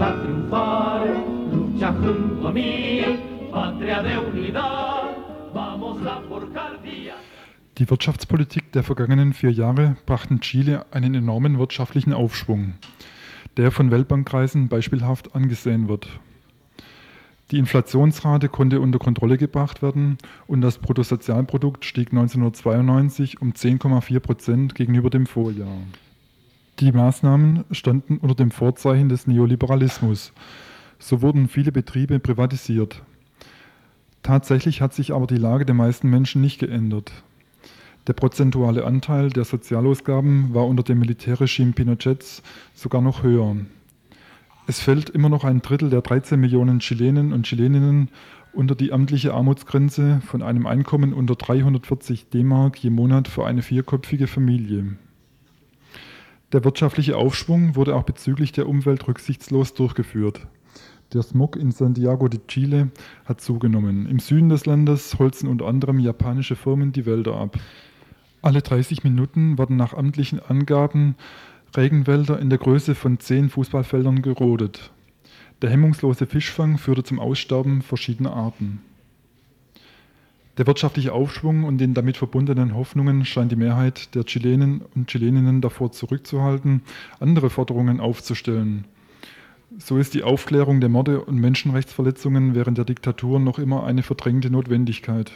a 0.00 0.12
triunfar, 0.12 1.06
lucha 1.52 1.90
junto 1.90 2.48
a 2.48 2.52
mí, 2.52 3.02
patria 3.50 4.02
Die 7.78 7.90
Wirtschaftspolitik 7.90 8.72
der 8.72 8.82
vergangenen 8.82 9.32
vier 9.32 9.50
Jahre 9.50 9.96
brachten 10.06 10.40
Chile 10.40 10.86
einen 10.90 11.14
enormen 11.14 11.58
wirtschaftlichen 11.58 12.12
Aufschwung, 12.12 12.74
der 13.56 13.70
von 13.70 13.90
Weltbankkreisen 13.90 14.68
beispielhaft 14.68 15.34
angesehen 15.34 15.88
wird. 15.88 16.08
Die 17.50 17.58
Inflationsrate 17.58 18.50
konnte 18.50 18.80
unter 18.80 18.98
Kontrolle 18.98 19.38
gebracht 19.38 19.80
werden 19.80 20.18
und 20.46 20.60
das 20.60 20.78
Bruttosozialprodukt 20.78 21.84
stieg 21.84 22.08
1992 22.10 23.40
um 23.40 23.52
10,4 23.52 24.20
Prozent 24.20 24.74
gegenüber 24.74 25.08
dem 25.08 25.24
Vorjahr. 25.24 25.78
Die 26.80 26.92
Maßnahmen 26.92 27.64
standen 27.70 28.18
unter 28.18 28.34
dem 28.34 28.50
Vorzeichen 28.50 29.08
des 29.08 29.26
Neoliberalismus. 29.26 30.32
So 30.98 31.22
wurden 31.22 31.48
viele 31.48 31.72
Betriebe 31.72 32.20
privatisiert. 32.20 33.02
Tatsächlich 34.22 34.82
hat 34.82 34.92
sich 34.92 35.14
aber 35.14 35.26
die 35.26 35.36
Lage 35.36 35.64
der 35.64 35.74
meisten 35.74 36.10
Menschen 36.10 36.42
nicht 36.42 36.58
geändert. 36.58 37.12
Der 38.06 38.12
prozentuale 38.12 38.84
Anteil 38.84 39.30
der 39.30 39.44
Sozialausgaben 39.44 40.54
war 40.54 40.66
unter 40.66 40.82
dem 40.82 40.98
Militärregime 40.98 41.72
Pinochets 41.72 42.42
sogar 42.74 43.00
noch 43.00 43.22
höher. 43.22 43.56
Es 44.68 44.80
fällt 44.80 45.08
immer 45.08 45.30
noch 45.30 45.44
ein 45.44 45.62
Drittel 45.62 45.88
der 45.88 46.02
13 46.02 46.38
Millionen 46.38 46.80
Chilenen 46.80 47.32
und 47.32 47.46
Chileninnen 47.46 48.10
unter 48.52 48.74
die 48.74 48.92
amtliche 48.92 49.32
Armutsgrenze 49.32 50.20
von 50.26 50.42
einem 50.42 50.66
Einkommen 50.66 51.14
unter 51.14 51.36
340 51.36 52.28
D-Mark 52.28 52.76
je 52.76 52.90
Monat 52.90 53.28
für 53.28 53.46
eine 53.46 53.62
vierköpfige 53.62 54.26
Familie. 54.26 54.98
Der 56.52 56.64
wirtschaftliche 56.64 57.16
Aufschwung 57.16 57.76
wurde 57.76 57.96
auch 57.96 58.02
bezüglich 58.02 58.52
der 58.52 58.68
Umwelt 58.68 59.08
rücksichtslos 59.08 59.72
durchgeführt. 59.72 60.46
Der 61.14 61.22
Smog 61.22 61.56
in 61.56 61.70
Santiago 61.70 62.28
de 62.28 62.40
Chile 62.46 62.90
hat 63.24 63.40
zugenommen. 63.40 64.04
Im 64.04 64.18
Süden 64.18 64.50
des 64.50 64.66
Landes 64.66 65.18
holzen 65.18 65.48
unter 65.48 65.66
anderem 65.66 65.98
japanische 65.98 66.56
Firmen 66.56 66.92
die 66.92 67.06
Wälder 67.06 67.38
ab. 67.38 67.56
Alle 68.42 68.60
30 68.60 69.02
Minuten 69.02 69.56
werden 69.56 69.76
nach 69.76 69.94
amtlichen 69.94 70.40
Angaben 70.40 71.16
Regenwälder 71.76 72.38
in 72.38 72.50
der 72.50 72.58
Größe 72.58 72.94
von 72.94 73.20
zehn 73.20 73.50
Fußballfeldern 73.50 74.22
gerodet. 74.22 74.90
Der 75.60 75.70
hemmungslose 75.70 76.26
Fischfang 76.26 76.78
führte 76.78 77.02
zum 77.02 77.18
Aussterben 77.18 77.82
verschiedener 77.82 78.32
Arten. 78.32 78.80
Der 80.56 80.66
wirtschaftliche 80.66 81.12
Aufschwung 81.12 81.64
und 81.64 81.78
den 81.78 81.94
damit 81.94 82.16
verbundenen 82.16 82.74
Hoffnungen 82.74 83.24
scheint 83.24 83.52
die 83.52 83.56
Mehrheit 83.56 84.14
der 84.14 84.24
Chilenen 84.24 84.82
und 84.94 85.08
Chileninnen 85.08 85.60
davor 85.60 85.92
zurückzuhalten, 85.92 86.82
andere 87.20 87.48
Forderungen 87.48 88.00
aufzustellen. 88.00 88.84
So 89.78 89.98
ist 89.98 90.14
die 90.14 90.24
Aufklärung 90.24 90.80
der 90.80 90.88
Morde 90.88 91.20
und 91.24 91.36
Menschenrechtsverletzungen 91.36 92.54
während 92.54 92.78
der 92.78 92.86
Diktatur 92.86 93.38
noch 93.38 93.58
immer 93.58 93.84
eine 93.84 94.02
verdrängte 94.02 94.50
Notwendigkeit. 94.50 95.30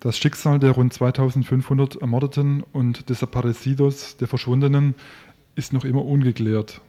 Das 0.00 0.16
Schicksal 0.16 0.58
der 0.58 0.70
rund 0.70 0.94
2500 0.94 1.96
Ermordeten 1.96 2.64
und 2.72 3.10
Desaparecidos, 3.10 4.16
der 4.16 4.28
Verschwundenen, 4.28 4.94
ist 5.56 5.74
noch 5.74 5.84
immer 5.84 6.06
ungeklärt. 6.06 6.80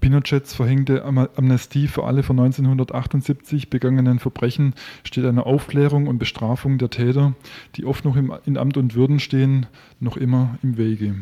Pinochets 0.00 0.54
verhängte 0.54 1.04
Amnestie 1.04 1.86
für 1.86 2.04
alle 2.04 2.24
von 2.24 2.38
1978 2.40 3.70
begangenen 3.70 4.18
Verbrechen 4.18 4.74
steht 5.04 5.24
einer 5.24 5.46
Aufklärung 5.46 6.08
und 6.08 6.18
Bestrafung 6.18 6.78
der 6.78 6.90
Täter, 6.90 7.34
die 7.76 7.84
oft 7.84 8.04
noch 8.04 8.16
in 8.16 8.58
Amt 8.58 8.76
und 8.76 8.96
Würden 8.96 9.20
stehen, 9.20 9.66
noch 10.00 10.16
immer 10.16 10.58
im 10.64 10.76
Wege. 10.76 11.14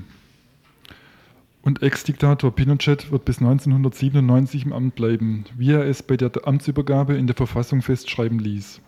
Und 1.60 1.82
Ex-Diktator 1.82 2.50
Pinochet 2.50 3.12
wird 3.12 3.26
bis 3.26 3.38
1997 3.40 4.64
im 4.64 4.72
Amt 4.72 4.94
bleiben, 4.94 5.44
wie 5.54 5.70
er 5.70 5.84
es 5.84 6.02
bei 6.02 6.16
der 6.16 6.32
Amtsübergabe 6.42 7.14
in 7.14 7.26
der 7.26 7.36
Verfassung 7.36 7.82
festschreiben 7.82 8.38
ließ. 8.38 8.80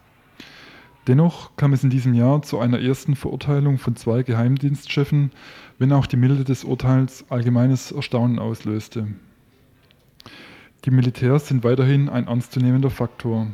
Dennoch 1.06 1.54
kam 1.56 1.74
es 1.74 1.84
in 1.84 1.90
diesem 1.90 2.14
Jahr 2.14 2.40
zu 2.42 2.58
einer 2.58 2.80
ersten 2.80 3.14
Verurteilung 3.14 3.76
von 3.76 3.94
zwei 3.94 4.22
Geheimdienstchefen, 4.22 5.32
wenn 5.78 5.92
auch 5.92 6.06
die 6.06 6.16
Milde 6.16 6.44
des 6.44 6.64
Urteils 6.64 7.26
allgemeines 7.28 7.92
Erstaunen 7.92 8.38
auslöste. 8.38 9.08
Die 10.86 10.90
Militärs 10.90 11.48
sind 11.48 11.62
weiterhin 11.62 12.08
ein 12.08 12.26
ernstzunehmender 12.26 12.90
Faktor. 12.90 13.48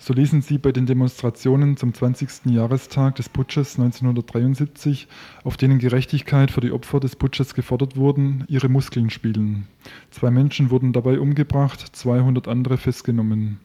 So 0.00 0.12
ließen 0.12 0.42
sie 0.42 0.58
bei 0.58 0.70
den 0.70 0.86
Demonstrationen 0.86 1.76
zum 1.76 1.92
20. 1.92 2.46
Jahrestag 2.46 3.16
des 3.16 3.28
Putsches 3.28 3.78
1973, 3.78 5.08
auf 5.42 5.56
denen 5.56 5.80
Gerechtigkeit 5.80 6.52
für 6.52 6.60
die 6.60 6.70
Opfer 6.70 7.00
des 7.00 7.16
Putsches 7.16 7.54
gefordert 7.54 7.96
wurden, 7.96 8.44
ihre 8.48 8.68
Muskeln 8.68 9.10
spielen. 9.10 9.66
Zwei 10.10 10.30
Menschen 10.30 10.70
wurden 10.70 10.92
dabei 10.92 11.18
umgebracht, 11.18 11.80
200 11.80 12.46
andere 12.46 12.76
festgenommen. 12.76 13.58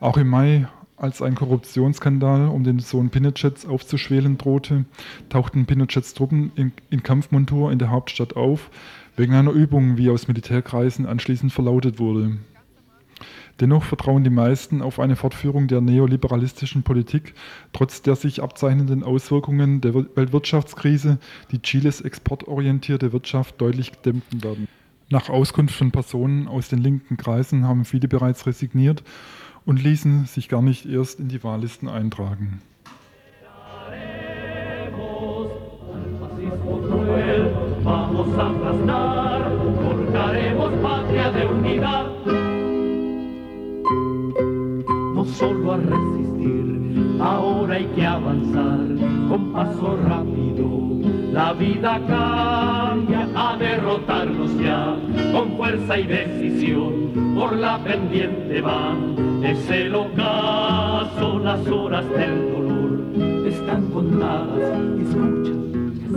Auch 0.00 0.18
im 0.18 0.28
Mai 0.28 0.68
als 0.96 1.22
ein 1.22 1.34
Korruptionsskandal 1.34 2.48
um 2.48 2.64
den 2.64 2.78
Sohn 2.78 3.10
Pinochets 3.10 3.66
aufzuschwelen 3.66 4.38
drohte, 4.38 4.84
tauchten 5.28 5.66
Pinochets 5.66 6.14
Truppen 6.14 6.52
in, 6.54 6.72
in 6.90 7.02
Kampfmontur 7.02 7.72
in 7.72 7.78
der 7.78 7.90
Hauptstadt 7.90 8.36
auf, 8.36 8.70
wegen 9.16 9.34
einer 9.34 9.52
Übung, 9.52 9.96
wie 9.96 10.10
aus 10.10 10.28
Militärkreisen 10.28 11.06
anschließend 11.06 11.52
verlautet 11.52 11.98
wurde. 11.98 12.38
Dennoch 13.60 13.84
vertrauen 13.84 14.24
die 14.24 14.30
meisten 14.30 14.80
auf 14.80 14.98
eine 14.98 15.14
Fortführung 15.14 15.68
der 15.68 15.80
neoliberalistischen 15.80 16.82
Politik, 16.82 17.34
trotz 17.72 18.02
der 18.02 18.16
sich 18.16 18.42
abzeichnenden 18.42 19.02
Auswirkungen 19.02 19.80
der 19.80 19.94
Weltwirtschaftskrise, 19.94 21.18
die 21.50 21.60
Chiles 21.60 22.00
exportorientierte 22.00 23.12
Wirtschaft 23.12 23.60
deutlich 23.60 23.92
dämpfen 24.04 24.42
werden. 24.42 24.68
Nach 25.10 25.28
Auskunft 25.28 25.74
von 25.74 25.90
Personen 25.90 26.48
aus 26.48 26.70
den 26.70 26.78
linken 26.78 27.18
Kreisen 27.18 27.68
haben 27.68 27.84
viele 27.84 28.08
bereits 28.08 28.46
resigniert 28.46 29.02
und 29.64 29.82
ließen 29.82 30.26
sich 30.26 30.48
gar 30.48 30.62
nicht 30.62 30.86
erst 30.86 31.20
in 31.20 31.28
die 31.28 31.42
Wahllisten 31.42 31.88
eintragen. 31.88 32.60
No 45.14 45.24
solo 45.24 45.72
a 45.72 45.76
resistir, 45.76 47.20
ahora 47.20 47.74
hay 47.74 47.86
que 47.94 48.04
avanzar 48.04 48.78
con 49.28 49.52
paso 49.52 49.96
rápido. 50.04 51.01
La 51.32 51.54
vida 51.54 51.98
cambia 52.06 53.26
a 53.34 53.56
derrotarnos 53.56 54.50
ya 54.60 54.94
con 55.32 55.56
fuerza 55.56 55.98
y 55.98 56.06
decisión 56.06 57.34
por 57.34 57.56
la 57.56 57.78
pendiente 57.78 58.60
van 58.60 59.42
es 59.42 59.70
el 59.70 59.94
ocaso, 59.94 61.38
las 61.38 61.66
horas 61.66 62.04
del 62.10 62.52
dolor 62.52 63.46
están 63.46 63.90
contadas. 63.90 64.58
Escucha, 65.00 65.52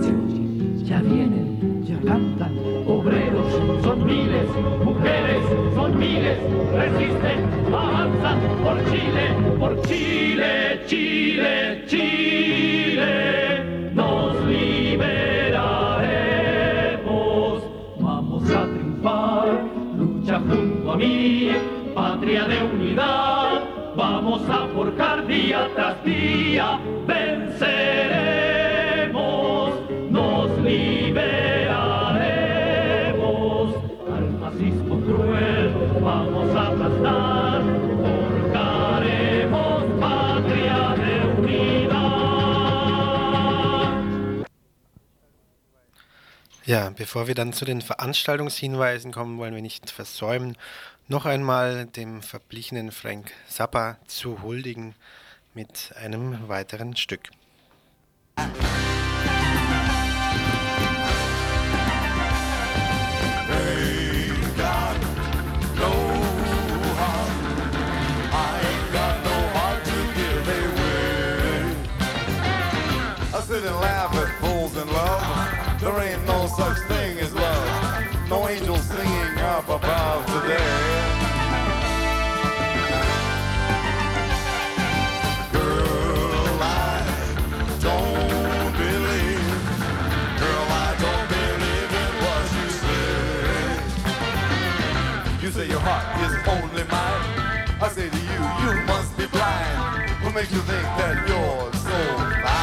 se 0.04 0.14
oye, 0.14 0.84
ya 0.84 1.00
vienen, 1.00 1.84
ya 1.86 1.98
cantan. 2.02 2.54
Obreros 2.86 3.54
son 3.84 4.06
miles, 4.06 4.50
mujeres 4.84 5.44
son 5.76 5.98
miles, 5.98 6.38
resisten, 6.74 7.74
avanzan 7.74 8.40
por 8.62 8.84
Chile, 8.92 9.58
por 9.60 9.82
Chile, 9.84 10.82
Chile, 10.86 11.84
Chile. 11.88 13.45
Patria 21.94 22.46
de 22.46 22.64
unidad, 22.64 23.62
vamos 23.96 24.42
a 24.50 24.68
forjar 24.74 25.28
día 25.28 25.70
tras 25.76 26.04
día, 26.06 26.80
venceremos, 27.06 28.35
Ja, 46.66 46.90
bevor 46.90 47.28
wir 47.28 47.36
dann 47.36 47.54
zu 47.54 47.64
den 47.64 47.82
Veranstaltungshinweisen 47.82 49.12
kommen, 49.12 49.38
wollen 49.38 49.54
wir 49.54 49.62
nicht 49.62 49.92
versäumen, 49.92 50.58
noch 51.08 51.26
einmal 51.26 51.86
dem 51.86 52.24
verblichenen 52.24 52.92
Frank 52.92 53.32
Zappa 53.48 53.98
zu 54.08 54.42
huldigen 54.42 54.96
mit 55.54 55.94
einem 55.96 56.48
weiteren 56.48 56.96
Stück. 56.96 57.30
sit 58.38 58.95
above 79.76 80.26
today. 80.28 80.96
You 95.42 95.52
say 95.52 95.68
your 95.68 95.80
heart 95.80 96.22
is 96.24 96.34
only 96.48 96.84
mine. 96.90 97.82
I 97.82 97.90
say 97.90 98.10
to 98.10 98.18
you, 98.18 98.42
you 98.64 98.86
must 98.86 99.18
be 99.18 99.28
blind. 99.28 100.12
Makes 100.34 100.52
you 100.52 100.60
think 100.60 100.84
that 100.84 101.30
you're 101.30 101.74
so 101.74 102.42
blind? 102.42 102.55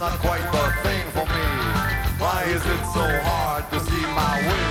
Not 0.00 0.18
quite 0.18 0.40
the 0.50 0.72
thing 0.82 1.04
for 1.10 1.26
me. 1.26 1.46
Why 2.18 2.44
is 2.46 2.64
it 2.64 2.82
so 2.94 3.04
hard 3.28 3.70
to 3.70 3.80
see 3.80 4.00
my 4.16 4.36
way? 4.48 4.68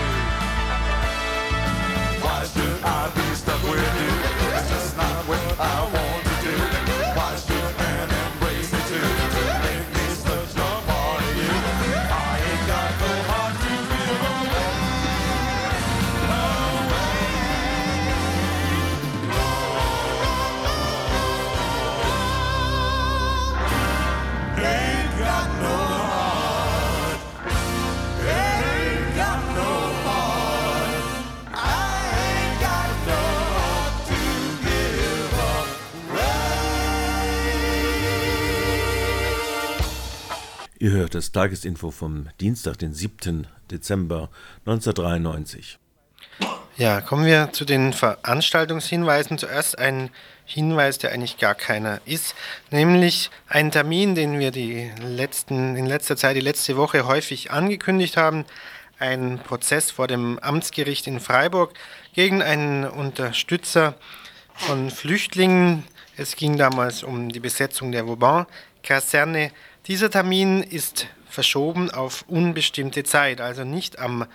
Why 2.19 2.43
should 2.45 2.84
I 2.84 3.11
be 3.13 3.36
stuck 3.36 3.61
with 3.61 3.77
you? 3.77 4.11
It's 4.57 4.69
just 4.69 4.97
not 4.97 5.27
what 5.27 5.59
I 5.59 5.84
want 5.84 5.99
Ihr 40.90 40.96
hört 40.96 41.14
das 41.14 41.32
Tagesinfo 41.32 41.92
vom 41.92 42.30
Dienstag, 42.42 42.80
den 42.80 42.96
7. 42.96 43.46
Dezember 43.70 44.32
1993. 44.66 45.78
Ja, 46.78 47.02
kommen 47.02 47.28
wir 47.28 47.54
zu 47.54 47.64
den 47.64 47.94
Veranstaltungshinweisen. 47.94 49.38
Zuerst 49.38 49.78
ein 49.78 50.10
Hinweis, 50.46 50.98
der 50.98 51.12
eigentlich 51.12 51.38
gar 51.38 51.54
keiner 51.54 52.02
ist, 52.06 52.34
nämlich 52.72 53.30
ein 53.48 53.70
Termin, 53.70 54.16
den 54.16 54.40
wir 54.40 54.50
die 54.50 54.90
letzten, 55.00 55.76
in 55.76 55.86
letzter 55.86 56.18
Zeit, 56.18 56.36
die 56.36 56.42
letzte 56.42 56.76
Woche 56.76 57.06
häufig 57.06 57.52
angekündigt 57.52 58.18
haben. 58.18 58.46
Ein 58.98 59.38
Prozess 59.38 59.92
vor 59.92 60.08
dem 60.08 60.40
Amtsgericht 60.40 61.06
in 61.06 61.20
Freiburg 61.20 61.76
gegen 62.16 62.42
einen 62.42 62.84
Unterstützer 62.86 63.94
von 64.56 64.90
Flüchtlingen. 64.90 65.84
Es 66.18 66.36
ging 66.36 66.58
damals 66.58 67.04
um 67.04 67.30
die 67.30 67.40
Besetzung 67.40 67.92
der 67.92 68.08
Vauban-Kaserne. 68.08 69.52
Dieser 69.90 70.10
Termin 70.12 70.62
ist 70.62 71.08
verschoben 71.28 71.90
auf 71.90 72.24
unbestimmte 72.28 73.04
Zeit, 73.04 73.42
also 73.42 73.64
nicht 73.64 73.98
am 73.98 74.28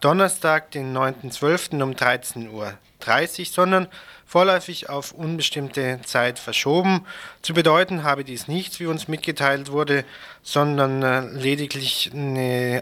Donnerstag, 0.00 0.70
den 0.70 0.96
9.12. 0.96 1.82
um 1.82 1.90
13.30 1.90 2.48
Uhr, 2.48 3.46
sondern 3.46 3.88
vorläufig 4.24 4.88
auf 4.88 5.10
unbestimmte 5.10 5.98
Zeit 6.04 6.38
verschoben. 6.38 7.04
Zu 7.42 7.54
bedeuten 7.54 8.04
habe 8.04 8.22
dies 8.22 8.46
nichts, 8.46 8.78
wie 8.78 8.86
uns 8.86 9.08
mitgeteilt 9.08 9.72
wurde, 9.72 10.04
sondern 10.44 11.02
äh, 11.02 11.22
lediglich 11.22 12.12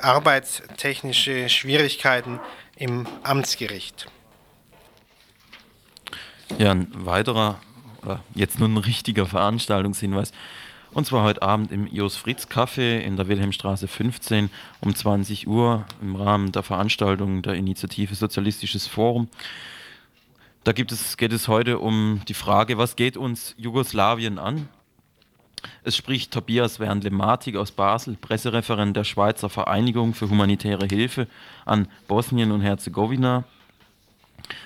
arbeitstechnische 0.03 1.49
Schwierigkeiten 1.49 2.41
im 2.77 3.07
Amtsgericht. 3.23 4.07
Ja, 6.59 6.73
ein 6.73 6.89
weiterer, 6.93 7.59
oder 8.03 8.23
jetzt 8.35 8.59
nur 8.59 8.69
ein 8.69 8.77
richtiger 8.77 9.25
Veranstaltungshinweis. 9.25 10.33
Und 10.99 11.05
zwar 11.05 11.23
heute 11.23 11.43
Abend 11.43 11.71
im 11.71 11.87
Jos 11.87 12.17
Fritz 12.17 12.49
Café 12.49 12.99
in 12.99 13.17
der 13.17 13.29
Wilhelmstraße 13.29 13.87
15 13.87 14.51
um 14.81 14.93
20 14.93 15.47
Uhr 15.47 15.87
im 16.03 16.17
Rahmen 16.17 16.51
der 16.51 16.65
Veranstaltung 16.65 17.41
der 17.41 17.55
Initiative 17.55 18.17
Sozialistisches 18.17 18.89
Forum. 18.89 19.29
Da 20.65 20.73
es, 20.73 21.17
geht 21.17 21.33
es 21.33 21.47
heute 21.47 21.79
um 21.79 22.23
die 22.27 22.35
Frage, 22.35 22.79
was 22.79 22.97
geht 22.97 23.17
uns 23.17 23.55
Jugoslawien 23.57 24.41
an? 24.41 24.69
Es 25.85 25.97
spricht 25.97 26.33
Tobias 26.33 26.81
Wernle-Matig 26.81 27.57
aus 27.57 27.71
Basel, 27.71 28.17
Pressereferent 28.21 28.97
der 28.97 29.05
Schweizer 29.05 29.49
Vereinigung 29.49 30.15
für 30.15 30.29
humanitäre 30.29 30.89
Hilfe 30.89 31.29
an 31.65 31.87
Bosnien 32.09 32.51
und 32.51 32.63
Herzegowina. 32.63 33.45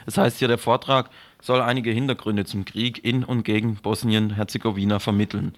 Es 0.06 0.16
heißt 0.16 0.38
hier, 0.38 0.48
der 0.48 0.56
Vortrag 0.56 1.10
soll 1.42 1.60
einige 1.60 1.90
Hintergründe 1.90 2.46
zum 2.46 2.64
Krieg 2.64 3.04
in 3.04 3.22
und 3.22 3.42
gegen 3.42 3.76
Bosnien-Herzegowina 3.76 4.98
vermitteln 4.98 5.54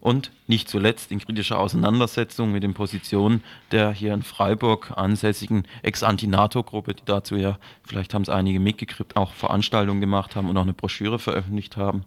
und 0.00 0.30
nicht 0.46 0.68
zuletzt 0.68 1.10
in 1.10 1.18
kritischer 1.18 1.58
Auseinandersetzung 1.58 2.52
mit 2.52 2.62
den 2.62 2.74
Positionen 2.74 3.42
der 3.72 3.92
hier 3.92 4.14
in 4.14 4.22
Freiburg 4.22 4.92
ansässigen 4.96 5.66
Ex-Anti-NATO-Gruppe, 5.82 6.94
die 6.94 7.04
dazu 7.04 7.36
ja, 7.36 7.58
vielleicht 7.86 8.14
haben 8.14 8.22
es 8.22 8.28
einige 8.28 8.60
mitgekriegt, 8.60 9.16
auch 9.16 9.32
Veranstaltungen 9.32 10.00
gemacht 10.00 10.36
haben 10.36 10.48
und 10.48 10.56
auch 10.56 10.62
eine 10.62 10.72
Broschüre 10.72 11.18
veröffentlicht 11.18 11.76
haben. 11.76 12.04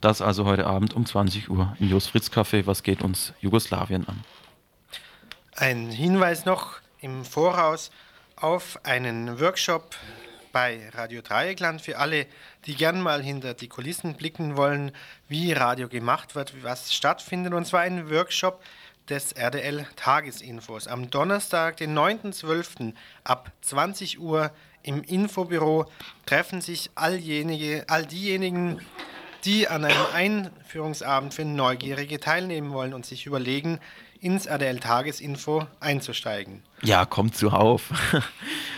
Das 0.00 0.22
also 0.22 0.44
heute 0.44 0.66
Abend 0.66 0.94
um 0.94 1.04
20 1.04 1.50
Uhr 1.50 1.76
im 1.80 1.90
Jos 1.90 2.06
Fritz 2.06 2.28
Café. 2.28 2.66
Was 2.66 2.84
geht 2.84 3.02
uns 3.02 3.32
Jugoslawien 3.40 4.06
an? 4.06 4.22
Ein 5.56 5.90
Hinweis 5.90 6.44
noch 6.44 6.76
im 7.00 7.24
Voraus 7.24 7.90
auf 8.36 8.78
einen 8.84 9.40
Workshop 9.40 9.96
bei 10.58 10.90
Radio 10.92 11.22
Dreieckland 11.22 11.80
für 11.80 11.98
alle, 11.98 12.26
die 12.66 12.74
gern 12.74 13.00
mal 13.00 13.22
hinter 13.22 13.54
die 13.54 13.68
Kulissen 13.68 14.14
blicken 14.14 14.56
wollen, 14.56 14.90
wie 15.28 15.52
Radio 15.52 15.86
gemacht 15.88 16.34
wird, 16.34 16.64
was 16.64 16.92
stattfindet. 16.92 17.54
Und 17.54 17.64
zwar 17.64 17.82
ein 17.82 18.10
Workshop 18.10 18.60
des 19.08 19.30
RDL 19.30 19.86
Tagesinfos 19.94 20.88
am 20.88 21.10
Donnerstag, 21.10 21.76
den 21.76 21.96
9.12. 21.96 22.92
ab 23.22 23.52
20 23.60 24.18
Uhr 24.18 24.50
im 24.82 25.04
Infobüro 25.04 25.86
treffen 26.26 26.60
sich 26.60 26.90
alljenige, 26.96 27.84
all 27.86 28.04
diejenigen, 28.04 28.80
die 29.44 29.68
an 29.68 29.84
einem 29.84 30.06
Einführungsabend 30.12 31.34
für 31.34 31.44
Neugierige 31.44 32.18
teilnehmen 32.18 32.72
wollen 32.72 32.94
und 32.94 33.06
sich 33.06 33.26
überlegen, 33.26 33.78
ins 34.20 34.46
RDL 34.46 34.80
Tagesinfo 34.80 35.68
einzusteigen. 35.78 36.64
Ja, 36.82 37.04
kommt 37.04 37.36
zuhauf. 37.36 37.90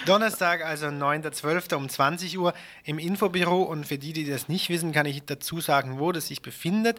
Donnerstag, 0.06 0.64
also 0.64 0.86
9.12. 0.86 1.74
um 1.74 1.88
20 1.88 2.38
Uhr 2.38 2.54
im 2.84 2.98
Infobüro. 2.98 3.62
Und 3.62 3.86
für 3.86 3.98
die, 3.98 4.12
die 4.12 4.28
das 4.28 4.48
nicht 4.48 4.68
wissen, 4.70 4.92
kann 4.92 5.06
ich 5.06 5.22
dazu 5.24 5.60
sagen, 5.60 5.98
wo 5.98 6.12
das 6.12 6.28
sich 6.28 6.42
befindet. 6.42 6.98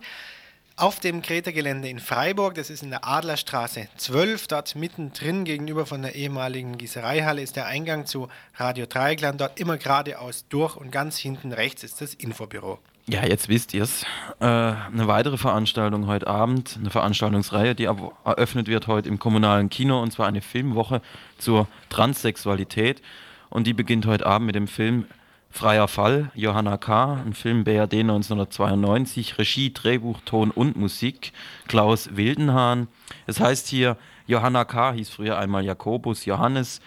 Auf 0.77 0.99
dem 0.99 1.21
Kreta-Gelände 1.21 1.89
in 1.89 1.99
Freiburg, 1.99 2.55
das 2.55 2.69
ist 2.69 2.81
in 2.81 2.89
der 2.89 3.05
Adlerstraße 3.05 3.87
12, 3.97 4.47
dort 4.47 4.75
mittendrin 4.75 5.43
gegenüber 5.43 5.85
von 5.85 6.01
der 6.01 6.15
ehemaligen 6.15 6.77
Gießereihalle 6.77 7.41
ist 7.41 7.55
der 7.55 7.67
Eingang 7.67 8.05
zu 8.05 8.29
Radio 8.55 8.85
Dreieckland, 8.85 9.41
dort 9.41 9.59
immer 9.59 9.77
geradeaus 9.77 10.45
durch 10.49 10.77
und 10.77 10.91
ganz 10.91 11.17
hinten 11.17 11.51
rechts 11.51 11.83
ist 11.83 12.01
das 12.01 12.13
Infobüro. 12.13 12.79
Ja, 13.07 13.25
jetzt 13.25 13.49
wisst 13.49 13.73
ihr 13.73 13.83
es. 13.83 14.03
Äh, 14.39 14.45
eine 14.45 15.07
weitere 15.07 15.37
Veranstaltung 15.37 16.07
heute 16.07 16.27
Abend, 16.27 16.77
eine 16.79 16.91
Veranstaltungsreihe, 16.91 17.73
die 17.73 17.85
eröffnet 17.85 18.67
wird 18.67 18.87
heute 18.87 19.09
im 19.09 19.17
kommunalen 19.17 19.69
Kino 19.69 20.01
und 20.01 20.11
zwar 20.11 20.27
eine 20.27 20.41
Filmwoche 20.41 21.01
zur 21.37 21.67
Transsexualität. 21.89 23.01
Und 23.49 23.67
die 23.67 23.73
beginnt 23.73 24.05
heute 24.05 24.25
Abend 24.25 24.45
mit 24.45 24.55
dem 24.55 24.67
Film 24.67 25.05
Freier 25.49 25.89
Fall, 25.89 26.31
Johanna 26.33 26.77
K., 26.77 27.21
ein 27.25 27.33
Film 27.33 27.65
BRD 27.65 27.95
1992, 27.95 29.37
Regie, 29.37 29.73
Drehbuch, 29.73 30.21
Ton 30.23 30.49
und 30.49 30.77
Musik, 30.77 31.33
Klaus 31.67 32.15
Wildenhahn. 32.15 32.87
Es 33.27 33.41
heißt 33.41 33.67
hier, 33.67 33.97
Johanna 34.27 34.63
K. 34.63 34.93
hieß 34.93 35.09
früher 35.09 35.37
einmal 35.37 35.65
Jakobus 35.65 36.23
Johannes. 36.23 36.79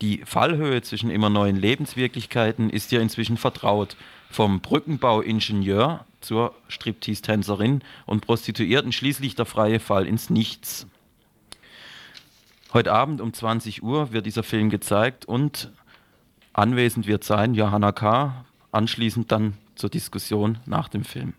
Die 0.00 0.22
Fallhöhe 0.24 0.82
zwischen 0.82 1.10
immer 1.10 1.30
neuen 1.30 1.56
Lebenswirklichkeiten 1.56 2.70
ist 2.70 2.90
ihr 2.90 3.00
inzwischen 3.00 3.36
vertraut. 3.36 3.96
Vom 4.30 4.60
Brückenbauingenieur 4.60 6.04
zur 6.20 6.54
Striptease-Tänzerin 6.68 7.82
und 8.06 8.20
Prostituierten 8.26 8.92
schließlich 8.92 9.34
der 9.34 9.46
freie 9.46 9.80
Fall 9.80 10.06
ins 10.06 10.30
Nichts. 10.30 10.86
Heute 12.72 12.92
Abend 12.92 13.20
um 13.20 13.32
20 13.32 13.82
Uhr 13.82 14.12
wird 14.12 14.26
dieser 14.26 14.42
Film 14.42 14.68
gezeigt 14.68 15.24
und 15.24 15.72
anwesend 16.52 17.06
wird 17.06 17.24
sein 17.24 17.54
Johanna 17.54 17.92
K. 17.92 18.44
Anschließend 18.72 19.32
dann 19.32 19.54
zur 19.74 19.88
Diskussion 19.88 20.58
nach 20.66 20.88
dem 20.88 21.04
Film. 21.04 21.32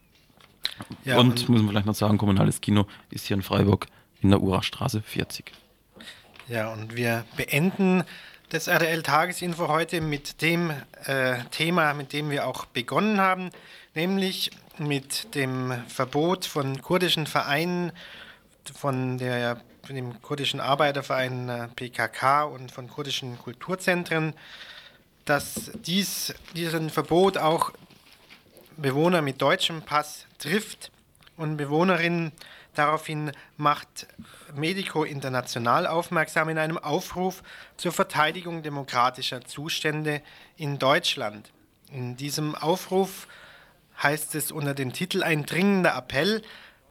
Ja, 1.03 1.17
und, 1.19 1.31
und- 1.41 1.49
muss 1.49 1.61
man 1.61 1.69
vielleicht 1.69 1.85
noch 1.85 1.93
sagen, 1.95 2.17
kommunales 2.17 2.61
Kino 2.61 2.87
ist 3.11 3.27
hier 3.27 3.35
in 3.37 3.43
Freiburg 3.43 3.85
in 4.21 4.29
der 4.31 4.41
Urachstraße 4.41 5.01
40. 5.01 5.51
Ja, 6.47 6.73
und 6.73 6.95
wir 6.95 7.25
beenden 7.37 8.03
das 8.49 8.67
RDL 8.67 9.03
Tagesinfo 9.03 9.67
heute 9.67 10.01
mit 10.01 10.41
dem 10.41 10.71
äh, 11.05 11.37
Thema, 11.51 11.93
mit 11.93 12.13
dem 12.13 12.31
wir 12.31 12.47
auch 12.47 12.65
begonnen 12.65 13.21
haben, 13.21 13.51
nämlich 13.93 14.49
mit 14.79 15.35
dem 15.35 15.71
Verbot 15.87 16.45
von 16.45 16.81
kurdischen 16.81 17.27
Vereinen, 17.27 17.91
von, 18.73 19.19
der, 19.19 19.61
von 19.85 19.95
dem 19.95 20.19
kurdischen 20.23 20.59
Arbeiterverein 20.59 21.49
äh, 21.49 21.67
PKK 21.75 22.45
und 22.45 22.71
von 22.71 22.87
kurdischen 22.87 23.37
Kulturzentren, 23.37 24.33
dass 25.25 25.71
dies, 25.85 26.33
diesen 26.55 26.89
Verbot 26.89 27.37
auch 27.37 27.71
Bewohner 28.77 29.21
mit 29.21 29.41
deutschem 29.43 29.83
Pass 29.83 30.25
trifft 30.39 30.91
und 31.37 31.57
Bewohnerinnen. 31.57 32.31
Daraufhin 32.75 33.31
macht 33.57 34.07
Medico 34.53 35.03
International 35.03 35.87
aufmerksam 35.87 36.49
in 36.49 36.57
einem 36.57 36.77
Aufruf 36.77 37.43
zur 37.77 37.91
Verteidigung 37.91 38.63
demokratischer 38.63 39.41
Zustände 39.41 40.21
in 40.55 40.79
Deutschland. 40.79 41.51
In 41.91 42.15
diesem 42.15 42.55
Aufruf 42.55 43.27
heißt 44.01 44.35
es 44.35 44.51
unter 44.51 44.73
dem 44.73 44.93
Titel 44.93 45.23
ein 45.23 45.45
dringender 45.45 45.95
Appell, 45.95 46.41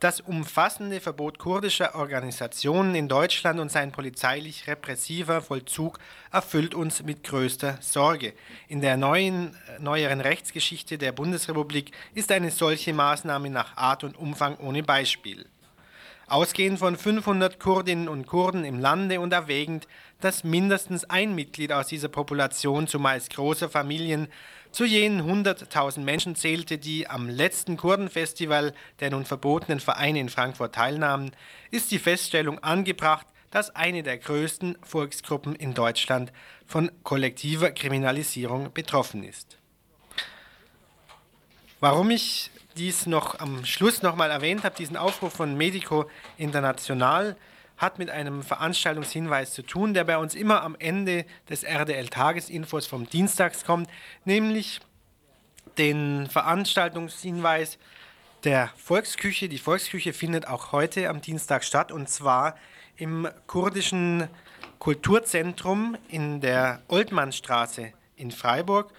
das 0.00 0.20
umfassende 0.20 1.00
Verbot 1.00 1.40
kurdischer 1.40 1.96
Organisationen 1.96 2.94
in 2.94 3.08
Deutschland 3.08 3.58
und 3.58 3.72
sein 3.72 3.90
polizeilich 3.90 4.68
repressiver 4.68 5.40
Vollzug 5.42 5.98
erfüllt 6.30 6.72
uns 6.76 7.02
mit 7.02 7.24
größter 7.24 7.78
Sorge. 7.80 8.34
In 8.68 8.80
der 8.80 8.96
neuen, 8.96 9.56
neueren 9.80 10.20
Rechtsgeschichte 10.20 10.98
der 10.98 11.10
Bundesrepublik 11.10 11.90
ist 12.14 12.30
eine 12.30 12.52
solche 12.52 12.94
Maßnahme 12.94 13.50
nach 13.50 13.76
Art 13.76 14.04
und 14.04 14.16
Umfang 14.16 14.56
ohne 14.58 14.84
Beispiel. 14.84 15.46
Ausgehend 16.28 16.78
von 16.78 16.98
500 16.98 17.58
Kurdinnen 17.58 18.06
und 18.06 18.26
Kurden 18.26 18.66
im 18.66 18.78
Lande 18.78 19.18
und 19.18 19.32
erwägend, 19.32 19.88
dass 20.20 20.44
mindestens 20.44 21.04
ein 21.04 21.34
Mitglied 21.34 21.72
aus 21.72 21.86
dieser 21.86 22.08
Population, 22.08 22.86
zumeist 22.86 23.34
großer 23.34 23.70
Familien, 23.70 24.28
zu 24.70 24.84
jenen 24.84 25.22
100.000 25.22 26.00
Menschen 26.00 26.36
zählte, 26.36 26.76
die 26.76 27.08
am 27.08 27.30
letzten 27.30 27.78
Kurdenfestival 27.78 28.74
der 29.00 29.10
nun 29.10 29.24
verbotenen 29.24 29.80
Vereine 29.80 30.20
in 30.20 30.28
Frankfurt 30.28 30.74
teilnahmen, 30.74 31.30
ist 31.70 31.90
die 31.90 31.98
Feststellung 31.98 32.58
angebracht, 32.58 33.26
dass 33.50 33.74
eine 33.74 34.02
der 34.02 34.18
größten 34.18 34.76
Volksgruppen 34.82 35.54
in 35.54 35.72
Deutschland 35.72 36.30
von 36.66 36.90
kollektiver 37.04 37.70
Kriminalisierung 37.70 38.70
betroffen 38.74 39.24
ist. 39.24 39.56
Warum 41.80 42.10
ich 42.10 42.50
dies 42.78 43.06
noch 43.06 43.40
am 43.40 43.64
Schluss 43.64 44.02
nochmal 44.02 44.30
erwähnt 44.30 44.62
habe, 44.64 44.76
diesen 44.76 44.96
Aufruf 44.96 45.32
von 45.32 45.56
Medico 45.56 46.08
International, 46.36 47.36
hat 47.76 47.98
mit 47.98 48.10
einem 48.10 48.42
Veranstaltungshinweis 48.42 49.52
zu 49.52 49.62
tun, 49.62 49.94
der 49.94 50.04
bei 50.04 50.18
uns 50.18 50.34
immer 50.34 50.62
am 50.62 50.76
Ende 50.78 51.24
des 51.48 51.64
RDL-Tagesinfos 51.64 52.86
vom 52.86 53.08
Dienstags 53.08 53.64
kommt, 53.64 53.88
nämlich 54.24 54.80
den 55.76 56.28
Veranstaltungshinweis 56.28 57.78
der 58.44 58.70
Volksküche. 58.76 59.48
Die 59.48 59.58
Volksküche 59.58 60.12
findet 60.12 60.46
auch 60.48 60.72
heute 60.72 61.08
am 61.08 61.20
Dienstag 61.20 61.64
statt 61.64 61.92
und 61.92 62.08
zwar 62.08 62.56
im 62.96 63.28
kurdischen 63.46 64.28
Kulturzentrum 64.78 65.96
in 66.08 66.40
der 66.40 66.82
Oldmannstraße 66.88 67.92
in 68.16 68.30
Freiburg. 68.30 68.92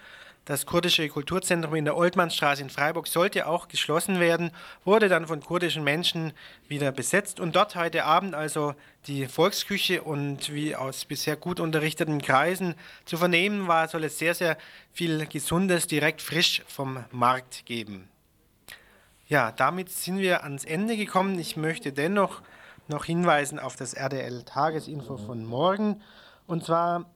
Das 0.50 0.66
kurdische 0.66 1.08
Kulturzentrum 1.08 1.76
in 1.76 1.84
der 1.84 1.96
Oldmannstraße 1.96 2.60
in 2.60 2.70
Freiburg 2.70 3.06
sollte 3.06 3.46
auch 3.46 3.68
geschlossen 3.68 4.18
werden, 4.18 4.50
wurde 4.84 5.08
dann 5.08 5.28
von 5.28 5.40
kurdischen 5.40 5.84
Menschen 5.84 6.32
wieder 6.66 6.90
besetzt 6.90 7.38
und 7.38 7.54
dort 7.54 7.76
heute 7.76 8.04
Abend 8.04 8.34
also 8.34 8.74
die 9.06 9.28
Volksküche 9.28 10.02
und 10.02 10.52
wie 10.52 10.74
aus 10.74 11.04
bisher 11.04 11.36
gut 11.36 11.60
unterrichteten 11.60 12.20
Kreisen 12.20 12.74
zu 13.04 13.16
vernehmen 13.16 13.68
war, 13.68 13.86
soll 13.86 14.02
es 14.02 14.18
sehr, 14.18 14.34
sehr 14.34 14.58
viel 14.92 15.24
Gesundes 15.26 15.86
direkt 15.86 16.20
frisch 16.20 16.64
vom 16.66 17.04
Markt 17.12 17.64
geben. 17.64 18.08
Ja, 19.28 19.52
damit 19.52 19.88
sind 19.88 20.18
wir 20.18 20.42
ans 20.42 20.64
Ende 20.64 20.96
gekommen. 20.96 21.38
Ich 21.38 21.56
möchte 21.56 21.92
dennoch 21.92 22.42
noch 22.88 23.04
hinweisen 23.04 23.60
auf 23.60 23.76
das 23.76 23.94
RDL 23.94 24.42
Tagesinfo 24.42 25.16
von 25.16 25.44
morgen 25.44 26.02
und 26.48 26.64
zwar 26.64 27.08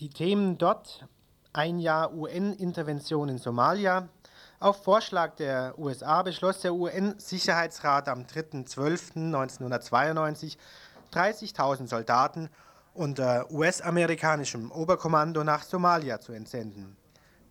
die 0.00 0.08
Themen 0.08 0.58
dort 0.58 1.06
ein 1.52 1.78
Jahr 1.78 2.14
UN-Intervention 2.14 3.28
in 3.28 3.38
Somalia. 3.38 4.08
Auf 4.60 4.84
Vorschlag 4.84 5.34
der 5.36 5.78
USA 5.78 6.22
beschloss 6.22 6.60
der 6.60 6.74
UN-Sicherheitsrat 6.74 8.08
am 8.08 8.22
3.12.1992 8.22 10.56
30.000 11.12 11.88
Soldaten 11.88 12.48
unter 12.94 13.50
US-amerikanischem 13.50 14.70
Oberkommando 14.70 15.44
nach 15.44 15.62
Somalia 15.62 16.20
zu 16.20 16.32
entsenden. 16.32 16.96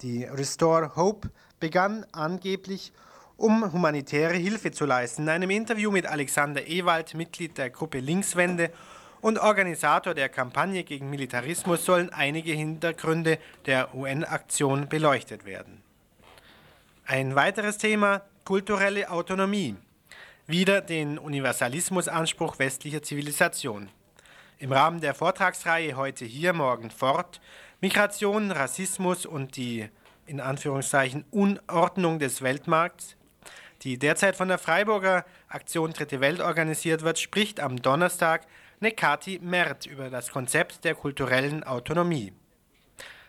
Die 0.02 0.24
Restore 0.24 0.96
Hope 0.96 1.30
begann 1.60 2.06
angeblich, 2.12 2.92
um 3.38 3.72
humanitäre 3.72 4.36
Hilfe 4.36 4.72
zu 4.72 4.86
leisten. 4.86 5.24
In 5.24 5.30
einem 5.30 5.50
Interview 5.50 5.92
mit 5.92 6.08
Alexander 6.08 6.68
Ewald, 6.68 7.14
Mitglied 7.14 7.58
der 7.58 7.70
Gruppe 7.70 8.00
Linkswende 8.00 8.72
und 9.22 9.40
Organisator 9.40 10.14
der 10.14 10.30
Kampagne 10.30 10.84
gegen 10.84 11.10
Militarismus 11.10 11.86
sollen 11.86 12.12
einige 12.12 12.54
Hintergründe 12.54 13.38
der 13.66 13.94
UN-Aktion 13.96 14.90
beleuchtet 14.90 15.46
werden. 15.46 15.82
Ein 17.06 17.36
weiteres 17.36 17.78
Thema, 17.78 18.22
kulturelle 18.46 19.10
Autonomie. 19.10 19.76
Wieder 20.48 20.82
den 20.82 21.18
Universalismusanspruch 21.18 22.60
westlicher 22.60 23.04
Zivilisation. 23.04 23.90
Im 24.58 24.72
Rahmen 24.72 25.02
der 25.02 25.14
Vortragsreihe 25.14 25.96
heute 25.96 26.26
hier, 26.26 26.54
morgen 26.54 26.92
fort, 26.92 27.42
Migration, 27.80 28.52
Rassismus 28.52 29.26
und 29.26 29.56
die 29.56 29.90
in 30.26 30.40
Anführungszeichen 30.40 31.26
Unordnung 31.32 32.20
des 32.20 32.42
Weltmarkts, 32.42 33.16
die 33.82 33.98
derzeit 33.98 34.36
von 34.36 34.48
der 34.48 34.60
Freiburger 34.60 35.26
Aktion 35.48 35.94
Dritte 35.94 36.22
Welt 36.22 36.42
organisiert 36.42 37.02
wird, 37.02 37.20
spricht 37.20 37.60
am 37.60 37.82
Donnerstag 37.82 38.46
Nekati 38.82 39.40
Mert 39.44 39.86
über 39.86 40.10
das 40.10 40.32
Konzept 40.32 40.86
der 40.86 40.96
kulturellen 40.96 41.64
Autonomie. 41.64 42.34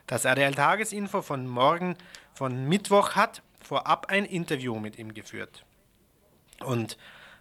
Das 0.07 0.25
RDL 0.25 0.55
Tagesinfo 0.55 1.21
von 1.21 1.47
morgen, 1.47 1.95
von 2.33 2.67
Mittwoch, 2.71 3.17
hat 3.17 3.43
vorab 3.61 4.07
ein 4.09 4.25
Interview 4.25 4.81
mit 4.81 4.99
ihm 4.99 5.13
geführt. 5.13 5.67
Und 6.61 6.97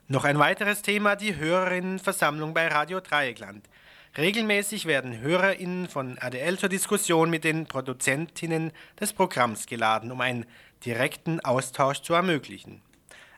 noch 0.09 0.26
ein 0.26 0.38
weiteres 0.39 0.82
Thema, 0.82 1.16
die 1.16 1.38
Hörerinnenversammlung 1.38 2.53
bei 2.53 2.68
Radio 2.68 2.99
Dreieckland. 2.99 3.70
Regelmäßig 4.18 4.88
werden 4.88 5.22
HörerInnen 5.22 5.88
von 5.88 6.18
RDL 6.18 6.59
zur 6.59 6.68
Diskussion 6.68 7.30
mit 7.30 7.45
den 7.45 7.66
Produzentinnen 7.66 8.74
des 8.99 9.14
Programms 9.14 9.68
geladen, 9.68 10.12
um 10.12 10.20
einen 10.20 10.45
direkten 10.84 11.39
Austausch 11.39 12.01
zu 12.01 12.14
ermöglichen. 12.14 12.82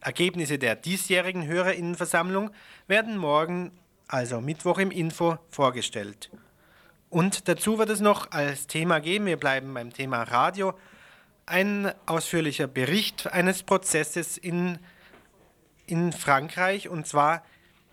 Ergebnisse 0.01 0.57
der 0.57 0.76
diesjährigen 0.76 1.45
HörerInnenversammlung 1.45 2.49
werden 2.88 3.17
morgen 3.17 3.71
also 4.14 4.41
Mittwoch 4.41 4.78
im 4.78 4.91
Info, 4.91 5.39
vorgestellt. 5.49 6.30
Und 7.09 7.47
dazu 7.47 7.80
wird 7.80 7.89
es 7.89 7.99
noch 7.99 8.30
als 8.30 8.68
Thema 8.68 8.99
geben, 8.99 9.26
wir 9.26 9.38
bleiben 9.38 9.74
beim 9.74 9.91
Thema 9.91 10.22
Radio, 10.22 10.76
ein 11.47 11.91
ausführlicher 12.05 12.68
Bericht 12.68 13.34
eines 13.34 13.64
Prozesses 13.64 14.38
in, 14.38 14.78
in 15.88 16.14
Frankreich 16.14 16.89
und 16.89 17.07
zwar 17.07 17.43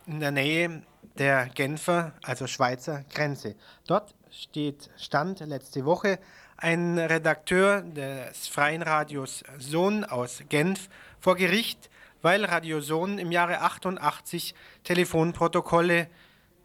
in 0.06 0.20
der 0.20 0.30
Nähe 0.30 0.82
der 1.16 1.46
Genfer, 1.46 2.12
also 2.22 2.46
Schweizer 2.46 3.02
Grenze. 3.14 3.56
Dort 3.86 4.14
steht, 4.30 4.90
stand 4.98 5.40
letzte 5.40 5.86
Woche 5.86 6.18
ein 6.58 6.98
Redakteur 6.98 7.80
des 7.80 8.46
freien 8.46 8.82
Radios 8.82 9.42
Sohn 9.58 10.04
aus 10.04 10.42
Genf 10.50 10.90
vor 11.18 11.36
Gericht 11.36 11.89
weil 12.22 12.44
Radio 12.44 12.80
Sohn 12.80 13.18
im 13.18 13.32
Jahre 13.32 13.60
88 13.60 14.54
Telefonprotokolle 14.84 16.08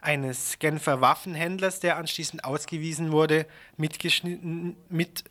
eines 0.02 0.60
Genfer 0.60 1.02
Waffenhändlers, 1.02 1.80
der 1.80 1.98
anschließend 1.98 2.44
ausgewiesen 2.44 3.12
wurde, 3.12 3.48
mitgeschnitten, 3.78 4.78
mit 4.90 5.24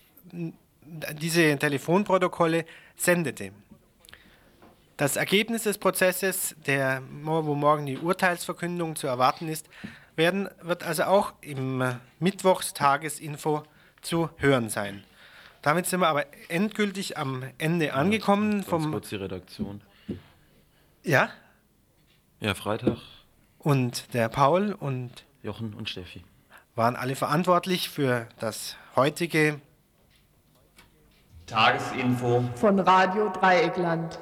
diese 1.13 1.57
Telefonprotokolle 1.59 2.65
sendete. 2.97 3.53
Das 4.97 5.17
Ergebnis 5.17 5.65
des 5.65 5.79
Prozesses, 5.79 6.55
der, 6.67 7.03
wo 7.23 7.55
morgen 7.55 7.87
die 7.87 7.99
Urteilsverkündung 7.99 8.95
zu 8.95 9.07
erwarten 9.07 9.49
ist, 9.49 9.69
werden, 10.17 10.49
wird 10.63 10.85
also 10.85 11.05
auch 11.05 11.33
im 11.41 11.83
Mittwochstagesinfo 12.21 13.65
zu 14.03 14.31
hören 14.37 14.69
sein. 14.69 15.03
Damit 15.63 15.87
sind 15.87 16.01
wir 16.01 16.09
aber 16.09 16.27
endgültig 16.49 17.17
am 17.17 17.43
Ende 17.59 17.95
angekommen. 17.95 18.59
Ja, 18.59 18.69
vom 18.69 18.93
kurz 18.93 19.09
die 19.09 19.17
Redaktion. 19.17 19.81
Ja? 21.05 21.29
Ja, 22.41 22.55
Freitag. 22.55 22.97
Und 23.59 24.15
der 24.15 24.29
Paul 24.31 24.73
und 24.73 25.11
Jochen 25.43 25.75
und 25.75 25.91
Steffi 25.91 26.25
waren 26.75 26.97
alle 26.97 27.15
verantwortlich 27.15 27.91
für 27.91 28.27
das 28.41 28.77
heutige 28.97 29.61
Tagesinfo 31.47 32.43
von 32.57 32.79
Radio 32.81 33.31
Dreieckland. 33.31 34.19